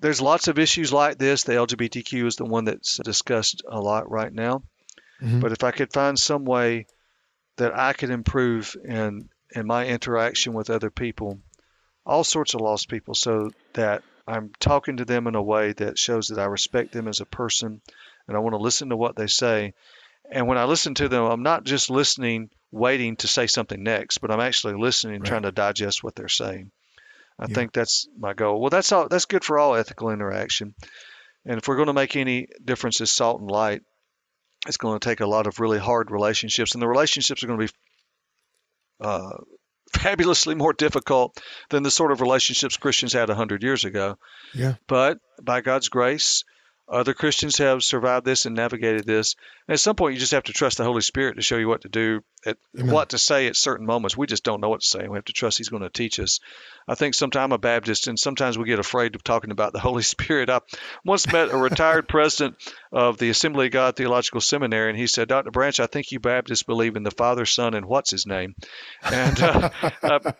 there's 0.00 0.20
lots 0.20 0.48
of 0.48 0.58
issues 0.58 0.92
like 0.92 1.18
this. 1.18 1.44
The 1.44 1.52
LGBTQ 1.52 2.26
is 2.26 2.36
the 2.36 2.44
one 2.44 2.64
that's 2.64 2.98
discussed 2.98 3.62
a 3.68 3.80
lot 3.80 4.10
right 4.10 4.32
now. 4.32 4.62
Mhm. 5.22 5.40
But 5.40 5.52
if 5.52 5.62
I 5.62 5.70
could 5.70 5.92
find 5.92 6.18
some 6.18 6.44
way 6.44 6.86
that 7.56 7.76
I 7.78 7.92
could 7.92 8.10
improve 8.10 8.76
in 8.84 9.28
in 9.54 9.66
my 9.66 9.86
interaction 9.86 10.52
with 10.52 10.68
other 10.70 10.90
people, 10.90 11.38
all 12.04 12.24
sorts 12.24 12.54
of 12.54 12.60
lost 12.60 12.88
people, 12.88 13.14
so 13.14 13.52
that 13.74 14.02
I'm 14.26 14.50
talking 14.58 14.96
to 14.96 15.04
them 15.04 15.26
in 15.26 15.36
a 15.36 15.42
way 15.42 15.72
that 15.74 15.98
shows 15.98 16.28
that 16.28 16.40
I 16.40 16.46
respect 16.46 16.92
them 16.92 17.06
as 17.06 17.20
a 17.20 17.26
person 17.26 17.80
and 18.26 18.36
I 18.36 18.40
want 18.40 18.54
to 18.54 18.58
listen 18.58 18.88
to 18.88 18.96
what 18.96 19.16
they 19.16 19.28
say. 19.28 19.74
And 20.34 20.46
when 20.48 20.58
I 20.58 20.64
listen 20.64 20.94
to 20.96 21.08
them, 21.08 21.24
I'm 21.24 21.42
not 21.42 21.64
just 21.64 21.90
listening, 21.90 22.50
waiting 22.72 23.16
to 23.16 23.28
say 23.28 23.46
something 23.46 23.82
next, 23.82 24.18
but 24.18 24.30
I'm 24.30 24.40
actually 24.40 24.74
listening, 24.74 25.20
Right. 25.20 25.28
trying 25.28 25.42
to 25.42 25.52
digest 25.52 26.02
what 26.02 26.14
they're 26.14 26.28
saying. 26.28 26.70
I 27.38 27.46
Yeah. 27.48 27.54
think 27.54 27.72
that's 27.72 28.06
my 28.18 28.34
goal. 28.34 28.60
Well, 28.60 28.70
that's 28.70 28.90
all. 28.92 29.08
That's 29.08 29.24
good 29.26 29.44
for 29.44 29.58
all 29.58 29.74
ethical 29.76 30.10
interaction. 30.10 30.74
And 31.46 31.58
if 31.58 31.68
we're 31.68 31.76
going 31.76 31.86
to 31.86 31.92
make 31.92 32.16
any 32.16 32.48
difference 32.64 33.00
as 33.00 33.10
salt 33.10 33.40
and 33.40 33.50
light, 33.50 33.82
it's 34.66 34.76
going 34.76 34.98
to 34.98 35.08
take 35.08 35.20
a 35.20 35.26
lot 35.26 35.46
of 35.46 35.60
really 35.60 35.78
hard 35.78 36.10
relationships, 36.10 36.74
and 36.74 36.82
the 36.82 36.88
relationships 36.88 37.42
are 37.42 37.46
going 37.46 37.60
to 37.60 37.66
be 37.66 37.72
uh, 39.00 39.36
fabulously 39.96 40.54
more 40.54 40.72
difficult 40.72 41.40
than 41.70 41.82
the 41.82 41.90
sort 41.90 42.10
of 42.12 42.20
relationships 42.20 42.76
Christians 42.76 43.12
had 43.12 43.30
a 43.30 43.34
hundred 43.34 43.62
years 43.62 43.84
ago. 43.84 44.18
Yeah. 44.54 44.74
But 44.88 45.18
by 45.42 45.60
God's 45.60 45.88
grace, 45.88 46.44
other 46.86 47.14
Christians 47.14 47.56
have 47.58 47.82
survived 47.82 48.26
this 48.26 48.44
and 48.44 48.54
navigated 48.54 49.06
this. 49.06 49.36
And 49.66 49.72
at 49.72 49.80
some 49.80 49.96
point, 49.96 50.14
you 50.14 50.20
just 50.20 50.32
have 50.32 50.44
to 50.44 50.52
trust 50.52 50.76
the 50.76 50.84
Holy 50.84 51.00
Spirit 51.00 51.36
to 51.36 51.42
show 51.42 51.56
you 51.56 51.66
what 51.66 51.82
to 51.82 51.88
do, 51.88 52.22
at, 52.44 52.58
what 52.74 53.10
to 53.10 53.18
say 53.18 53.46
at 53.46 53.56
certain 53.56 53.86
moments. 53.86 54.16
We 54.16 54.26
just 54.26 54.44
don't 54.44 54.60
know 54.60 54.68
what 54.68 54.82
to 54.82 54.86
say, 54.86 55.00
and 55.00 55.10
we 55.10 55.16
have 55.16 55.24
to 55.24 55.32
trust 55.32 55.56
He's 55.56 55.70
going 55.70 55.82
to 55.82 55.88
teach 55.88 56.20
us. 56.20 56.40
I 56.86 56.94
think 56.94 57.14
sometimes 57.14 57.44
I'm 57.44 57.52
a 57.52 57.58
Baptist, 57.58 58.06
and 58.06 58.18
sometimes 58.18 58.58
we 58.58 58.66
get 58.66 58.78
afraid 58.78 59.14
of 59.14 59.24
talking 59.24 59.50
about 59.50 59.72
the 59.72 59.80
Holy 59.80 60.02
Spirit. 60.02 60.50
I 60.50 60.60
once 61.04 61.30
met 61.32 61.50
a 61.50 61.56
retired 61.56 62.06
president 62.06 62.56
of 62.92 63.16
the 63.16 63.30
Assembly 63.30 63.66
of 63.66 63.72
God 63.72 63.96
Theological 63.96 64.42
Seminary, 64.42 64.90
and 64.90 64.98
he 64.98 65.06
said, 65.06 65.28
"Dr. 65.28 65.50
Branch, 65.50 65.80
I 65.80 65.86
think 65.86 66.12
you 66.12 66.20
Baptists 66.20 66.64
believe 66.64 66.96
in 66.96 67.02
the 67.02 67.10
Father, 67.10 67.46
Son, 67.46 67.72
and 67.72 67.86
what's 67.86 68.10
his 68.10 68.26
name?" 68.26 68.54
And 69.02 69.40
uh, 69.42 69.70
uh, 70.02 70.32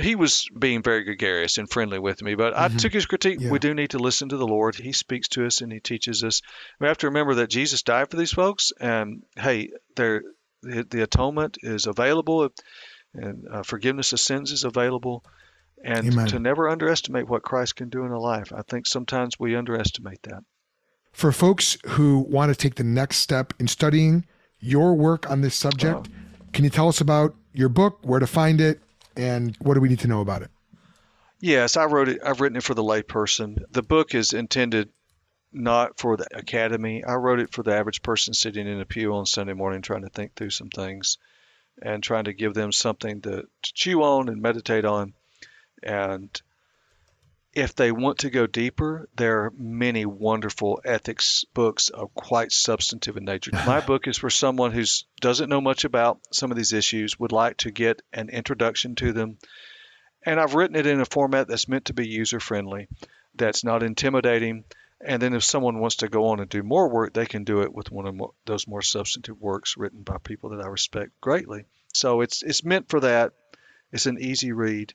he 0.00 0.14
was 0.14 0.46
being 0.58 0.82
very 0.82 1.04
gregarious 1.04 1.58
and 1.58 1.70
friendly 1.70 1.98
with 1.98 2.22
me, 2.22 2.34
but 2.34 2.56
I 2.56 2.68
Mhm. 2.68 2.78
took 2.78 2.92
his 2.92 3.06
critique. 3.06 3.38
Yeah. 3.40 3.50
We 3.50 3.58
do 3.58 3.74
need 3.74 3.90
to 3.90 3.98
listen 3.98 4.28
to 4.30 4.36
the 4.36 4.46
Lord. 4.46 4.74
He 4.76 4.92
speaks 4.92 5.28
to 5.28 5.46
us 5.46 5.60
and 5.60 5.72
he 5.72 5.80
teaches 5.80 6.24
us. 6.24 6.42
We 6.80 6.86
have 6.86 6.98
to 6.98 7.06
remember 7.08 7.34
that 7.36 7.50
Jesus 7.50 7.82
died 7.82 8.10
for 8.10 8.16
these 8.16 8.32
folks, 8.32 8.72
and 8.80 9.22
hey, 9.36 9.70
the, 9.96 10.22
the 10.62 11.02
atonement 11.02 11.58
is 11.62 11.86
available, 11.86 12.50
and 13.14 13.44
uh, 13.50 13.62
forgiveness 13.62 14.12
of 14.12 14.20
sins 14.20 14.52
is 14.52 14.64
available. 14.64 15.24
And 15.84 16.08
Amen. 16.08 16.26
to 16.28 16.40
never 16.40 16.68
underestimate 16.68 17.28
what 17.28 17.42
Christ 17.42 17.76
can 17.76 17.88
do 17.88 18.04
in 18.04 18.10
a 18.10 18.18
life. 18.18 18.52
I 18.52 18.62
think 18.62 18.84
sometimes 18.86 19.38
we 19.38 19.54
underestimate 19.54 20.22
that. 20.24 20.42
For 21.12 21.30
folks 21.30 21.76
who 21.86 22.18
want 22.28 22.50
to 22.52 22.56
take 22.56 22.74
the 22.74 22.82
next 22.82 23.18
step 23.18 23.54
in 23.60 23.68
studying 23.68 24.26
your 24.58 24.94
work 24.94 25.30
on 25.30 25.40
this 25.40 25.54
subject, 25.54 26.08
can 26.52 26.64
you 26.64 26.70
tell 26.70 26.88
us 26.88 27.00
about 27.00 27.36
your 27.54 27.68
book, 27.68 28.00
where 28.02 28.18
to 28.18 28.26
find 28.26 28.60
it, 28.60 28.80
and 29.18 29.54
what 29.60 29.74
do 29.74 29.80
we 29.80 29.88
need 29.88 30.00
to 30.00 30.08
know 30.08 30.22
about 30.22 30.42
it? 30.42 30.50
Yes, 31.40 31.76
I 31.76 31.84
wrote 31.84 32.08
it. 32.08 32.20
I've 32.24 32.40
written 32.40 32.56
it 32.56 32.64
for 32.64 32.74
the 32.74 32.82
layperson. 32.82 33.58
The 33.70 33.82
book 33.82 34.14
is 34.14 34.32
intended 34.32 34.88
not 35.52 35.98
for 35.98 36.16
the 36.16 36.26
academy. 36.32 37.04
I 37.04 37.14
wrote 37.14 37.40
it 37.40 37.52
for 37.52 37.62
the 37.62 37.74
average 37.74 38.02
person 38.02 38.34
sitting 38.34 38.66
in 38.66 38.80
a 38.80 38.84
pew 38.84 39.14
on 39.14 39.26
Sunday 39.26 39.52
morning 39.52 39.82
trying 39.82 40.02
to 40.02 40.08
think 40.08 40.34
through 40.34 40.50
some 40.50 40.68
things 40.68 41.18
and 41.80 42.02
trying 42.02 42.24
to 42.24 42.32
give 42.32 42.54
them 42.54 42.72
something 42.72 43.20
to, 43.22 43.42
to 43.42 43.72
chew 43.74 44.02
on 44.02 44.28
and 44.28 44.42
meditate 44.42 44.84
on. 44.84 45.14
And 45.82 46.40
if 47.58 47.74
they 47.74 47.90
want 47.90 48.18
to 48.18 48.30
go 48.30 48.46
deeper, 48.46 49.08
there 49.16 49.40
are 49.40 49.52
many 49.58 50.06
wonderful 50.06 50.80
ethics 50.84 51.44
books 51.54 51.88
of 51.88 52.14
quite 52.14 52.52
substantive 52.52 53.16
in 53.16 53.24
nature. 53.24 53.50
My 53.66 53.80
book 53.80 54.06
is 54.06 54.16
for 54.16 54.30
someone 54.30 54.70
who 54.70 54.84
doesn't 55.20 55.48
know 55.48 55.60
much 55.60 55.84
about 55.84 56.20
some 56.32 56.52
of 56.52 56.56
these 56.56 56.72
issues, 56.72 57.18
would 57.18 57.32
like 57.32 57.56
to 57.58 57.72
get 57.72 58.00
an 58.12 58.28
introduction 58.28 58.94
to 58.96 59.12
them, 59.12 59.38
and 60.24 60.38
I've 60.38 60.54
written 60.54 60.76
it 60.76 60.86
in 60.86 61.00
a 61.00 61.04
format 61.04 61.48
that's 61.48 61.66
meant 61.66 61.86
to 61.86 61.94
be 61.94 62.06
user 62.06 62.38
friendly, 62.38 62.86
that's 63.34 63.64
not 63.64 63.82
intimidating. 63.82 64.62
And 65.00 65.20
then 65.20 65.34
if 65.34 65.42
someone 65.42 65.80
wants 65.80 65.96
to 65.96 66.08
go 66.08 66.26
on 66.26 66.38
and 66.38 66.48
do 66.48 66.62
more 66.62 66.88
work, 66.88 67.12
they 67.12 67.26
can 67.26 67.42
do 67.42 67.62
it 67.62 67.72
with 67.72 67.90
one 67.90 68.06
of 68.06 68.20
those 68.46 68.68
more 68.68 68.82
substantive 68.82 69.40
works 69.40 69.76
written 69.76 70.02
by 70.02 70.18
people 70.18 70.50
that 70.50 70.64
I 70.64 70.68
respect 70.68 71.20
greatly. 71.20 71.64
So 71.92 72.20
it's 72.20 72.42
it's 72.42 72.64
meant 72.64 72.88
for 72.88 73.00
that. 73.00 73.32
It's 73.92 74.06
an 74.06 74.18
easy 74.20 74.52
read, 74.52 74.94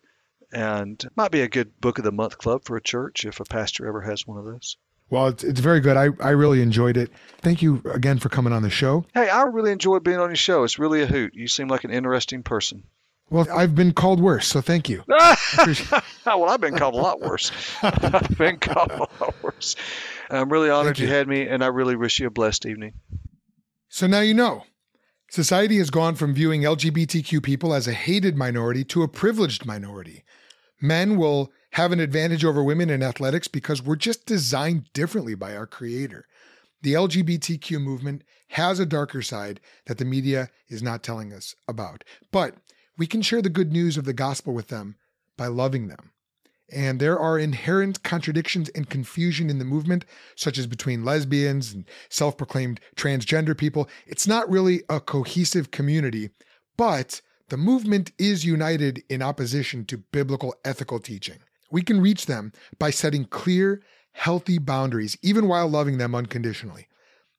and 0.54 1.04
might 1.16 1.32
be 1.32 1.42
a 1.42 1.50
good 1.50 1.80
book 1.82 1.98
of 1.98 2.04
the 2.04 2.12
month 2.12 2.38
club 2.38 2.64
for 2.64 2.78
a 2.78 2.82
church 2.82 3.26
if 3.26 3.40
a 3.40 3.46
pastor 3.46 3.88
ever 3.88 4.02
has 4.02 4.26
one 4.26 4.38
of 4.38 4.46
those. 4.46 4.78
Well, 5.10 5.28
it's, 5.28 5.44
it's 5.44 5.60
very 5.60 5.80
good. 5.80 5.98
I, 5.98 6.10
I 6.20 6.30
really 6.30 6.62
enjoyed 6.62 6.98
it. 6.98 7.12
Thank 7.42 7.62
you 7.62 7.82
again 7.94 8.20
for 8.20 8.30
coming 8.30 8.54
on 8.54 8.64
the 8.64 8.70
show. 8.70 9.06
Hey, 9.14 9.30
I 9.30 9.44
really 9.44 9.72
enjoyed 9.72 10.04
being 10.04 10.20
on 10.20 10.30
your 10.30 10.36
show. 10.36 10.64
It's 10.64 10.80
really 10.80 11.02
a 11.02 11.06
hoot. 11.08 11.34
You 11.36 11.48
seem 11.48 11.68
like 11.68 11.84
an 11.84 11.92
interesting 11.92 12.44
person. 12.44 12.84
Well, 13.30 13.48
I've 13.52 13.74
been 13.74 13.94
called 13.94 14.20
worse, 14.20 14.48
so 14.48 14.62
thank 14.62 14.90
you. 14.90 15.04
well, 15.08 16.46
I've 16.46 16.62
been 16.62 16.78
called 16.78 16.94
a 16.94 16.98
lot 16.98 17.20
worse. 17.20 17.52
I've 17.82 18.38
been 18.38 18.58
called 18.58 18.92
a 18.92 18.98
lot 18.98 19.36
worse. 19.42 19.76
I'm 20.30 20.52
really 20.52 20.70
honored 20.70 21.00
you 21.00 21.08
you. 21.08 21.14
had 21.14 21.28
me, 21.28 21.48
and 21.48 21.64
I 21.64 21.68
really 21.68 21.96
wish 21.96 22.20
you 22.20 22.28
a 22.28 22.32
blessed 22.32 22.66
evening. 22.66 22.94
So 23.90 24.08
now 24.08 24.20
you 24.20 24.34
know. 24.34 24.66
Society 25.30 25.80
has 25.80 25.90
gone 25.90 26.14
from 26.14 26.36
viewing 26.36 26.62
LGBTQ 26.62 27.42
people 27.42 27.74
as 27.74 27.88
a 27.88 27.94
hated 27.94 28.38
minority 28.38 28.84
to 28.84 29.02
a 29.02 29.08
privileged 29.08 29.66
minority. 29.66 30.24
Men 30.84 31.16
will 31.16 31.50
have 31.72 31.94
an 31.94 32.02
advantage 32.02 32.44
over 32.44 32.62
women 32.62 32.90
in 32.90 33.02
athletics 33.02 33.48
because 33.48 33.82
we're 33.82 33.96
just 33.96 34.26
designed 34.26 34.92
differently 34.92 35.34
by 35.34 35.56
our 35.56 35.66
creator. 35.66 36.28
The 36.82 36.94
LGBTQ 36.94 37.82
movement 37.82 38.26
has 38.50 38.82
a 38.82 38.86
darker 38.86 39.22
side 39.22 39.62
that 39.86 39.98
the 39.98 40.04
media 40.04 40.50
is 40.68 40.84
not 40.84 41.02
telling 41.02 41.32
us 41.32 41.56
about. 41.70 42.04
But 42.34 42.56
we 42.98 43.08
can 43.08 43.22
share 43.22 43.42
the 43.42 43.50
good 43.50 43.72
news 43.72 43.96
of 43.96 44.04
the 44.04 44.12
gospel 44.12 44.54
with 44.54 44.68
them 44.68 44.98
by 45.38 45.48
loving 45.48 45.88
them. 45.88 46.12
And 46.70 47.00
there 47.00 47.18
are 47.18 47.40
inherent 47.40 48.04
contradictions 48.04 48.68
and 48.76 48.90
confusion 48.90 49.50
in 49.50 49.60
the 49.60 49.66
movement, 49.66 50.04
such 50.36 50.58
as 50.58 50.68
between 50.68 51.06
lesbians 51.06 51.72
and 51.72 51.86
self 52.10 52.36
proclaimed 52.36 52.82
transgender 52.98 53.58
people. 53.58 53.88
It's 54.06 54.28
not 54.28 54.50
really 54.50 54.84
a 54.90 55.00
cohesive 55.00 55.72
community, 55.72 56.32
but 56.76 57.22
the 57.50 57.58
movement 57.58 58.12
is 58.18 58.46
united 58.46 59.04
in 59.10 59.22
opposition 59.22 59.86
to 59.86 59.98
biblical 59.98 60.56
ethical 60.64 61.00
teaching. 61.00 61.40
We 61.72 61.82
can 61.82 62.02
reach 62.02 62.26
them 62.26 62.52
by 62.80 62.92
setting 62.92 63.26
clear, 63.26 63.82
healthy 64.14 64.58
boundaries, 64.58 65.18
even 65.22 65.48
while 65.48 65.68
loving 65.68 65.98
them 65.98 66.16
unconditionally. 66.16 66.88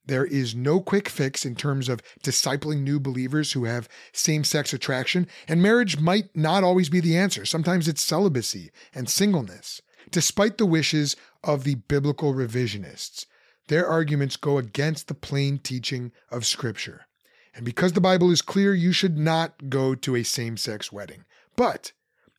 There 0.07 0.27
is 0.27 0.55
no 0.55 0.81
quick 0.81 1.09
fix 1.09 1.47
in 1.47 1.55
terms 1.55 1.89
of 1.89 2.03
discipling 2.23 2.81
new 2.81 3.01
believers 3.01 3.53
who 3.53 3.65
have 3.65 3.89
same 4.13 4.45
sex 4.45 4.75
attraction, 4.75 5.27
and 5.49 5.63
marriage 5.63 5.99
might 5.99 6.37
not 6.37 6.63
always 6.63 6.91
be 6.91 7.01
the 7.01 7.17
answer. 7.17 7.47
Sometimes 7.47 7.89
it's 7.89 8.03
celibacy 8.03 8.71
and 8.95 9.09
singleness. 9.09 9.81
Despite 10.11 10.59
the 10.59 10.67
wishes 10.67 11.17
of 11.43 11.65
the 11.65 11.77
biblical 11.77 12.35
revisionists, 12.35 13.25
their 13.69 13.87
arguments 13.87 14.37
go 14.37 14.59
against 14.59 15.09
the 15.09 15.15
plain 15.15 15.59
teaching 15.59 16.13
of 16.31 16.45
Scripture. 16.45 17.07
And 17.55 17.65
because 17.65 17.93
the 17.93 18.01
Bible 18.01 18.31
is 18.31 18.43
clear, 18.43 18.75
you 18.75 18.93
should 18.93 19.17
not 19.17 19.71
go 19.71 19.95
to 19.95 20.17
a 20.17 20.25
same 20.25 20.57
sex 20.57 20.91
wedding. 20.91 21.25
But 21.57 21.93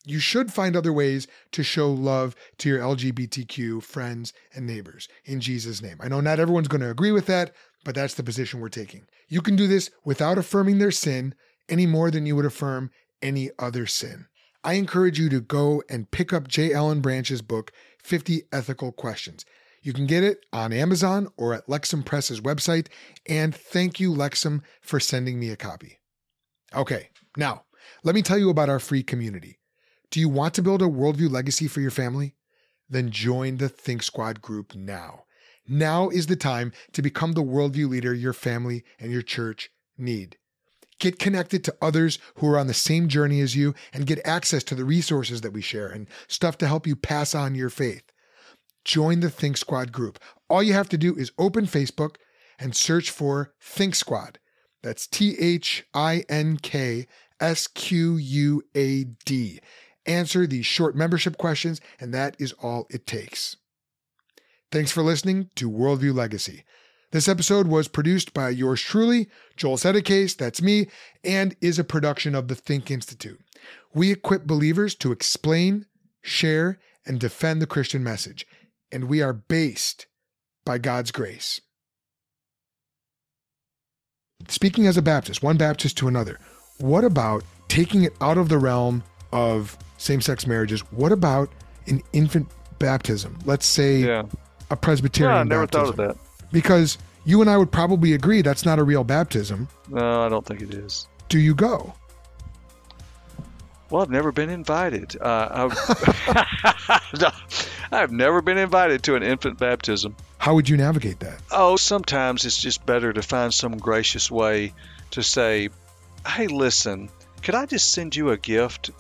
you 0.05 0.20
should 0.20 0.53
find 0.53 0.76
other 0.76 0.93
ways 0.93 1.28
to 1.51 1.63
show 1.63 1.91
love 1.91 2.36
to 2.59 2.70
your 2.70 2.80
LGBTQ 2.80 3.82
friends 3.82 4.34
and 4.53 4.68
neighbors 4.68 5.07
in 5.24 5.39
Jesus' 5.39 5.82
name. 5.82 5.97
I 5.99 6.07
know 6.07 6.22
not 6.22 6.39
everyone's 6.39 6.68
going 6.68 6.82
to 6.82 6.91
agree 6.91 7.11
with 7.11 7.26
that, 7.26 7.53
but 7.84 7.95
that's 7.95 8.13
the 8.13 8.24
position 8.24 8.59
we're 8.59 8.70
taking. 8.70 9.07
You 9.28 9.41
can 9.41 9.55
do 9.55 9.68
this 9.68 9.89
without 10.03 10.38
affirming 10.38 10.78
their 10.78 10.91
sin 10.91 11.34
any 11.68 11.86
more 11.86 12.11
than 12.11 12.26
you 12.26 12.36
would 12.36 12.45
affirm 12.45 12.91
any 13.22 13.49
other 13.57 13.88
sin. 13.88 14.28
I 14.63 14.74
encourage 14.74 15.20
you 15.20 15.30
to 15.30 15.41
go 15.41 15.84
and 15.89 16.09
pick 16.11 16.34
up 16.34 16.47
J. 16.47 16.74
Alan 16.74 17.01
Branch's 17.01 17.41
book, 17.41 17.72
50 18.03 18.43
Ethical 18.51 18.91
Questions. 18.91 19.45
You 19.86 19.93
can 19.93 20.07
get 20.07 20.23
it 20.23 20.47
on 20.51 20.73
Amazon 20.73 21.27
or 21.38 21.53
at 21.53 21.67
Lexham 21.67 22.03
Press's 22.03 22.41
website. 22.41 22.88
And 23.29 23.53
thank 23.53 23.99
you, 23.99 24.11
Lexham, 24.11 24.63
for 24.81 24.99
sending 24.99 25.39
me 25.39 25.51
a 25.51 25.55
copy. 25.55 25.99
Okay, 26.75 27.09
now 27.38 27.65
let 28.03 28.15
me 28.15 28.23
tell 28.23 28.39
you 28.39 28.49
about 28.49 28.67
our 28.67 28.79
free 28.79 29.03
community. 29.03 29.59
Do 30.09 30.19
you 30.19 30.27
want 30.27 30.55
to 30.55 30.63
build 30.63 30.81
a 30.81 30.86
worldview 30.86 31.29
legacy 31.29 31.67
for 31.67 31.81
your 31.81 31.91
family? 31.91 32.33
Then 32.89 33.11
join 33.11 33.57
the 33.57 33.69
Think 33.69 34.01
Squad 34.01 34.41
group 34.41 34.73
now. 34.73 35.25
Now 35.67 36.09
is 36.09 36.25
the 36.25 36.36
time 36.36 36.71
to 36.93 37.03
become 37.03 37.33
the 37.33 37.43
worldview 37.43 37.88
leader 37.88 38.11
your 38.11 38.33
family 38.33 38.83
and 38.99 39.11
your 39.11 39.21
church 39.21 39.69
need. 39.99 40.38
Get 40.99 41.19
connected 41.19 41.63
to 41.63 41.77
others 41.79 42.17
who 42.38 42.49
are 42.49 42.57
on 42.57 42.65
the 42.65 42.73
same 42.73 43.07
journey 43.07 43.39
as 43.39 43.55
you 43.55 43.75
and 43.93 44.07
get 44.07 44.25
access 44.25 44.63
to 44.63 44.73
the 44.73 44.86
resources 44.86 45.41
that 45.41 45.53
we 45.53 45.61
share 45.61 45.89
and 45.89 46.07
stuff 46.27 46.57
to 46.57 46.67
help 46.67 46.88
you 46.88 46.95
pass 46.95 47.36
on 47.36 47.53
your 47.53 47.69
faith 47.69 48.01
join 48.86 49.19
the 49.19 49.29
Think 49.29 49.57
Squad 49.57 49.91
group. 49.91 50.19
All 50.49 50.63
you 50.63 50.73
have 50.73 50.89
to 50.89 50.97
do 50.97 51.15
is 51.15 51.31
open 51.38 51.65
Facebook 51.65 52.15
and 52.57 52.75
search 52.75 53.09
for 53.09 53.53
Think 53.59 53.95
Squad. 53.95 54.39
That's 54.81 55.07
T 55.07 55.36
H 55.39 55.86
I 55.93 56.23
N 56.29 56.57
K 56.57 57.07
S 57.39 57.67
Q 57.67 58.15
U 58.15 58.63
A 58.75 59.03
D. 59.25 59.59
Answer 60.05 60.45
these 60.45 60.67
short 60.67 60.95
membership 60.95 61.38
questions, 61.38 61.81
and 61.99 62.13
that 62.13 62.36
is 62.39 62.53
all 62.53 62.86
it 62.91 63.07
takes. 63.07 63.57
Thanks 64.71 64.91
for 64.91 65.01
listening 65.01 65.49
to 65.55 65.69
Worldview 65.69 66.13
Legacy. 66.13 66.63
This 67.11 67.27
episode 67.27 67.67
was 67.67 67.88
produced 67.88 68.33
by 68.33 68.49
yours 68.49 68.81
truly, 68.81 69.29
Joel 69.55 69.77
Settecase, 69.77 70.36
that's 70.36 70.61
me, 70.61 70.88
and 71.23 71.55
is 71.61 71.79
a 71.79 71.83
production 71.83 72.36
of 72.36 72.49
the 72.49 72.55
Think 72.55 72.91
Institute. 72.91 73.39
We 73.93 74.11
equip 74.11 74.45
believers 74.45 74.95
to 74.95 75.11
explain, 75.11 75.86
share, 76.21 76.77
and 77.05 77.19
defend 77.19 77.61
the 77.61 77.67
Christian 77.67 78.03
message 78.03 78.45
and 78.95 79.09
we 79.09 79.21
are 79.21 79.33
based 79.33 80.07
by 80.65 80.77
God's 80.77 81.11
grace. 81.11 81.59
Speaking 84.47 84.87
as 84.87 84.95
a 84.95 85.01
Baptist, 85.01 85.43
one 85.43 85.57
Baptist 85.57 85.97
to 85.97 86.07
another, 86.07 86.39
what 86.77 87.03
about 87.03 87.43
taking 87.67 88.03
it 88.03 88.13
out 88.21 88.37
of 88.37 88.47
the 88.47 88.57
realm 88.57 89.03
of 89.33 89.77
same 89.97 90.21
sex 90.21 90.47
marriages? 90.47 90.79
What 90.93 91.11
about 91.11 91.49
an 91.87 92.01
infant 92.13 92.47
baptism? 92.79 93.37
Let's 93.43 93.65
say 93.65 93.97
Yeah. 93.97 94.23
a 94.71 94.77
Presbyterian 94.77 95.35
Yeah, 95.35 95.39
I 95.41 95.43
never 95.43 95.61
baptism. 95.67 95.95
thought 95.97 96.09
of 96.09 96.15
that. 96.15 96.51
Because 96.53 96.97
you 97.25 97.41
and 97.41 97.49
I 97.49 97.57
would 97.57 97.73
probably 97.73 98.13
agree 98.13 98.41
that's 98.41 98.65
not 98.65 98.79
a 98.79 98.83
real 98.83 99.03
baptism. 99.03 99.67
No, 99.89 100.21
I 100.21 100.29
don't 100.29 100.45
think 100.45 100.61
it 100.61 100.73
is. 100.73 101.05
Do 101.27 101.37
you 101.37 101.53
go? 101.53 101.93
Well, 103.89 104.01
I've 104.01 104.09
never 104.09 104.31
been 104.31 104.49
invited. 104.49 105.15
Uh, 105.19 105.69
I've, 105.69 107.21
I've 107.91 108.11
never 108.11 108.41
been 108.41 108.57
invited 108.57 109.03
to 109.03 109.15
an 109.15 109.23
infant 109.23 109.59
baptism. 109.59 110.15
How 110.38 110.55
would 110.55 110.67
you 110.67 110.77
navigate 110.77 111.19
that? 111.19 111.39
Oh, 111.51 111.75
sometimes 111.75 112.45
it's 112.45 112.57
just 112.57 112.86
better 112.86 113.13
to 113.13 113.21
find 113.21 113.53
some 113.53 113.77
gracious 113.77 114.29
way 114.31 114.73
to 115.11 115.23
say, 115.23 115.69
hey, 116.27 116.47
listen, 116.47 117.09
could 117.41 117.55
I 117.55 117.65
just 117.65 117.91
send 117.91 118.15
you 118.15 118.31
a 118.31 118.38
gift 118.38 118.91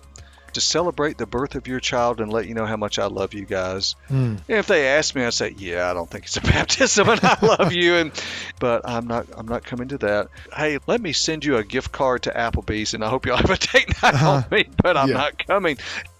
to 0.55 0.61
celebrate 0.61 1.17
the 1.17 1.25
birth 1.25 1.55
of 1.55 1.67
your 1.67 1.79
child 1.79 2.19
and 2.19 2.31
let 2.33 2.47
you 2.47 2.53
know 2.55 2.65
how 2.65 2.75
much 2.75 2.99
I 2.99 3.05
love 3.05 3.33
you 3.33 3.45
guys? 3.45 3.95
Hmm. 4.09 4.35
If 4.47 4.67
they 4.67 4.87
ask 4.87 5.15
me, 5.15 5.23
I 5.23 5.29
say, 5.29 5.53
yeah, 5.57 5.89
I 5.89 5.93
don't 5.93 6.09
think 6.09 6.25
it's 6.25 6.35
a 6.37 6.41
baptism 6.55 7.07
and 7.07 7.19
I 7.23 7.37
love 7.41 7.71
you, 7.71 7.95
and 7.95 8.11
but 8.59 8.81
I'm 8.89 9.07
not 9.07 9.27
I'm 9.37 9.47
not 9.47 9.63
coming 9.63 9.87
to 9.89 9.97
that. 9.99 10.27
Hey, 10.55 10.79
let 10.87 10.99
me 11.01 11.13
send 11.13 11.45
you 11.45 11.57
a 11.57 11.63
gift 11.63 11.91
card 11.91 12.23
to 12.23 12.31
Applebee's, 12.31 12.93
and 12.93 13.03
I 13.03 13.09
hope 13.09 13.25
you'll 13.25 13.37
have 13.37 13.49
a 13.49 13.57
date 13.57 13.89
night 14.03 14.13
Uh-huh. 14.15 14.31
on 14.31 14.45
me, 14.51 14.65
but 14.83 14.97
I'm 14.97 15.09
Yeah. 15.09 15.15
not 15.17 15.45
coming. 15.47 15.77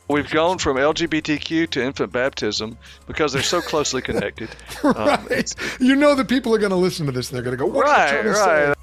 We've 0.07 0.29
gone 0.29 0.59
from 0.59 0.77
LGBTQ 0.77 1.67
to 1.71 1.83
infant 1.83 2.11
baptism 2.11 2.77
because 3.07 3.33
they're 3.33 3.41
so 3.41 3.61
closely 3.61 4.01
connected. 4.03 4.49
Um, 4.83 4.93
right. 5.25 5.55
you 5.79 5.95
know 5.95 6.13
that 6.13 6.27
people 6.29 6.53
are 6.53 6.59
going 6.59 6.69
to 6.69 6.75
listen 6.75 7.07
to 7.07 7.11
this 7.11 7.29
and 7.31 7.35
they're 7.35 7.43
going 7.43 7.57
to 7.57 7.63
go, 7.63 7.65
what 7.65 7.85
right, 7.87 8.23
right. 8.23 8.75